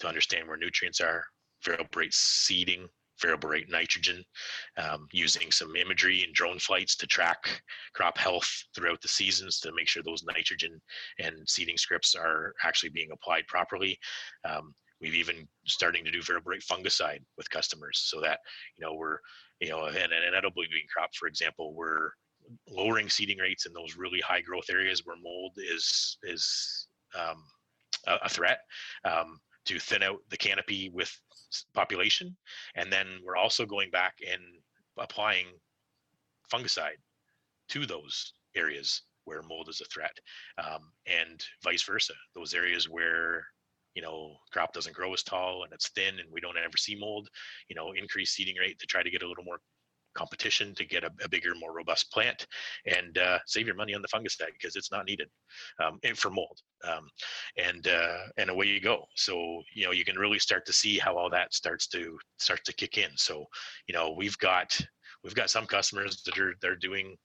to 0.00 0.08
understand 0.08 0.48
where 0.48 0.56
nutrients 0.56 1.00
are, 1.00 1.24
variable 1.64 1.90
rate 1.94 2.14
seeding, 2.14 2.88
variable 3.20 3.50
rate 3.50 3.70
nitrogen, 3.70 4.24
um, 4.76 5.06
using 5.12 5.52
some 5.52 5.76
imagery 5.76 6.24
and 6.24 6.34
drone 6.34 6.58
flights 6.58 6.96
to 6.96 7.06
track 7.06 7.62
crop 7.94 8.18
health 8.18 8.50
throughout 8.74 9.00
the 9.02 9.08
seasons 9.08 9.60
to 9.60 9.72
make 9.76 9.88
sure 9.88 10.02
those 10.02 10.24
nitrogen 10.24 10.80
and 11.18 11.36
seeding 11.46 11.76
scripts 11.76 12.14
are 12.14 12.54
actually 12.64 12.88
being 12.88 13.10
applied 13.12 13.46
properly. 13.46 13.98
We've 15.00 15.14
even 15.14 15.48
starting 15.64 16.04
to 16.04 16.10
do 16.10 16.22
variable 16.22 16.50
rate 16.50 16.62
fungicide 16.62 17.20
with 17.36 17.50
customers 17.50 18.00
so 18.04 18.20
that, 18.20 18.40
you 18.76 18.84
know, 18.84 18.94
we're, 18.94 19.18
you 19.60 19.68
know, 19.70 19.86
and 19.86 19.96
an 19.96 20.34
edible 20.36 20.62
bean 20.62 20.86
crop, 20.92 21.10
for 21.14 21.26
example, 21.28 21.74
we're 21.74 22.10
lowering 22.68 23.08
seeding 23.08 23.38
rates 23.38 23.66
in 23.66 23.72
those 23.72 23.96
really 23.96 24.20
high 24.20 24.40
growth 24.40 24.70
areas 24.70 25.02
where 25.04 25.16
mold 25.22 25.52
is, 25.56 26.18
is 26.24 26.88
um, 27.18 27.44
a, 28.06 28.16
a, 28.24 28.28
threat 28.28 28.60
um, 29.04 29.38
to 29.64 29.78
thin 29.78 30.02
out 30.02 30.18
the 30.30 30.36
canopy 30.36 30.90
with 30.92 31.14
population. 31.74 32.36
And 32.74 32.92
then 32.92 33.06
we're 33.24 33.36
also 33.36 33.66
going 33.66 33.90
back 33.90 34.14
and 34.30 34.42
applying 34.98 35.46
fungicide 36.52 36.98
to 37.68 37.86
those 37.86 38.32
areas 38.56 39.02
where 39.24 39.42
mold 39.42 39.68
is 39.68 39.80
a 39.80 39.84
threat 39.84 40.16
um, 40.58 40.90
and 41.06 41.44
vice 41.62 41.82
versa 41.82 42.14
those 42.34 42.54
areas 42.54 42.88
where 42.88 43.46
you 43.94 44.02
know 44.02 44.36
crop 44.52 44.72
doesn't 44.72 44.94
grow 44.94 45.12
as 45.12 45.22
tall 45.22 45.64
and 45.64 45.72
it's 45.72 45.90
thin 45.90 46.18
and 46.18 46.28
we 46.32 46.40
don't 46.40 46.56
ever 46.56 46.76
see 46.76 46.94
mold 46.94 47.28
you 47.68 47.76
know 47.76 47.92
increase 47.92 48.30
seeding 48.30 48.56
rate 48.56 48.78
to 48.78 48.86
try 48.86 49.02
to 49.02 49.10
get 49.10 49.22
a 49.22 49.28
little 49.28 49.44
more 49.44 49.58
competition 50.14 50.74
to 50.74 50.84
get 50.84 51.04
a, 51.04 51.10
a 51.22 51.28
bigger 51.28 51.52
more 51.58 51.72
robust 51.72 52.10
plant 52.10 52.46
and 52.86 53.18
uh, 53.18 53.38
save 53.46 53.66
your 53.66 53.76
money 53.76 53.94
on 53.94 54.02
the 54.02 54.08
fungicide 54.08 54.52
because 54.52 54.76
it's 54.76 54.90
not 54.90 55.06
needed 55.06 55.28
um, 55.82 55.98
and 56.02 56.18
for 56.18 56.30
mold 56.30 56.58
um, 56.88 57.08
and 57.56 57.86
uh, 57.88 58.18
and 58.36 58.50
away 58.50 58.66
you 58.66 58.80
go 58.80 59.04
so 59.14 59.62
you 59.74 59.84
know 59.84 59.92
you 59.92 60.04
can 60.04 60.16
really 60.16 60.38
start 60.38 60.66
to 60.66 60.72
see 60.72 60.98
how 60.98 61.16
all 61.16 61.30
that 61.30 61.54
starts 61.54 61.86
to 61.86 62.18
starts 62.38 62.62
to 62.64 62.74
kick 62.74 62.98
in 62.98 63.10
so 63.16 63.44
you 63.86 63.94
know 63.94 64.14
we've 64.16 64.38
got 64.38 64.78
we've 65.22 65.34
got 65.34 65.50
some 65.50 65.66
customers 65.66 66.22
that 66.24 66.38
are 66.38 66.54
they're 66.60 66.76
doing 66.76 67.16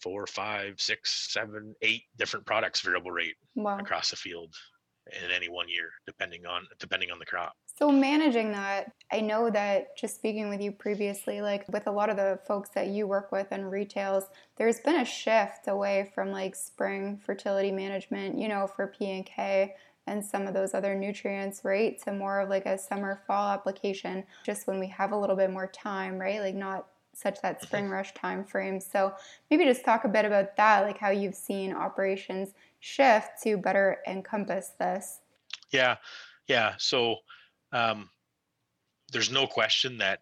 four 0.00 0.26
five 0.26 0.74
six 0.78 1.32
seven 1.32 1.74
eight 1.82 2.02
different 2.18 2.44
products 2.46 2.80
variable 2.80 3.10
rate 3.10 3.36
wow. 3.54 3.78
across 3.78 4.10
the 4.10 4.16
field 4.16 4.54
in 5.06 5.30
any 5.30 5.48
one 5.48 5.68
year, 5.68 5.90
depending 6.06 6.46
on 6.46 6.66
depending 6.78 7.10
on 7.10 7.18
the 7.18 7.26
crop. 7.26 7.54
So 7.78 7.90
managing 7.90 8.52
that, 8.52 8.92
I 9.12 9.20
know 9.20 9.50
that 9.50 9.96
just 9.96 10.14
speaking 10.14 10.48
with 10.48 10.60
you 10.60 10.70
previously, 10.70 11.40
like 11.40 11.68
with 11.68 11.86
a 11.86 11.90
lot 11.90 12.08
of 12.08 12.16
the 12.16 12.38
folks 12.46 12.70
that 12.70 12.88
you 12.88 13.06
work 13.06 13.32
with 13.32 13.50
in 13.52 13.64
retails, 13.64 14.24
there's 14.56 14.80
been 14.80 15.00
a 15.00 15.04
shift 15.04 15.66
away 15.66 16.10
from 16.14 16.30
like 16.30 16.54
spring 16.54 17.20
fertility 17.24 17.72
management, 17.72 18.38
you 18.38 18.48
know, 18.48 18.66
for 18.66 18.86
P 18.86 19.10
and 19.10 19.26
K 19.26 19.74
and 20.06 20.24
some 20.24 20.46
of 20.46 20.54
those 20.54 20.74
other 20.74 20.94
nutrients, 20.94 21.62
right, 21.64 22.00
to 22.02 22.12
more 22.12 22.40
of 22.40 22.48
like 22.48 22.66
a 22.66 22.78
summer 22.78 23.22
fall 23.26 23.50
application, 23.50 24.24
just 24.44 24.66
when 24.66 24.78
we 24.78 24.86
have 24.88 25.12
a 25.12 25.18
little 25.18 25.36
bit 25.36 25.50
more 25.50 25.66
time, 25.66 26.18
right? 26.18 26.40
Like 26.40 26.54
not 26.54 26.86
such 27.14 27.40
that 27.42 27.56
mm-hmm. 27.56 27.66
spring 27.66 27.88
rush 27.88 28.12
time 28.14 28.44
frame. 28.44 28.80
So 28.80 29.14
maybe 29.50 29.64
just 29.64 29.84
talk 29.84 30.04
a 30.04 30.08
bit 30.08 30.24
about 30.24 30.56
that, 30.56 30.82
like 30.82 30.98
how 30.98 31.10
you've 31.10 31.34
seen 31.34 31.72
operations 31.72 32.54
shift 32.84 33.42
to 33.42 33.56
better 33.56 33.98
encompass 34.06 34.72
this. 34.78 35.20
Yeah, 35.72 35.96
yeah. 36.48 36.74
So 36.78 37.16
um, 37.72 38.10
there's 39.10 39.30
no 39.30 39.46
question 39.46 39.96
that 39.98 40.20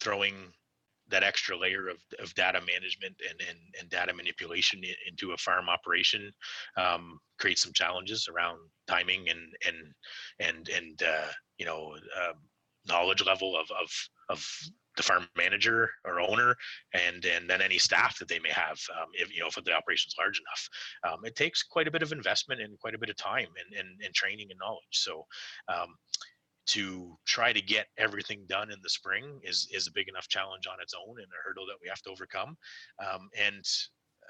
throwing 0.00 0.34
that 1.10 1.22
extra 1.22 1.56
layer 1.56 1.88
of, 1.88 1.98
of 2.18 2.34
data 2.34 2.60
management 2.60 3.14
and, 3.28 3.40
and, 3.48 3.58
and 3.80 3.88
data 3.88 4.12
manipulation 4.12 4.82
into 5.08 5.32
a 5.32 5.36
farm 5.36 5.68
operation 5.68 6.32
um, 6.76 7.18
creates 7.38 7.62
some 7.62 7.72
challenges 7.72 8.28
around 8.28 8.58
timing 8.88 9.28
and 9.28 9.40
and 9.66 9.76
and 10.40 10.68
and 10.68 11.02
uh, 11.02 11.28
you 11.58 11.66
know 11.66 11.94
uh, 12.20 12.32
knowledge 12.86 13.24
level 13.24 13.56
of 13.56 13.66
of 13.80 13.90
of 14.28 14.44
the 14.96 15.02
farm 15.02 15.26
manager 15.36 15.90
or 16.04 16.20
owner 16.20 16.56
and 16.94 17.24
and 17.24 17.48
then 17.48 17.62
any 17.62 17.78
staff 17.78 18.18
that 18.18 18.28
they 18.28 18.38
may 18.40 18.50
have 18.50 18.78
um, 19.00 19.08
if 19.14 19.32
you 19.34 19.40
know 19.40 19.46
if 19.46 19.54
the 19.64 19.72
operation's 19.72 20.14
large 20.18 20.40
enough. 20.40 20.68
Um, 21.04 21.24
it 21.24 21.36
takes 21.36 21.62
quite 21.62 21.88
a 21.88 21.90
bit 21.90 22.02
of 22.02 22.12
investment 22.12 22.60
and 22.60 22.78
quite 22.78 22.94
a 22.94 22.98
bit 22.98 23.10
of 23.10 23.16
time 23.16 23.48
and, 23.64 23.78
and, 23.78 24.00
and 24.04 24.14
training 24.14 24.48
and 24.50 24.58
knowledge. 24.58 24.82
So 24.90 25.26
um, 25.68 25.96
to 26.66 27.18
try 27.26 27.52
to 27.52 27.60
get 27.60 27.86
everything 27.98 28.44
done 28.48 28.70
in 28.70 28.78
the 28.82 28.90
spring 28.90 29.40
is 29.42 29.68
is 29.72 29.86
a 29.86 29.92
big 29.92 30.08
enough 30.08 30.28
challenge 30.28 30.66
on 30.66 30.80
its 30.80 30.94
own 30.94 31.16
and 31.18 31.26
a 31.26 31.48
hurdle 31.48 31.66
that 31.66 31.78
we 31.82 31.88
have 31.88 32.02
to 32.02 32.10
overcome. 32.10 32.56
Um, 33.00 33.28
and 33.38 33.64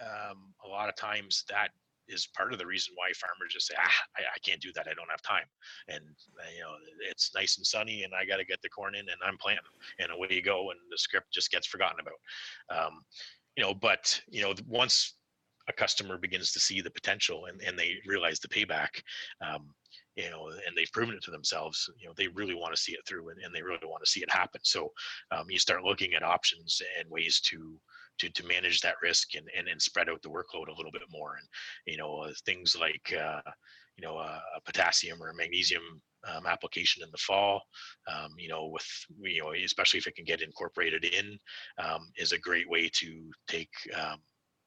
um, 0.00 0.54
a 0.64 0.68
lot 0.68 0.88
of 0.88 0.96
times 0.96 1.44
that 1.48 1.70
is 2.10 2.28
part 2.36 2.52
of 2.52 2.58
the 2.58 2.66
reason 2.66 2.94
why 2.96 3.12
farmers 3.14 3.54
just 3.54 3.66
say, 3.66 3.74
ah, 3.78 4.02
I, 4.16 4.22
I, 4.22 4.38
can't 4.44 4.60
do 4.60 4.72
that. 4.74 4.86
I 4.90 4.94
don't 4.94 5.10
have 5.10 5.22
time. 5.22 5.44
And 5.88 6.04
uh, 6.38 6.50
you 6.54 6.60
know, 6.62 6.74
it's 7.10 7.32
nice 7.34 7.56
and 7.56 7.66
sunny, 7.66 8.02
and 8.02 8.12
I 8.14 8.24
got 8.24 8.36
to 8.36 8.44
get 8.44 8.60
the 8.62 8.68
corn 8.68 8.94
in, 8.94 9.08
and 9.08 9.20
I'm 9.24 9.38
planting, 9.38 9.64
and 9.98 10.10
away 10.10 10.28
you 10.30 10.42
go, 10.42 10.70
and 10.70 10.80
the 10.90 10.98
script 10.98 11.32
just 11.32 11.50
gets 11.50 11.66
forgotten 11.66 12.00
about. 12.00 12.86
Um, 12.86 13.00
you 13.56 13.62
know, 13.62 13.74
but 13.74 14.20
you 14.28 14.42
know, 14.42 14.54
once 14.66 15.14
a 15.68 15.72
customer 15.72 16.18
begins 16.18 16.52
to 16.52 16.60
see 16.60 16.80
the 16.80 16.90
potential 16.90 17.46
and, 17.46 17.60
and 17.62 17.78
they 17.78 17.96
realize 18.06 18.40
the 18.40 18.48
payback, 18.48 19.02
um, 19.40 19.68
you 20.16 20.30
know, 20.30 20.48
and 20.48 20.76
they've 20.76 20.92
proven 20.92 21.14
it 21.14 21.22
to 21.22 21.30
themselves, 21.30 21.88
you 21.98 22.06
know, 22.06 22.14
they 22.16 22.28
really 22.28 22.54
want 22.54 22.74
to 22.74 22.80
see 22.80 22.92
it 22.92 23.00
through 23.06 23.30
and, 23.30 23.38
and 23.42 23.54
they 23.54 23.62
really 23.62 23.78
want 23.84 24.04
to 24.04 24.10
see 24.10 24.20
it 24.20 24.30
happen. 24.30 24.60
So 24.64 24.90
um, 25.30 25.46
you 25.48 25.58
start 25.58 25.84
looking 25.84 26.14
at 26.14 26.22
options 26.22 26.82
and 26.98 27.08
ways 27.08 27.40
to 27.44 27.78
to, 28.20 28.30
to 28.30 28.46
manage 28.46 28.80
that 28.80 28.96
risk 29.02 29.34
and, 29.34 29.48
and, 29.56 29.68
and 29.68 29.80
spread 29.80 30.08
out 30.08 30.22
the 30.22 30.28
workload 30.28 30.68
a 30.68 30.76
little 30.76 30.92
bit 30.92 31.02
more. 31.10 31.36
And, 31.38 31.48
you 31.86 31.96
know, 31.96 32.18
uh, 32.18 32.32
things 32.46 32.76
like, 32.78 33.14
uh, 33.18 33.40
you 33.96 34.06
know, 34.06 34.16
uh, 34.16 34.40
a 34.56 34.60
potassium 34.64 35.22
or 35.22 35.30
a 35.30 35.34
magnesium 35.34 35.82
um, 36.30 36.46
application 36.46 37.02
in 37.02 37.10
the 37.10 37.18
fall, 37.18 37.62
um, 38.10 38.30
you 38.38 38.48
know, 38.48 38.66
with, 38.66 38.86
you 39.20 39.42
know, 39.42 39.52
especially 39.52 39.98
if 39.98 40.06
it 40.06 40.14
can 40.14 40.24
get 40.24 40.42
incorporated 40.42 41.04
in, 41.04 41.38
um, 41.78 42.10
is 42.16 42.32
a 42.32 42.38
great 42.38 42.68
way 42.68 42.90
to 42.94 43.30
take, 43.48 43.72
um, 43.98 44.18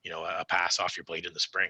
you 0.04 0.12
know, 0.12 0.24
a 0.26 0.44
pass 0.50 0.80
off 0.80 0.98
your 0.98 1.06
blade 1.06 1.26
in 1.26 1.34
the 1.34 1.40
spring. 1.40 1.70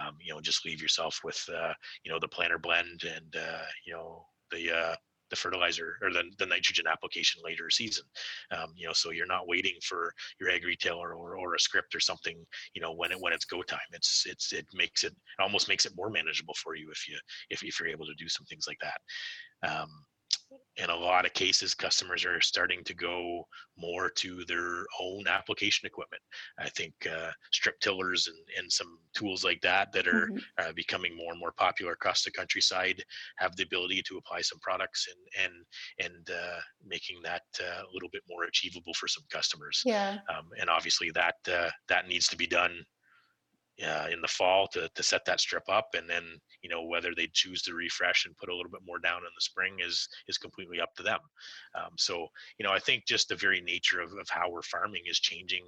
Um, 0.00 0.16
you 0.20 0.34
know, 0.34 0.40
just 0.40 0.64
leave 0.64 0.82
yourself 0.82 1.20
with, 1.22 1.42
uh, 1.54 1.74
you 2.04 2.10
know, 2.10 2.18
the 2.18 2.28
planter 2.28 2.58
blend 2.58 3.04
and, 3.04 3.36
uh, 3.36 3.66
you 3.86 3.92
know, 3.92 4.24
the, 4.50 4.76
uh, 4.76 4.96
the 5.30 5.36
fertilizer 5.36 5.98
or 6.02 6.10
the, 6.10 6.24
the 6.38 6.46
nitrogen 6.46 6.86
application 6.90 7.40
later 7.44 7.70
season. 7.70 8.04
Um, 8.50 8.72
you 8.76 8.86
know, 8.86 8.92
so 8.92 9.10
you're 9.10 9.26
not 9.26 9.48
waiting 9.48 9.74
for 9.82 10.12
your 10.40 10.50
ag 10.50 10.64
retailer 10.64 11.14
or, 11.14 11.36
or 11.36 11.54
a 11.54 11.60
script 11.60 11.94
or 11.94 12.00
something, 12.00 12.44
you 12.74 12.82
know, 12.82 12.92
when 12.92 13.12
it, 13.12 13.20
when 13.20 13.32
it's 13.32 13.44
go 13.44 13.62
time, 13.62 13.78
it's, 13.92 14.24
it's, 14.26 14.52
it 14.52 14.66
makes 14.74 15.04
it, 15.04 15.12
it 15.12 15.42
almost 15.42 15.68
makes 15.68 15.86
it 15.86 15.92
more 15.96 16.10
manageable 16.10 16.54
for 16.54 16.74
you 16.74 16.90
if 16.90 17.08
you, 17.08 17.16
if, 17.50 17.62
if 17.62 17.78
you're 17.78 17.88
able 17.88 18.06
to 18.06 18.14
do 18.14 18.28
some 18.28 18.46
things 18.46 18.66
like 18.66 18.78
that. 18.80 19.00
Um, 19.68 19.88
in 20.76 20.90
a 20.90 20.96
lot 20.96 21.26
of 21.26 21.32
cases, 21.32 21.74
customers 21.74 22.24
are 22.24 22.40
starting 22.40 22.84
to 22.84 22.94
go 22.94 23.46
more 23.76 24.10
to 24.10 24.44
their 24.44 24.84
own 25.00 25.26
application 25.26 25.86
equipment. 25.86 26.22
I 26.58 26.68
think 26.68 26.94
uh, 27.10 27.30
strip 27.52 27.80
tillers 27.80 28.28
and, 28.28 28.36
and 28.58 28.72
some 28.72 28.98
tools 29.14 29.44
like 29.44 29.60
that 29.62 29.92
that 29.92 30.06
are 30.06 30.28
mm-hmm. 30.28 30.38
uh, 30.58 30.72
becoming 30.74 31.16
more 31.16 31.32
and 31.32 31.40
more 31.40 31.52
popular 31.52 31.92
across 31.92 32.22
the 32.22 32.30
countryside 32.30 33.02
have 33.38 33.56
the 33.56 33.64
ability 33.64 34.02
to 34.06 34.18
apply 34.18 34.40
some 34.42 34.58
products 34.60 35.08
and 35.08 35.44
and 35.44 36.06
and 36.14 36.30
uh, 36.30 36.60
making 36.86 37.20
that 37.24 37.42
uh, 37.60 37.82
a 37.82 37.92
little 37.92 38.10
bit 38.12 38.22
more 38.28 38.44
achievable 38.44 38.94
for 38.94 39.08
some 39.08 39.24
customers. 39.30 39.82
Yeah. 39.84 40.18
Um, 40.28 40.48
and 40.60 40.70
obviously 40.70 41.10
that 41.14 41.36
uh, 41.52 41.70
that 41.88 42.08
needs 42.08 42.28
to 42.28 42.36
be 42.36 42.46
done 42.46 42.84
uh, 43.86 44.06
in 44.10 44.20
the 44.20 44.28
fall 44.28 44.66
to, 44.66 44.88
to 44.94 45.02
set 45.02 45.24
that 45.24 45.40
strip 45.40 45.62
up 45.68 45.88
and 45.96 46.08
then 46.08 46.24
you 46.62 46.68
know 46.68 46.84
whether 46.84 47.14
they 47.14 47.28
choose 47.32 47.62
to 47.62 47.74
refresh 47.74 48.26
and 48.26 48.36
put 48.36 48.48
a 48.48 48.54
little 48.54 48.70
bit 48.70 48.80
more 48.86 48.98
down 48.98 49.18
in 49.18 49.30
the 49.34 49.40
spring 49.40 49.76
is 49.84 50.08
is 50.26 50.38
completely 50.38 50.80
up 50.80 50.94
to 50.96 51.02
them. 51.02 51.20
Um, 51.74 51.92
so 51.96 52.26
you 52.58 52.64
know 52.64 52.72
i 52.72 52.78
think 52.78 53.06
just 53.06 53.28
the 53.28 53.36
very 53.36 53.60
nature 53.60 54.00
of, 54.00 54.12
of 54.12 54.28
how 54.28 54.50
we're 54.50 54.62
farming 54.62 55.02
is 55.06 55.20
changing. 55.20 55.64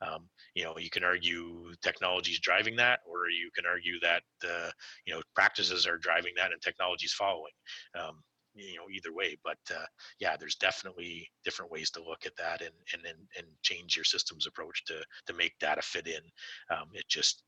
Um, 0.00 0.28
you 0.54 0.64
know 0.64 0.76
you 0.78 0.90
can 0.90 1.04
argue 1.04 1.72
technology 1.82 2.32
is 2.32 2.40
driving 2.40 2.76
that 2.76 3.00
or 3.06 3.28
you 3.30 3.50
can 3.54 3.66
argue 3.66 3.98
that 4.00 4.22
uh, 4.44 4.70
you 5.06 5.14
know 5.14 5.22
practices 5.34 5.86
are 5.86 5.98
driving 5.98 6.32
that 6.36 6.52
and 6.52 6.60
technology 6.60 7.06
is 7.06 7.12
following. 7.12 7.52
Um, 7.98 8.22
you 8.56 8.76
know 8.76 8.88
either 8.90 9.12
way 9.12 9.36
but 9.44 9.58
uh, 9.70 9.84
yeah 10.18 10.36
there's 10.36 10.56
definitely 10.56 11.28
different 11.44 11.70
ways 11.70 11.90
to 11.90 12.02
look 12.02 12.26
at 12.26 12.36
that 12.36 12.60
and 12.60 12.74
and 12.92 13.04
and, 13.06 13.18
and 13.36 13.46
change 13.62 13.96
your 13.96 14.04
systems 14.04 14.46
approach 14.46 14.84
to 14.84 14.94
to 15.26 15.32
make 15.32 15.58
data 15.58 15.82
fit 15.82 16.06
in. 16.06 16.22
Um, 16.70 16.88
it 16.92 17.08
just 17.08 17.42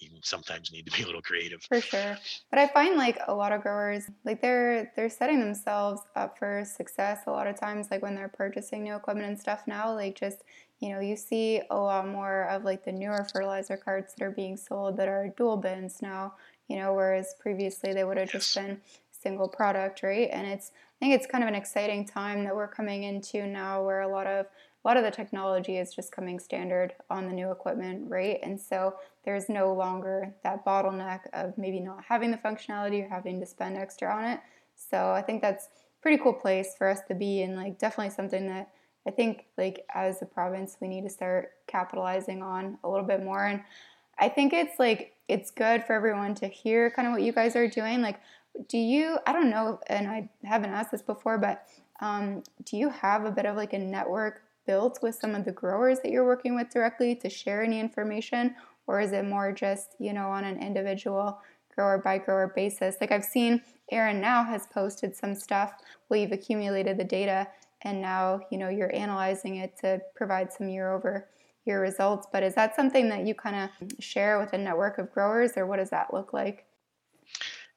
you 0.00 0.10
sometimes 0.22 0.70
need 0.72 0.86
to 0.86 0.96
be 0.96 1.02
a 1.02 1.06
little 1.06 1.22
creative. 1.22 1.60
For 1.68 1.80
sure. 1.80 2.16
But 2.50 2.58
i 2.58 2.66
find 2.68 2.96
like 2.96 3.18
a 3.26 3.34
lot 3.34 3.52
of 3.52 3.62
growers 3.62 4.04
like 4.24 4.40
they're 4.40 4.92
they're 4.94 5.10
setting 5.10 5.40
themselves 5.40 6.02
up 6.16 6.38
for 6.38 6.64
success 6.64 7.20
a 7.26 7.30
lot 7.30 7.46
of 7.46 7.58
times 7.58 7.88
like 7.90 8.02
when 8.02 8.14
they're 8.14 8.28
purchasing 8.28 8.84
new 8.84 8.94
equipment 8.94 9.28
and 9.28 9.38
stuff 9.38 9.62
now 9.66 9.92
like 9.92 10.18
just 10.18 10.44
you 10.80 10.90
know 10.90 11.00
you 11.00 11.16
see 11.16 11.60
a 11.70 11.76
lot 11.76 12.06
more 12.06 12.44
of 12.44 12.64
like 12.64 12.84
the 12.84 12.92
newer 12.92 13.26
fertilizer 13.32 13.76
carts 13.76 14.14
that 14.14 14.24
are 14.24 14.30
being 14.30 14.56
sold 14.56 14.96
that 14.96 15.08
are 15.08 15.32
dual 15.36 15.56
bins 15.56 16.00
now 16.00 16.34
you 16.68 16.76
know 16.76 16.94
whereas 16.94 17.34
previously 17.40 17.92
they 17.92 18.04
would 18.04 18.16
have 18.16 18.32
yes. 18.32 18.44
just 18.44 18.54
been 18.54 18.80
single 19.20 19.48
product, 19.48 20.02
right? 20.02 20.28
And 20.32 20.46
it's 20.46 20.70
I 20.74 20.98
think 20.98 21.14
it's 21.14 21.26
kind 21.26 21.44
of 21.44 21.48
an 21.48 21.54
exciting 21.54 22.06
time 22.06 22.44
that 22.44 22.54
we're 22.54 22.68
coming 22.68 23.04
into 23.04 23.46
now 23.46 23.84
where 23.84 24.00
a 24.00 24.08
lot 24.08 24.26
of 24.26 24.46
a 24.46 24.88
lot 24.88 24.96
of 24.96 25.04
the 25.04 25.10
technology 25.10 25.76
is 25.76 25.94
just 25.94 26.12
coming 26.12 26.38
standard 26.38 26.94
on 27.10 27.26
the 27.26 27.32
new 27.32 27.50
equipment, 27.50 28.08
right? 28.08 28.38
And 28.42 28.60
so 28.60 28.94
there's 29.24 29.48
no 29.48 29.74
longer 29.74 30.34
that 30.44 30.64
bottleneck 30.64 31.20
of 31.32 31.58
maybe 31.58 31.80
not 31.80 32.04
having 32.08 32.30
the 32.30 32.36
functionality 32.38 33.04
or 33.04 33.08
having 33.08 33.40
to 33.40 33.46
spend 33.46 33.76
extra 33.76 34.12
on 34.12 34.24
it. 34.24 34.40
So 34.74 35.10
I 35.10 35.22
think 35.22 35.42
that's 35.42 35.68
pretty 36.00 36.22
cool 36.22 36.32
place 36.32 36.74
for 36.78 36.88
us 36.88 37.00
to 37.08 37.14
be 37.14 37.42
and 37.42 37.56
like 37.56 37.78
definitely 37.78 38.14
something 38.14 38.46
that 38.46 38.70
I 39.06 39.10
think 39.10 39.46
like 39.56 39.84
as 39.94 40.22
a 40.22 40.26
province 40.26 40.76
we 40.80 40.86
need 40.86 41.02
to 41.02 41.10
start 41.10 41.52
capitalizing 41.66 42.42
on 42.42 42.78
a 42.84 42.88
little 42.88 43.06
bit 43.06 43.22
more 43.22 43.44
and 43.44 43.62
I 44.18 44.28
think 44.28 44.52
it's 44.52 44.78
like 44.78 45.14
it's 45.28 45.50
good 45.50 45.84
for 45.84 45.92
everyone 45.92 46.34
to 46.36 46.48
hear 46.48 46.90
kind 46.90 47.06
of 47.06 47.12
what 47.12 47.22
you 47.22 47.32
guys 47.32 47.54
are 47.54 47.68
doing. 47.68 48.00
Like 48.00 48.20
do 48.66 48.78
you 48.78 49.18
i 49.26 49.32
don't 49.32 49.50
know 49.50 49.78
and 49.86 50.08
i 50.08 50.28
haven't 50.44 50.70
asked 50.70 50.90
this 50.90 51.02
before 51.02 51.38
but 51.38 51.66
um, 52.00 52.42
do 52.64 52.76
you 52.76 52.88
have 52.90 53.24
a 53.24 53.30
bit 53.30 53.46
of 53.46 53.56
like 53.56 53.72
a 53.72 53.78
network 53.78 54.42
built 54.66 54.98
with 55.02 55.14
some 55.14 55.34
of 55.34 55.44
the 55.44 55.52
growers 55.52 56.00
that 56.00 56.12
you're 56.12 56.24
working 56.24 56.54
with 56.54 56.70
directly 56.70 57.14
to 57.16 57.28
share 57.28 57.62
any 57.62 57.80
information? 57.80 58.54
Or 58.86 59.00
is 59.00 59.12
it 59.12 59.24
more 59.24 59.52
just 59.52 59.96
you 59.98 60.12
know 60.12 60.28
on 60.28 60.44
an 60.44 60.62
individual 60.62 61.40
grower 61.74 61.98
by 61.98 62.18
grower 62.18 62.52
basis? 62.54 62.96
Like 63.00 63.12
i've 63.12 63.24
seen 63.24 63.62
aaron 63.90 64.20
now 64.20 64.44
has 64.44 64.66
posted 64.66 65.16
some 65.16 65.34
stuff 65.34 65.72
where 66.08 66.20
you've 66.20 66.32
accumulated 66.32 66.98
the 66.98 67.04
data 67.04 67.48
and 67.82 68.00
now 68.00 68.40
you 68.50 68.58
know 68.58 68.68
you're 68.68 68.94
analyzing 68.94 69.56
it 69.56 69.76
to 69.78 70.00
provide 70.14 70.52
some 70.52 70.68
year 70.68 70.92
over 70.92 71.28
year 71.64 71.80
results. 71.82 72.26
But 72.32 72.42
is 72.42 72.54
that 72.54 72.74
something 72.76 73.08
that 73.10 73.26
you 73.26 73.34
kind 73.34 73.70
of 73.82 74.02
share 74.02 74.38
with 74.38 74.52
a 74.52 74.58
network 74.58 74.98
of 74.98 75.12
growers 75.12 75.52
or 75.56 75.66
what 75.66 75.76
does 75.76 75.90
that 75.90 76.14
look 76.14 76.32
like 76.32 76.64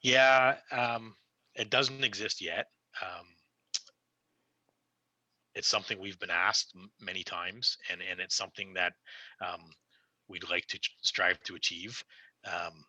yeah, 0.02 0.56
um, 0.72 1.16
it 1.56 1.70
doesn't 1.70 2.04
exist 2.04 2.42
yet. 2.42 2.68
Um, 3.02 3.26
it's 5.54 5.68
something 5.68 6.00
we've 6.00 6.20
been 6.20 6.30
asked 6.32 6.76
many 7.00 7.24
times, 7.24 7.78
and 7.92 8.02
and 8.10 8.20
it's 8.20 8.36
something 8.36 8.74
that 8.74 8.94
um, 9.46 9.62
we'd 10.28 10.50
like 10.50 10.66
to 10.68 10.80
strive 11.02 11.40
to 11.44 11.56
achieve. 11.56 12.04
Um, 12.46 12.84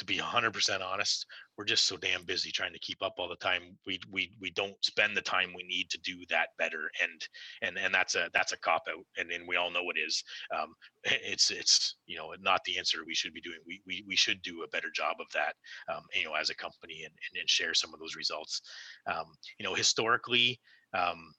to 0.00 0.06
be 0.06 0.16
100% 0.16 0.80
honest, 0.82 1.26
we're 1.58 1.64
just 1.66 1.84
so 1.84 1.94
damn 1.98 2.24
busy 2.24 2.50
trying 2.50 2.72
to 2.72 2.78
keep 2.78 3.02
up 3.02 3.16
all 3.18 3.28
the 3.28 3.36
time. 3.36 3.76
We 3.86 4.00
we 4.10 4.32
we 4.40 4.50
don't 4.50 4.74
spend 4.82 5.14
the 5.14 5.20
time 5.20 5.52
we 5.54 5.62
need 5.62 5.90
to 5.90 6.00
do 6.00 6.24
that 6.30 6.48
better, 6.58 6.90
and 7.02 7.22
and 7.60 7.76
and 7.78 7.94
that's 7.94 8.14
a 8.14 8.30
that's 8.32 8.52
a 8.52 8.58
cop 8.58 8.84
out, 8.88 9.04
and 9.18 9.30
we 9.46 9.56
all 9.56 9.70
know 9.70 9.90
it 9.90 9.98
is. 9.98 10.24
Um, 10.58 10.72
it's 11.04 11.50
it's 11.50 11.96
you 12.06 12.16
know 12.16 12.32
not 12.40 12.64
the 12.64 12.78
answer 12.78 13.00
we 13.06 13.14
should 13.14 13.34
be 13.34 13.42
doing. 13.42 13.58
We 13.66 13.82
we 13.86 14.02
we 14.08 14.16
should 14.16 14.40
do 14.40 14.62
a 14.62 14.68
better 14.68 14.88
job 14.90 15.16
of 15.20 15.26
that, 15.34 15.54
um, 15.94 16.02
you 16.14 16.24
know, 16.24 16.34
as 16.34 16.48
a 16.48 16.54
company, 16.54 17.02
and 17.04 17.12
and, 17.12 17.40
and 17.40 17.50
share 17.50 17.74
some 17.74 17.92
of 17.92 18.00
those 18.00 18.16
results. 18.16 18.62
Um, 19.06 19.26
you 19.58 19.64
know, 19.64 19.74
historically. 19.74 20.58
Um, 20.96 21.34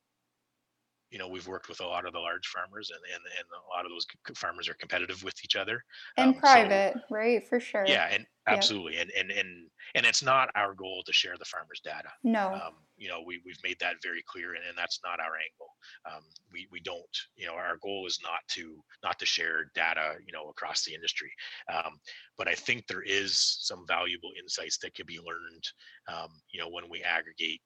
you 1.11 1.19
know 1.19 1.27
we've 1.27 1.47
worked 1.47 1.69
with 1.69 1.81
a 1.81 1.85
lot 1.85 2.05
of 2.05 2.13
the 2.13 2.19
large 2.19 2.47
farmers 2.47 2.89
and 2.89 2.99
and, 3.13 3.21
and 3.37 3.45
a 3.51 3.69
lot 3.75 3.85
of 3.85 3.91
those 3.91 4.07
farmers 4.35 4.67
are 4.67 4.73
competitive 4.75 5.23
with 5.23 5.35
each 5.43 5.55
other 5.55 5.83
and 6.17 6.33
um, 6.33 6.39
private 6.39 6.93
so, 6.95 7.01
right 7.09 7.47
for 7.47 7.59
sure 7.59 7.85
yeah 7.85 8.07
and 8.11 8.25
absolutely 8.47 8.95
yep. 8.95 9.07
and 9.15 9.31
and 9.31 9.39
and 9.39 9.67
and 9.93 10.05
it's 10.05 10.23
not 10.23 10.49
our 10.55 10.73
goal 10.73 11.03
to 11.05 11.13
share 11.13 11.37
the 11.37 11.45
farmers 11.45 11.81
data 11.83 12.09
no 12.23 12.53
um, 12.53 12.73
you 12.97 13.07
know 13.07 13.19
we, 13.25 13.41
we've 13.45 13.61
made 13.63 13.77
that 13.79 13.95
very 14.01 14.23
clear 14.25 14.55
and, 14.55 14.63
and 14.67 14.77
that's 14.77 14.99
not 15.03 15.19
our 15.19 15.33
angle 15.35 15.69
um, 16.09 16.23
we 16.51 16.67
we 16.71 16.79
don't 16.79 17.17
you 17.35 17.45
know 17.45 17.53
our 17.53 17.77
goal 17.83 18.07
is 18.07 18.19
not 18.23 18.39
to 18.47 18.81
not 19.03 19.19
to 19.19 19.25
share 19.25 19.69
data 19.75 20.13
you 20.25 20.33
know 20.33 20.49
across 20.49 20.83
the 20.83 20.93
industry 20.93 21.31
um, 21.71 21.99
but 22.37 22.47
i 22.47 22.55
think 22.55 22.87
there 22.87 23.03
is 23.03 23.37
some 23.61 23.85
valuable 23.87 24.31
insights 24.41 24.77
that 24.77 24.95
can 24.95 25.05
be 25.05 25.19
learned 25.19 25.63
um, 26.07 26.29
you 26.51 26.59
know 26.59 26.69
when 26.69 26.89
we 26.89 27.03
aggregate 27.03 27.61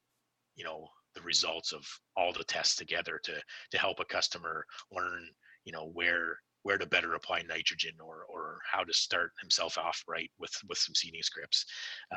you 0.56 0.64
know 0.64 0.88
the 1.16 1.22
results 1.22 1.72
of 1.72 1.84
all 2.16 2.32
the 2.32 2.44
tests 2.44 2.76
together 2.76 3.18
to 3.24 3.32
to 3.72 3.78
help 3.78 3.98
a 3.98 4.04
customer 4.04 4.64
learn 4.92 5.26
you 5.64 5.72
know 5.72 5.90
where 5.94 6.38
where 6.62 6.78
to 6.78 6.86
better 6.86 7.14
apply 7.14 7.42
nitrogen 7.42 7.92
or 8.04 8.24
or 8.28 8.58
how 8.70 8.82
to 8.82 8.92
start 8.92 9.30
himself 9.40 9.78
off 9.78 10.02
right 10.08 10.30
with 10.40 10.52
with 10.68 10.78
some 10.78 10.94
seeding 10.94 11.22
scripts. 11.22 11.64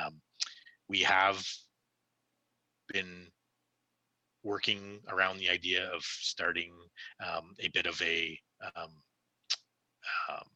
Um, 0.00 0.20
we 0.88 0.98
have 1.00 1.40
been 2.92 3.28
working 4.42 4.98
around 5.08 5.38
the 5.38 5.50
idea 5.50 5.88
of 5.94 6.02
starting 6.02 6.72
um, 7.24 7.54
a 7.60 7.68
bit 7.68 7.86
of 7.86 8.00
a 8.02 8.36
um, 8.74 8.90
um 10.28 10.48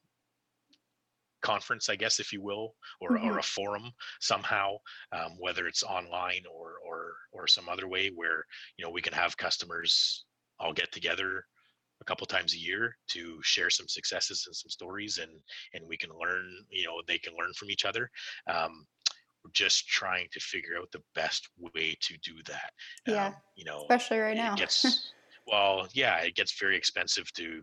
conference, 1.45 1.89
I 1.89 1.97
guess, 1.97 2.19
if 2.19 2.33
you 2.33 2.43
will, 2.43 2.75
or, 3.01 3.11
mm-hmm. 3.11 3.29
or 3.29 3.39
a 3.39 3.43
forum 3.43 3.93
somehow, 4.21 4.77
um, 5.13 5.37
whether 5.39 5.69
it's 5.69 5.85
online 5.85 6.43
or 6.53 6.75
or 6.85 7.13
or 7.33 7.47
some 7.47 7.69
other 7.69 7.87
way 7.89 8.11
where 8.15 8.45
you 8.77 8.85
know 8.85 8.91
we 8.91 9.03
can 9.03 9.13
have 9.13 9.37
customers 9.37 10.25
all 10.59 10.73
get 10.73 10.91
together 10.93 11.45
a 12.01 12.05
couple 12.05 12.27
times 12.27 12.55
a 12.55 12.59
year 12.59 12.97
to 13.09 13.39
share 13.43 13.71
some 13.71 13.89
successes 13.89 14.45
and 14.47 14.57
some 14.57 14.71
stories 14.71 15.19
and 15.19 15.33
and 15.75 15.85
we 15.89 15.97
can 15.97 16.11
learn 16.21 16.45
you 16.71 16.85
know 16.85 16.95
they 17.07 17.19
can 17.19 17.35
learn 17.39 17.53
from 17.55 17.71
each 17.71 17.85
other 17.85 18.11
um, 18.51 18.87
we're 19.45 19.51
just 19.53 19.87
trying 19.89 20.27
to 20.33 20.41
figure 20.41 20.77
out 20.79 20.91
the 20.93 21.03
best 21.15 21.49
way 21.59 21.97
to 22.01 22.17
do 22.23 22.35
that 22.47 22.71
yeah 23.07 23.27
um, 23.27 23.35
you 23.57 23.65
know 23.65 23.83
especially 23.83 24.19
right 24.19 24.37
now 24.37 24.55
gets, 24.55 25.13
well 25.47 25.87
yeah 25.93 26.19
it 26.19 26.35
gets 26.35 26.59
very 26.59 26.77
expensive 26.77 27.31
to 27.33 27.63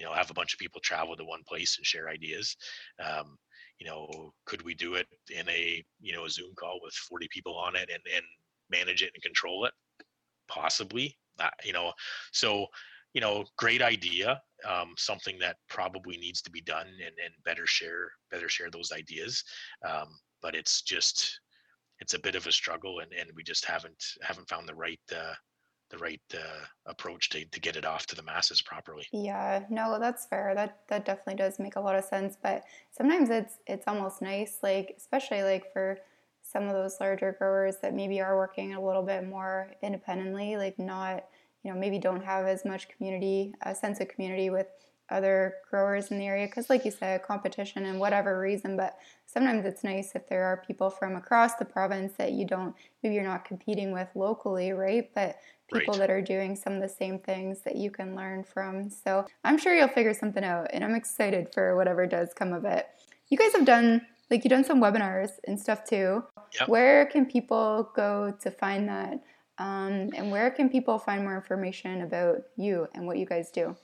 you 0.00 0.06
know 0.06 0.14
have 0.14 0.30
a 0.30 0.34
bunch 0.34 0.54
of 0.54 0.58
people 0.58 0.80
travel 0.80 1.14
to 1.14 1.24
one 1.24 1.42
place 1.46 1.76
and 1.76 1.86
share 1.86 2.08
ideas 2.08 2.56
um, 3.04 3.36
you 3.78 3.86
know 3.86 4.32
could 4.46 4.62
we 4.62 4.74
do 4.74 4.94
it 4.94 5.06
in 5.28 5.46
a 5.50 5.84
you 6.00 6.12
know 6.14 6.24
a 6.24 6.30
zoom 6.30 6.52
call 6.58 6.80
with 6.82 6.94
40 6.94 7.28
people 7.30 7.54
on 7.56 7.76
it 7.76 7.90
and 7.92 8.02
and 8.14 8.24
manage 8.70 9.02
it 9.02 9.10
and 9.14 9.22
control 9.22 9.64
it? 9.66 9.72
Possibly 10.48 11.16
uh, 11.38 11.50
you 11.64 11.74
know 11.74 11.92
so 12.32 12.66
you 13.12 13.20
know 13.20 13.44
great 13.58 13.82
idea 13.82 14.40
um, 14.68 14.94
something 14.96 15.38
that 15.38 15.56
probably 15.68 16.16
needs 16.16 16.40
to 16.42 16.50
be 16.50 16.62
done 16.62 16.86
and, 16.86 17.14
and 17.24 17.34
better 17.44 17.66
share 17.66 18.10
better 18.30 18.48
share 18.48 18.70
those 18.70 18.92
ideas 18.92 19.44
um, 19.88 20.08
but 20.40 20.54
it's 20.54 20.82
just 20.82 21.40
it's 22.00 22.14
a 22.14 22.18
bit 22.18 22.34
of 22.34 22.46
a 22.46 22.52
struggle 22.52 23.00
and, 23.00 23.12
and 23.12 23.30
we 23.36 23.42
just 23.42 23.64
haven't 23.64 24.02
haven't 24.22 24.48
found 24.48 24.66
the 24.66 24.74
right 24.74 25.00
uh, 25.14 25.34
the 25.90 25.98
right 25.98 26.20
uh, 26.34 26.64
approach 26.86 27.28
to, 27.30 27.44
to 27.44 27.60
get 27.60 27.76
it 27.76 27.84
off 27.84 28.06
to 28.06 28.16
the 28.16 28.22
masses 28.22 28.62
properly. 28.62 29.06
Yeah, 29.12 29.64
no, 29.70 29.98
that's 29.98 30.26
fair. 30.26 30.54
That 30.54 30.78
that 30.88 31.04
definitely 31.04 31.36
does 31.36 31.58
make 31.58 31.76
a 31.76 31.80
lot 31.80 31.96
of 31.96 32.04
sense. 32.04 32.36
But 32.40 32.64
sometimes 32.90 33.30
it's 33.30 33.58
it's 33.66 33.86
almost 33.86 34.22
nice, 34.22 34.58
like 34.62 34.94
especially 34.96 35.42
like 35.42 35.72
for 35.72 35.98
some 36.42 36.64
of 36.64 36.74
those 36.74 36.96
larger 37.00 37.36
growers 37.38 37.76
that 37.82 37.94
maybe 37.94 38.20
are 38.20 38.36
working 38.36 38.74
a 38.74 38.84
little 38.84 39.02
bit 39.02 39.26
more 39.26 39.72
independently, 39.82 40.56
like 40.56 40.78
not 40.78 41.24
you 41.62 41.72
know 41.72 41.78
maybe 41.78 41.98
don't 41.98 42.24
have 42.24 42.46
as 42.46 42.64
much 42.64 42.88
community 42.88 43.54
a 43.62 43.74
sense 43.74 44.00
of 44.00 44.08
community 44.08 44.50
with 44.50 44.66
other 45.10 45.54
growers 45.68 46.10
in 46.10 46.18
the 46.18 46.26
area 46.26 46.46
because 46.46 46.70
like 46.70 46.84
you 46.84 46.90
said 46.90 47.22
competition 47.22 47.86
and 47.86 47.98
whatever 47.98 48.38
reason 48.40 48.76
but 48.76 48.98
sometimes 49.26 49.64
it's 49.64 49.84
nice 49.84 50.12
if 50.14 50.28
there 50.28 50.44
are 50.44 50.62
people 50.66 50.90
from 50.90 51.16
across 51.16 51.54
the 51.56 51.64
province 51.64 52.12
that 52.18 52.32
you 52.32 52.46
don't 52.46 52.74
maybe 53.02 53.14
you're 53.14 53.24
not 53.24 53.44
competing 53.44 53.92
with 53.92 54.08
locally 54.14 54.72
right 54.72 55.10
but 55.14 55.36
people 55.72 55.92
right. 55.94 56.00
that 56.00 56.10
are 56.10 56.22
doing 56.22 56.56
some 56.56 56.74
of 56.74 56.82
the 56.82 56.88
same 56.88 57.18
things 57.18 57.60
that 57.60 57.76
you 57.76 57.90
can 57.90 58.14
learn 58.16 58.44
from. 58.44 58.90
So 58.90 59.26
I'm 59.44 59.58
sure 59.58 59.74
you'll 59.74 59.88
figure 59.88 60.14
something 60.14 60.44
out, 60.44 60.68
and 60.72 60.84
I'm 60.84 60.94
excited 60.94 61.52
for 61.52 61.76
whatever 61.76 62.06
does 62.06 62.32
come 62.34 62.52
of 62.52 62.64
it. 62.64 62.88
You 63.28 63.38
guys 63.38 63.52
have 63.52 63.64
done 63.64 64.06
like 64.30 64.44
you've 64.44 64.50
done 64.50 64.64
some 64.64 64.80
webinars 64.80 65.30
and 65.46 65.58
stuff 65.58 65.84
too. 65.84 66.24
Yep. 66.58 66.68
Where 66.68 67.06
can 67.06 67.26
people 67.26 67.90
go 67.94 68.34
to 68.40 68.50
find 68.50 68.88
that? 68.88 69.20
Um, 69.58 70.10
and 70.16 70.30
where 70.30 70.50
can 70.50 70.68
people 70.68 70.98
find 70.98 71.22
more 71.22 71.36
information 71.36 72.02
about 72.02 72.42
you 72.56 72.86
and 72.94 73.06
what 73.06 73.18
you 73.18 73.26
guys 73.26 73.50
do? 73.50 73.76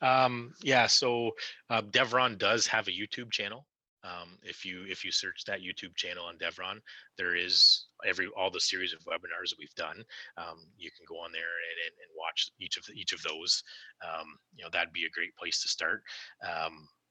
Um, 0.00 0.54
yeah, 0.62 0.86
so 0.86 1.32
uh, 1.70 1.82
Deveron 1.82 2.38
does 2.38 2.66
have 2.66 2.88
a 2.88 2.92
YouTube 2.92 3.30
channel. 3.30 3.66
Um, 4.04 4.38
if 4.44 4.64
you 4.64 4.84
if 4.88 5.04
you 5.04 5.10
search 5.10 5.44
that 5.46 5.60
YouTube 5.60 5.96
channel 5.96 6.24
on 6.24 6.38
Deveron, 6.38 6.80
there 7.16 7.34
is 7.34 7.86
every 8.06 8.28
all 8.36 8.50
the 8.50 8.60
series 8.60 8.92
of 8.92 9.00
webinars 9.00 9.50
that 9.50 9.58
we've 9.58 9.74
done. 9.74 10.04
Um, 10.36 10.68
you 10.78 10.90
can 10.90 11.04
go 11.08 11.16
on 11.16 11.32
there 11.32 11.42
and, 11.42 11.78
and, 11.86 11.94
and, 12.02 12.10
watch 12.16 12.48
each 12.60 12.76
of 12.76 12.86
the, 12.86 12.92
each 12.92 13.12
of 13.12 13.20
those. 13.22 13.62
Um, 14.02 14.38
you 14.54 14.62
know 14.64 14.70
that'd 14.72 14.92
be 14.92 15.04
a 15.04 15.10
great 15.10 15.34
place 15.34 15.60
to 15.62 15.68
start. 15.68 16.02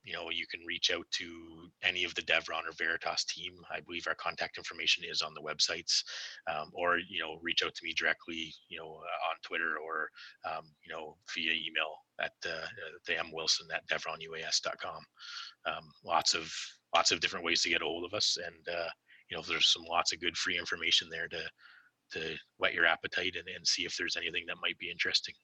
You 0.08 0.14
know 0.14 0.30
you 0.32 0.48
can 0.48 0.62
reach 0.66 0.90
out 0.90 1.06
to 1.20 1.70
any 1.84 2.06
of 2.06 2.16
the 2.16 2.22
Deveron 2.22 2.66
or 2.66 2.72
Veritas 2.78 3.26
team. 3.26 3.54
I 3.70 3.82
believe 3.82 4.08
our 4.08 4.16
contact 4.16 4.58
information 4.58 5.04
is 5.04 5.22
on 5.22 5.34
the 5.34 5.42
websites, 5.42 6.02
um, 6.50 6.72
or 6.74 6.98
you 6.98 7.20
know 7.20 7.40
reach 7.42 7.62
out 7.62 7.76
to 7.76 7.84
me 7.84 7.94
directly. 7.94 8.54
You 8.70 8.80
know 8.80 8.86
uh, 8.86 9.30
on 9.30 9.36
Twitter 9.44 9.76
or 9.86 10.10
um, 10.50 10.64
you 10.86 10.94
know 10.94 11.18
via 11.36 11.52
email 11.52 11.98
at 12.22 12.32
uh, 12.46 12.68
the 13.06 13.20
M 13.20 13.32
Wilson 13.34 13.68
at 13.74 13.86
DeveronUAS.com. 13.90 15.04
Um, 15.66 15.84
lots 16.06 16.34
of 16.34 16.50
lots 16.96 17.12
of 17.12 17.20
different 17.20 17.46
ways 17.46 17.62
to 17.64 17.70
get 17.70 17.82
a 17.82 17.86
hold 17.86 18.06
of 18.06 18.14
us, 18.14 18.38
and 18.38 18.76
uh, 18.78 18.88
you 19.30 19.36
know 19.36 19.44
there's 19.44 19.68
some 19.74 19.84
lots 19.84 20.14
of 20.14 20.22
good 20.22 20.38
free 20.38 20.58
information 20.58 21.10
there 21.12 21.28
to 21.28 21.42
to 22.14 22.36
whet 22.60 22.74
your 22.74 22.86
appetite 22.86 23.36
and, 23.36 23.54
and 23.54 23.68
see 23.68 23.84
if 23.84 23.98
there's 23.98 24.16
anything 24.16 24.46
that 24.48 24.56
might 24.62 24.78
be 24.78 24.90
interesting. 24.90 25.36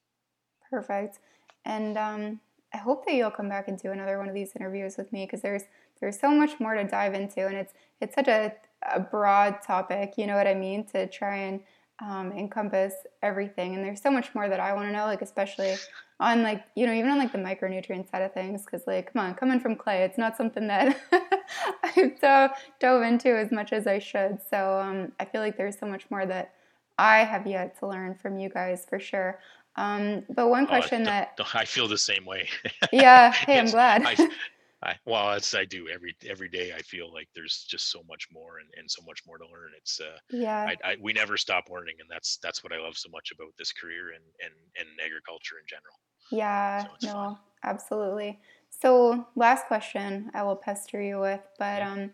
Perfect. 0.72 1.20
And 1.66 1.98
um, 1.98 2.40
I 2.74 2.78
hope 2.78 3.06
that 3.06 3.14
you'll 3.14 3.32
come 3.32 3.50
back 3.50 3.68
and 3.68 3.78
do 3.78 3.92
another 3.92 4.18
one 4.18 4.28
of 4.28 4.34
these 4.34 4.52
interviews 4.56 4.98
with 4.98 5.12
me 5.14 5.26
because 5.26 5.42
there's 5.42 5.64
there's 6.00 6.20
so 6.20 6.32
much 6.32 6.60
more 6.60 6.74
to 6.74 6.84
dive 6.84 7.14
into, 7.14 7.46
and 7.48 7.56
it's 7.56 7.74
it's 8.02 8.16
such 8.16 8.28
a, 8.28 8.54
a 8.94 9.00
broad 9.00 9.62
topic. 9.62 10.14
You 10.18 10.28
know 10.28 10.36
what 10.36 10.48
I 10.48 10.54
mean? 10.56 10.86
To 10.88 11.08
try 11.08 11.38
and 11.38 11.62
um, 12.02 12.32
encompass 12.32 12.94
everything, 13.22 13.76
and 13.76 13.84
there's 13.84 14.02
so 14.02 14.12
much 14.12 14.34
more 14.34 14.50
that 14.50 14.60
I 14.60 14.74
want 14.74 14.88
to 14.88 14.92
know. 14.92 15.06
Like 15.06 15.22
especially 15.22 15.76
on 16.24 16.42
like 16.42 16.64
you 16.76 16.88
know 16.88 16.94
even 16.94 17.12
on 17.12 17.18
like 17.18 17.32
the 17.32 17.38
micronutrient 17.38 18.10
side 18.10 18.22
of 18.22 18.34
things 18.34 18.64
because 18.64 18.88
like 18.88 19.12
come 19.12 19.26
on 19.26 19.36
coming 19.36 19.60
from 19.60 19.76
clay 19.76 20.04
it's 20.04 20.18
not 20.18 20.38
something 20.38 20.68
that 20.68 20.98
i've 21.84 22.20
dove, 22.22 22.52
dove 22.80 23.04
into 23.04 23.36
as 23.38 23.52
much 23.52 23.74
as 23.74 23.88
i 23.88 24.00
should 24.00 24.40
so 24.50 24.80
um, 24.80 25.12
i 25.20 25.26
feel 25.26 25.42
like 25.42 25.58
there's 25.58 25.78
so 25.78 25.86
much 25.86 26.06
more 26.10 26.26
that 26.26 26.54
i 26.98 27.18
have 27.18 27.46
yet 27.46 27.78
to 27.78 27.88
learn 27.88 28.16
from 28.16 28.38
you 28.38 28.48
guys 28.48 28.86
for 28.88 29.00
sure 29.00 29.40
um, 29.76 30.24
but 30.30 30.50
one 30.50 30.68
question 30.68 31.02
oh, 31.04 31.06
that 31.06 31.38
i 31.54 31.66
feel 31.66 31.88
the 31.88 31.98
same 31.98 32.26
way 32.26 32.48
yeah 32.92 33.32
hey 33.32 33.60
i'm 33.60 33.70
glad 33.70 34.06
I, 34.06 34.30
I, 34.84 34.96
well, 35.06 35.32
it's 35.32 35.56
I 35.56 35.64
do 35.64 35.88
every 35.88 36.16
every 36.30 36.50
day. 36.50 36.74
I 36.76 36.82
feel 36.82 37.12
like 37.14 37.30
there's 37.34 37.66
just 37.70 37.90
so 37.90 38.04
much 38.08 38.28
more 38.34 38.60
and, 38.60 38.70
and 38.78 38.92
so 38.92 39.02
much 39.08 39.22
more 39.26 39.38
to 39.38 39.46
learn. 39.46 39.72
It's 39.78 40.02
uh, 40.02 40.18
yeah. 40.30 40.68
I, 40.68 40.92
I, 40.92 40.96
we 41.02 41.14
never 41.14 41.38
stop 41.38 41.70
learning, 41.72 41.96
and 42.02 42.10
that's 42.10 42.38
that's 42.44 42.64
what 42.64 42.74
I 42.74 42.80
love 42.80 42.98
so 42.98 43.10
much 43.10 43.32
about 43.32 43.54
this 43.58 43.72
career 43.72 44.10
and 44.14 44.24
and 44.44 44.54
and 44.78 44.88
agriculture 45.00 45.56
in 45.62 45.66
general. 45.68 45.96
Yeah, 46.32 46.84
so 46.84 46.90
no, 47.04 47.14
fun. 47.14 47.38
absolutely. 47.64 48.40
So, 48.70 49.26
last 49.36 49.68
question 49.68 50.30
I 50.34 50.44
will 50.44 50.56
pester 50.56 51.02
you 51.02 51.20
with, 51.20 51.42
but 51.58 51.82
um, 51.82 52.12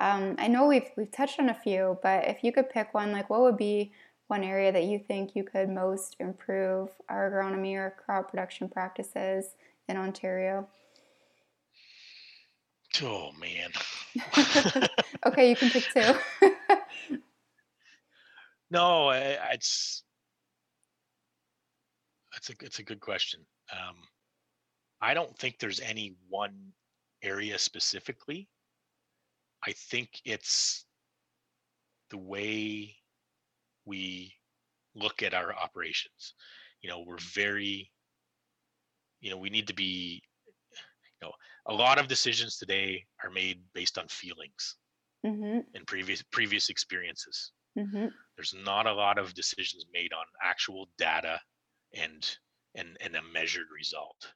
um, 0.00 0.34
I 0.38 0.48
know 0.48 0.66
we've 0.66 0.90
we've 0.96 1.12
touched 1.12 1.38
on 1.38 1.50
a 1.50 1.54
few, 1.54 1.98
but 2.02 2.26
if 2.26 2.42
you 2.42 2.52
could 2.52 2.68
pick 2.68 2.94
one, 2.94 3.12
like 3.12 3.30
what 3.30 3.42
would 3.42 3.56
be 3.56 3.92
one 4.32 4.44
area 4.44 4.72
that 4.72 4.84
you 4.84 4.98
think 4.98 5.36
you 5.36 5.44
could 5.44 5.68
most 5.68 6.16
improve 6.18 6.88
our 7.10 7.30
agronomy 7.30 7.74
or 7.74 7.94
crop 8.02 8.30
production 8.30 8.66
practices 8.66 9.44
in 9.90 9.98
Ontario? 9.98 10.66
Oh 13.02 13.30
man. 13.38 13.70
okay, 15.26 15.50
you 15.50 15.54
can 15.54 15.68
pick 15.68 15.84
two. 15.92 16.14
no, 18.70 19.10
it's 19.10 20.02
it's 22.34 22.48
a 22.48 22.54
it's 22.62 22.78
a 22.78 22.82
good 22.82 23.00
question. 23.00 23.40
Um, 23.70 23.96
I 25.02 25.12
don't 25.12 25.36
think 25.36 25.58
there's 25.58 25.80
any 25.80 26.14
one 26.30 26.72
area 27.22 27.58
specifically. 27.58 28.48
I 29.66 29.72
think 29.72 30.08
it's 30.24 30.86
the 32.08 32.16
way 32.16 32.96
we 33.84 34.32
look 34.94 35.22
at 35.22 35.34
our 35.34 35.54
operations. 35.54 36.34
You 36.82 36.90
know, 36.90 37.04
we're 37.06 37.18
very, 37.18 37.90
you 39.20 39.30
know, 39.30 39.36
we 39.36 39.50
need 39.50 39.66
to 39.68 39.74
be, 39.74 40.22
you 41.20 41.28
know, 41.28 41.32
a 41.66 41.74
lot 41.74 41.98
of 41.98 42.08
decisions 42.08 42.58
today 42.58 43.04
are 43.22 43.30
made 43.30 43.60
based 43.74 43.98
on 43.98 44.08
feelings 44.08 44.76
mm-hmm. 45.24 45.60
and 45.74 45.86
previous 45.86 46.22
previous 46.32 46.68
experiences. 46.68 47.52
Mm-hmm. 47.78 48.06
There's 48.36 48.54
not 48.64 48.86
a 48.86 48.92
lot 48.92 49.18
of 49.18 49.34
decisions 49.34 49.86
made 49.92 50.12
on 50.12 50.24
actual 50.42 50.88
data 50.98 51.40
and 51.94 52.28
and 52.74 52.96
and 53.00 53.16
a 53.16 53.22
measured 53.32 53.66
result. 53.74 54.32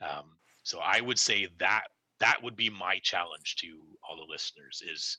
Um, 0.00 0.36
so 0.62 0.78
I 0.80 1.00
would 1.00 1.18
say 1.18 1.48
that 1.58 1.84
that 2.20 2.42
would 2.42 2.56
be 2.56 2.70
my 2.70 3.00
challenge 3.02 3.56
to 3.56 3.68
all 4.08 4.16
the 4.16 4.32
listeners 4.32 4.82
is 4.92 5.18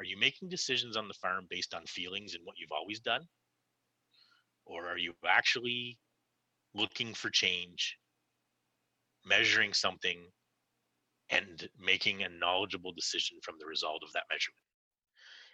are 0.00 0.04
you 0.04 0.18
making 0.18 0.48
decisions 0.48 0.96
on 0.96 1.08
the 1.08 1.14
farm 1.14 1.46
based 1.50 1.74
on 1.74 1.84
feelings 1.84 2.34
and 2.34 2.42
what 2.44 2.56
you've 2.58 2.72
always 2.72 3.00
done? 3.00 3.20
Or 4.64 4.88
are 4.88 4.96
you 4.96 5.12
actually 5.28 5.98
looking 6.74 7.12
for 7.12 7.28
change 7.28 7.98
measuring 9.26 9.74
something 9.74 10.18
and 11.28 11.68
making 11.78 12.22
a 12.22 12.28
knowledgeable 12.30 12.92
decision 12.92 13.36
from 13.42 13.56
the 13.58 13.66
result 13.66 14.02
of 14.02 14.10
that 14.14 14.24
measurement? 14.32 14.64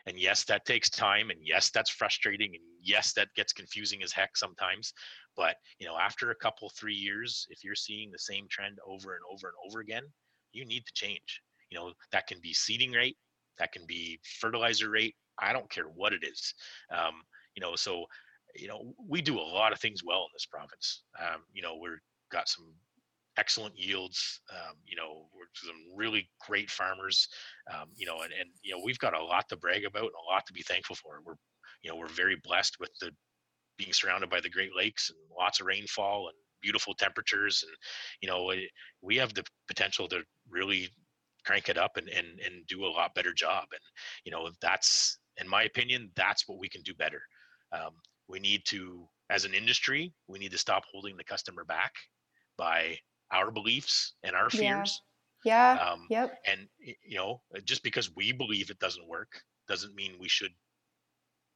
And 0.07 0.17
yes 0.17 0.45
that 0.45 0.65
takes 0.65 0.89
time 0.89 1.31
and 1.31 1.41
yes 1.43 1.71
that's 1.75 1.91
frustrating 1.91 2.55
and 2.55 2.63
yes 2.81 3.13
that 3.15 3.27
gets 3.35 3.53
confusing 3.53 4.05
as 4.05 4.13
heck 4.13 4.37
sometimes 4.37 4.93
but 5.37 5.57
you 5.81 5.87
know 5.89 5.97
after 5.99 6.31
a 6.31 6.37
couple 6.37 6.71
three 6.79 6.95
years 6.95 7.45
if 7.51 7.65
you're 7.65 7.75
seeing 7.75 8.13
the 8.13 8.19
same 8.21 8.47
trend 8.49 8.79
over 8.87 9.15
and 9.15 9.25
over 9.29 9.49
and 9.49 9.57
over 9.69 9.81
again 9.81 10.05
you 10.53 10.65
need 10.65 10.87
to 10.87 10.93
change. 10.95 11.43
You 11.71 11.79
know 11.79 11.93
that 12.13 12.29
can 12.29 12.39
be 12.41 12.53
seeding 12.53 12.93
rate 12.93 13.17
that 13.59 13.73
can 13.73 13.85
be 13.87 14.19
fertilizer 14.41 14.91
rate 14.91 15.15
i 15.39 15.53
don't 15.53 15.71
care 15.71 15.85
what 15.95 16.13
it 16.13 16.23
is 16.23 16.55
um, 16.91 17.15
you 17.55 17.61
know 17.61 17.75
so 17.77 18.05
you 18.55 18.69
know 18.69 18.95
we 19.09 19.21
do 19.21 19.39
a 19.39 19.41
lot 19.41 19.73
of 19.73 19.81
things 19.81 20.03
well 20.05 20.23
in 20.23 20.31
this 20.35 20.47
province 20.47 21.03
um, 21.21 21.43
you 21.53 21.63
know 21.63 21.77
we've 21.81 21.99
got 22.31 22.49
some 22.49 22.67
excellent 23.39 23.79
yields. 23.79 24.41
Um, 24.51 24.77
you 24.87 24.97
know, 24.97 25.27
we're 25.35 25.47
some 25.55 25.77
really 25.95 26.29
great 26.47 26.71
farmers. 26.71 27.29
Um, 27.73 27.89
you 27.97 28.07
know, 28.07 28.23
and, 28.23 28.33
and 28.33 28.49
you 28.63 28.75
know 28.75 28.81
we've 28.85 28.99
got 28.99 29.15
a 29.15 29.23
lot 29.23 29.49
to 29.49 29.57
brag 29.57 29.85
about 29.85 30.05
and 30.05 30.11
a 30.11 30.33
lot 30.33 30.47
to 30.47 30.53
be 30.53 30.63
thankful 30.63 30.97
for. 30.97 31.21
We're 31.25 31.35
you 31.83 31.91
know 31.91 31.97
we're 31.97 32.09
very 32.09 32.37
blessed 32.43 32.77
with 32.81 32.91
the 33.01 33.11
being 33.77 33.93
surrounded 33.93 34.31
by 34.31 34.41
the 34.41 34.51
Great 34.51 34.75
Lakes 34.77 35.11
and 35.11 35.19
lots 35.37 35.61
of 35.61 35.67
rainfall 35.67 36.29
and 36.29 36.37
beautiful 36.63 36.95
temperatures 36.95 37.63
and 37.67 37.77
you 38.23 38.29
know 38.29 38.51
we 39.03 39.17
have 39.17 39.35
the 39.35 39.45
potential 39.69 40.09
to 40.09 40.23
really 40.49 40.89
crank 41.47 41.69
it 41.69 41.79
up 41.79 41.97
and, 41.97 42.09
and 42.09 42.27
and 42.45 42.67
do 42.67 42.85
a 42.85 42.89
lot 42.89 43.15
better 43.15 43.33
job 43.33 43.65
and 43.73 43.81
you 44.25 44.33
know 44.33 44.51
that's 44.61 45.19
in 45.41 45.49
my 45.49 45.63
opinion 45.63 46.11
that's 46.17 46.49
what 46.49 46.59
we 46.59 46.69
can 46.69 46.83
do 46.83 46.95
better 46.95 47.23
um, 47.73 47.93
we 48.29 48.39
need 48.39 48.63
to 48.65 49.07
as 49.31 49.45
an 49.45 49.55
industry 49.55 50.13
we 50.27 50.39
need 50.39 50.51
to 50.51 50.59
stop 50.59 50.83
holding 50.91 51.17
the 51.17 51.25
customer 51.25 51.65
back 51.65 51.93
by 52.59 52.97
our 53.33 53.51
beliefs 53.51 54.15
and 54.23 54.35
our 54.35 54.51
fears. 54.51 55.03
Yeah. 55.45 55.75
yeah. 55.75 55.83
Um, 55.83 56.07
yep. 56.11 56.39
And 56.47 56.67
you 56.79 57.17
know, 57.17 57.41
just 57.65 57.83
because 57.83 58.15
we 58.15 58.33
believe 58.33 58.71
it 58.71 58.79
doesn't 58.79 59.07
work 59.07 59.41
doesn't 59.69 59.95
mean 59.95 60.13
we 60.19 60.29
should 60.29 60.53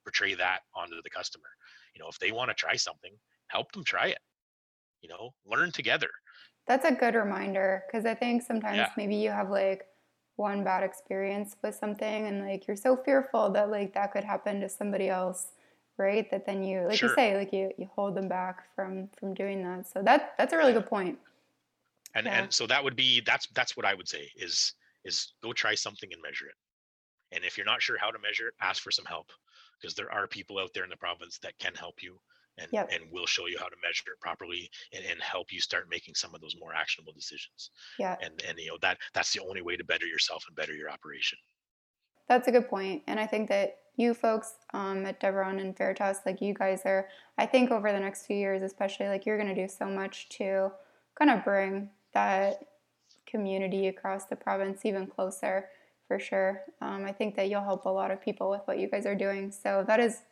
portray 0.04 0.34
that 0.34 0.60
onto 0.74 1.00
the 1.02 1.10
customer. 1.10 1.48
You 1.94 2.02
know, 2.02 2.08
if 2.08 2.18
they 2.18 2.32
want 2.32 2.50
to 2.50 2.54
try 2.54 2.76
something, 2.76 3.12
help 3.48 3.72
them 3.72 3.84
try 3.84 4.06
it. 4.06 4.18
You 5.02 5.08
know, 5.08 5.30
learn 5.46 5.72
together. 5.72 6.10
That's 6.70 6.84
a 6.84 6.92
good 6.92 7.16
reminder 7.16 7.82
because 7.88 8.06
I 8.06 8.14
think 8.14 8.42
sometimes 8.42 8.76
yeah. 8.76 8.90
maybe 8.96 9.16
you 9.16 9.30
have 9.30 9.50
like 9.50 9.86
one 10.36 10.62
bad 10.62 10.84
experience 10.84 11.56
with 11.64 11.74
something 11.74 12.28
and 12.28 12.46
like 12.46 12.68
you're 12.68 12.76
so 12.76 12.96
fearful 12.96 13.50
that 13.50 13.72
like 13.72 13.92
that 13.94 14.12
could 14.12 14.22
happen 14.22 14.60
to 14.60 14.68
somebody 14.68 15.08
else 15.08 15.48
right 15.96 16.30
that 16.30 16.46
then 16.46 16.62
you 16.62 16.86
like 16.86 16.96
sure. 16.96 17.08
you 17.08 17.14
say 17.16 17.36
like 17.36 17.52
you, 17.52 17.72
you 17.76 17.90
hold 17.96 18.14
them 18.14 18.28
back 18.28 18.72
from 18.76 19.08
from 19.18 19.34
doing 19.34 19.64
that 19.64 19.84
so 19.84 20.00
that 20.00 20.34
that's 20.38 20.52
a 20.52 20.56
really 20.56 20.72
good 20.72 20.86
point. 20.86 21.18
and 22.14 22.26
yeah. 22.26 22.40
and 22.40 22.52
so 22.52 22.68
that 22.68 22.84
would 22.84 22.94
be 22.94 23.20
that's 23.26 23.48
that's 23.48 23.76
what 23.76 23.84
i 23.84 23.92
would 23.92 24.08
say 24.08 24.30
is 24.36 24.74
is 25.04 25.32
go 25.42 25.52
try 25.52 25.74
something 25.74 26.12
and 26.12 26.22
measure 26.22 26.46
it 26.46 26.54
and 27.34 27.44
if 27.44 27.56
you're 27.56 27.66
not 27.66 27.82
sure 27.82 27.98
how 27.98 28.12
to 28.12 28.18
measure 28.20 28.46
it 28.46 28.54
ask 28.62 28.80
for 28.80 28.92
some 28.92 29.06
help 29.06 29.32
because 29.80 29.96
there 29.96 30.12
are 30.12 30.28
people 30.28 30.56
out 30.60 30.70
there 30.72 30.84
in 30.84 30.90
the 30.90 30.96
province 30.96 31.36
that 31.42 31.58
can 31.58 31.74
help 31.74 32.00
you 32.00 32.16
and 32.58 32.68
yep. 32.72 32.90
and 32.92 33.02
will 33.10 33.26
show 33.26 33.46
you 33.46 33.58
how 33.58 33.66
to 33.66 33.76
measure 33.82 34.04
it 34.12 34.20
properly 34.20 34.70
and, 34.92 35.04
and 35.04 35.20
help 35.20 35.52
you 35.52 35.60
start 35.60 35.88
making 35.90 36.14
some 36.14 36.34
of 36.34 36.40
those 36.40 36.56
more 36.58 36.74
actionable 36.74 37.12
decisions 37.12 37.70
yeah 37.98 38.16
and 38.22 38.42
and 38.48 38.58
you 38.58 38.68
know 38.68 38.78
that 38.80 38.98
that's 39.14 39.32
the 39.32 39.40
only 39.40 39.62
way 39.62 39.76
to 39.76 39.84
better 39.84 40.06
yourself 40.06 40.44
and 40.46 40.56
better 40.56 40.74
your 40.74 40.90
operation 40.90 41.38
that's 42.28 42.48
a 42.48 42.52
good 42.52 42.68
point. 42.68 43.02
and 43.06 43.18
i 43.18 43.26
think 43.26 43.48
that 43.48 43.76
you 43.96 44.14
folks 44.14 44.54
um, 44.72 45.04
at 45.04 45.20
Deveron 45.20 45.60
and 45.60 45.76
Veritas, 45.76 46.20
like 46.24 46.40
you 46.40 46.54
guys 46.54 46.82
are, 46.86 47.08
I 47.36 47.44
think 47.44 47.70
over 47.70 47.92
the 47.92 48.00
next 48.00 48.26
few 48.26 48.36
years, 48.36 48.62
especially, 48.62 49.08
like 49.08 49.26
you're 49.26 49.36
going 49.36 49.54
to 49.54 49.62
do 49.62 49.68
so 49.68 49.86
much 49.86 50.28
to 50.30 50.72
kind 51.16 51.30
of 51.30 51.44
bring 51.44 51.90
that 52.14 52.64
community 53.26 53.86
across 53.88 54.24
the 54.24 54.36
province 54.36 54.84
even 54.84 55.06
closer 55.06 55.68
for 56.08 56.18
sure. 56.18 56.62
Um, 56.80 57.04
I 57.04 57.12
think 57.12 57.36
that 57.36 57.48
you'll 57.48 57.62
help 57.62 57.84
a 57.84 57.90
lot 57.90 58.10
of 58.10 58.20
people 58.20 58.50
with 58.50 58.62
what 58.64 58.78
you 58.78 58.88
guys 58.88 59.06
are 59.06 59.14
doing. 59.14 59.52
So 59.52 59.84
that 59.86 60.00
is 60.00 60.22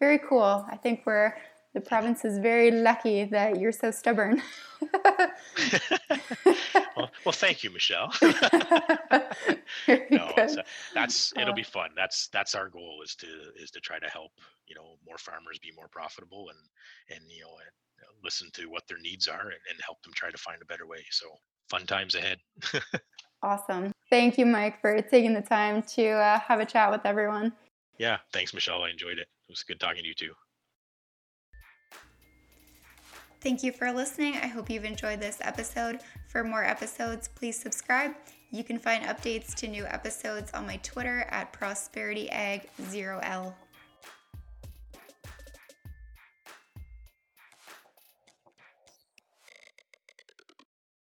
very 0.00 0.18
cool. 0.18 0.66
I 0.68 0.76
think 0.76 1.02
we're 1.04 1.34
the 1.74 1.80
province 1.80 2.24
is 2.24 2.38
very 2.38 2.70
lucky 2.70 3.24
that 3.24 3.60
you're 3.60 3.72
so 3.72 3.90
stubborn. 3.90 4.42
well, 6.96 7.10
well, 7.24 7.32
thank 7.32 7.62
you, 7.62 7.70
Michelle. 7.70 8.12
no, 8.22 8.32
a, 10.36 10.64
that's 10.94 11.32
it'll 11.36 11.54
be 11.54 11.62
fun. 11.62 11.90
That's 11.96 12.28
that's 12.28 12.54
our 12.54 12.68
goal 12.68 13.00
is 13.04 13.14
to 13.16 13.26
is 13.56 13.70
to 13.72 13.80
try 13.80 13.98
to 13.98 14.08
help 14.08 14.32
you 14.66 14.74
know 14.74 14.96
more 15.06 15.18
farmers 15.18 15.58
be 15.58 15.72
more 15.76 15.88
profitable 15.88 16.50
and 16.50 17.16
and 17.16 17.30
you 17.30 17.42
know 17.42 17.50
listen 18.22 18.48
to 18.52 18.66
what 18.66 18.86
their 18.88 18.98
needs 18.98 19.28
are 19.28 19.42
and, 19.42 19.60
and 19.70 19.78
help 19.84 20.02
them 20.02 20.12
try 20.14 20.30
to 20.30 20.38
find 20.38 20.62
a 20.62 20.66
better 20.66 20.86
way. 20.86 21.04
So 21.10 21.26
fun 21.68 21.86
times 21.86 22.14
ahead. 22.14 22.38
awesome. 23.42 23.92
Thank 24.10 24.38
you, 24.38 24.46
Mike, 24.46 24.80
for 24.80 25.00
taking 25.02 25.34
the 25.34 25.42
time 25.42 25.82
to 25.94 26.10
uh, 26.10 26.40
have 26.40 26.60
a 26.60 26.66
chat 26.66 26.90
with 26.90 27.02
everyone. 27.04 27.52
Yeah, 27.98 28.18
thanks, 28.32 28.54
Michelle. 28.54 28.82
I 28.82 28.90
enjoyed 28.90 29.18
it. 29.18 29.28
It 29.48 29.50
was 29.50 29.62
good 29.62 29.80
talking 29.80 30.02
to 30.02 30.08
you 30.08 30.14
too. 30.14 30.32
Thank 33.40 33.62
you 33.62 33.70
for 33.70 33.92
listening. 33.92 34.34
I 34.34 34.48
hope 34.48 34.68
you've 34.68 34.84
enjoyed 34.84 35.20
this 35.20 35.38
episode. 35.40 36.00
For 36.26 36.42
more 36.42 36.64
episodes, 36.64 37.28
please 37.28 37.56
subscribe. 37.56 38.10
You 38.50 38.64
can 38.64 38.78
find 38.78 39.04
updates 39.04 39.54
to 39.56 39.68
new 39.68 39.84
episodes 39.84 40.50
on 40.52 40.66
my 40.66 40.78
Twitter 40.78 41.20
at 41.30 41.52
ProsperityAg0L. 41.52 43.54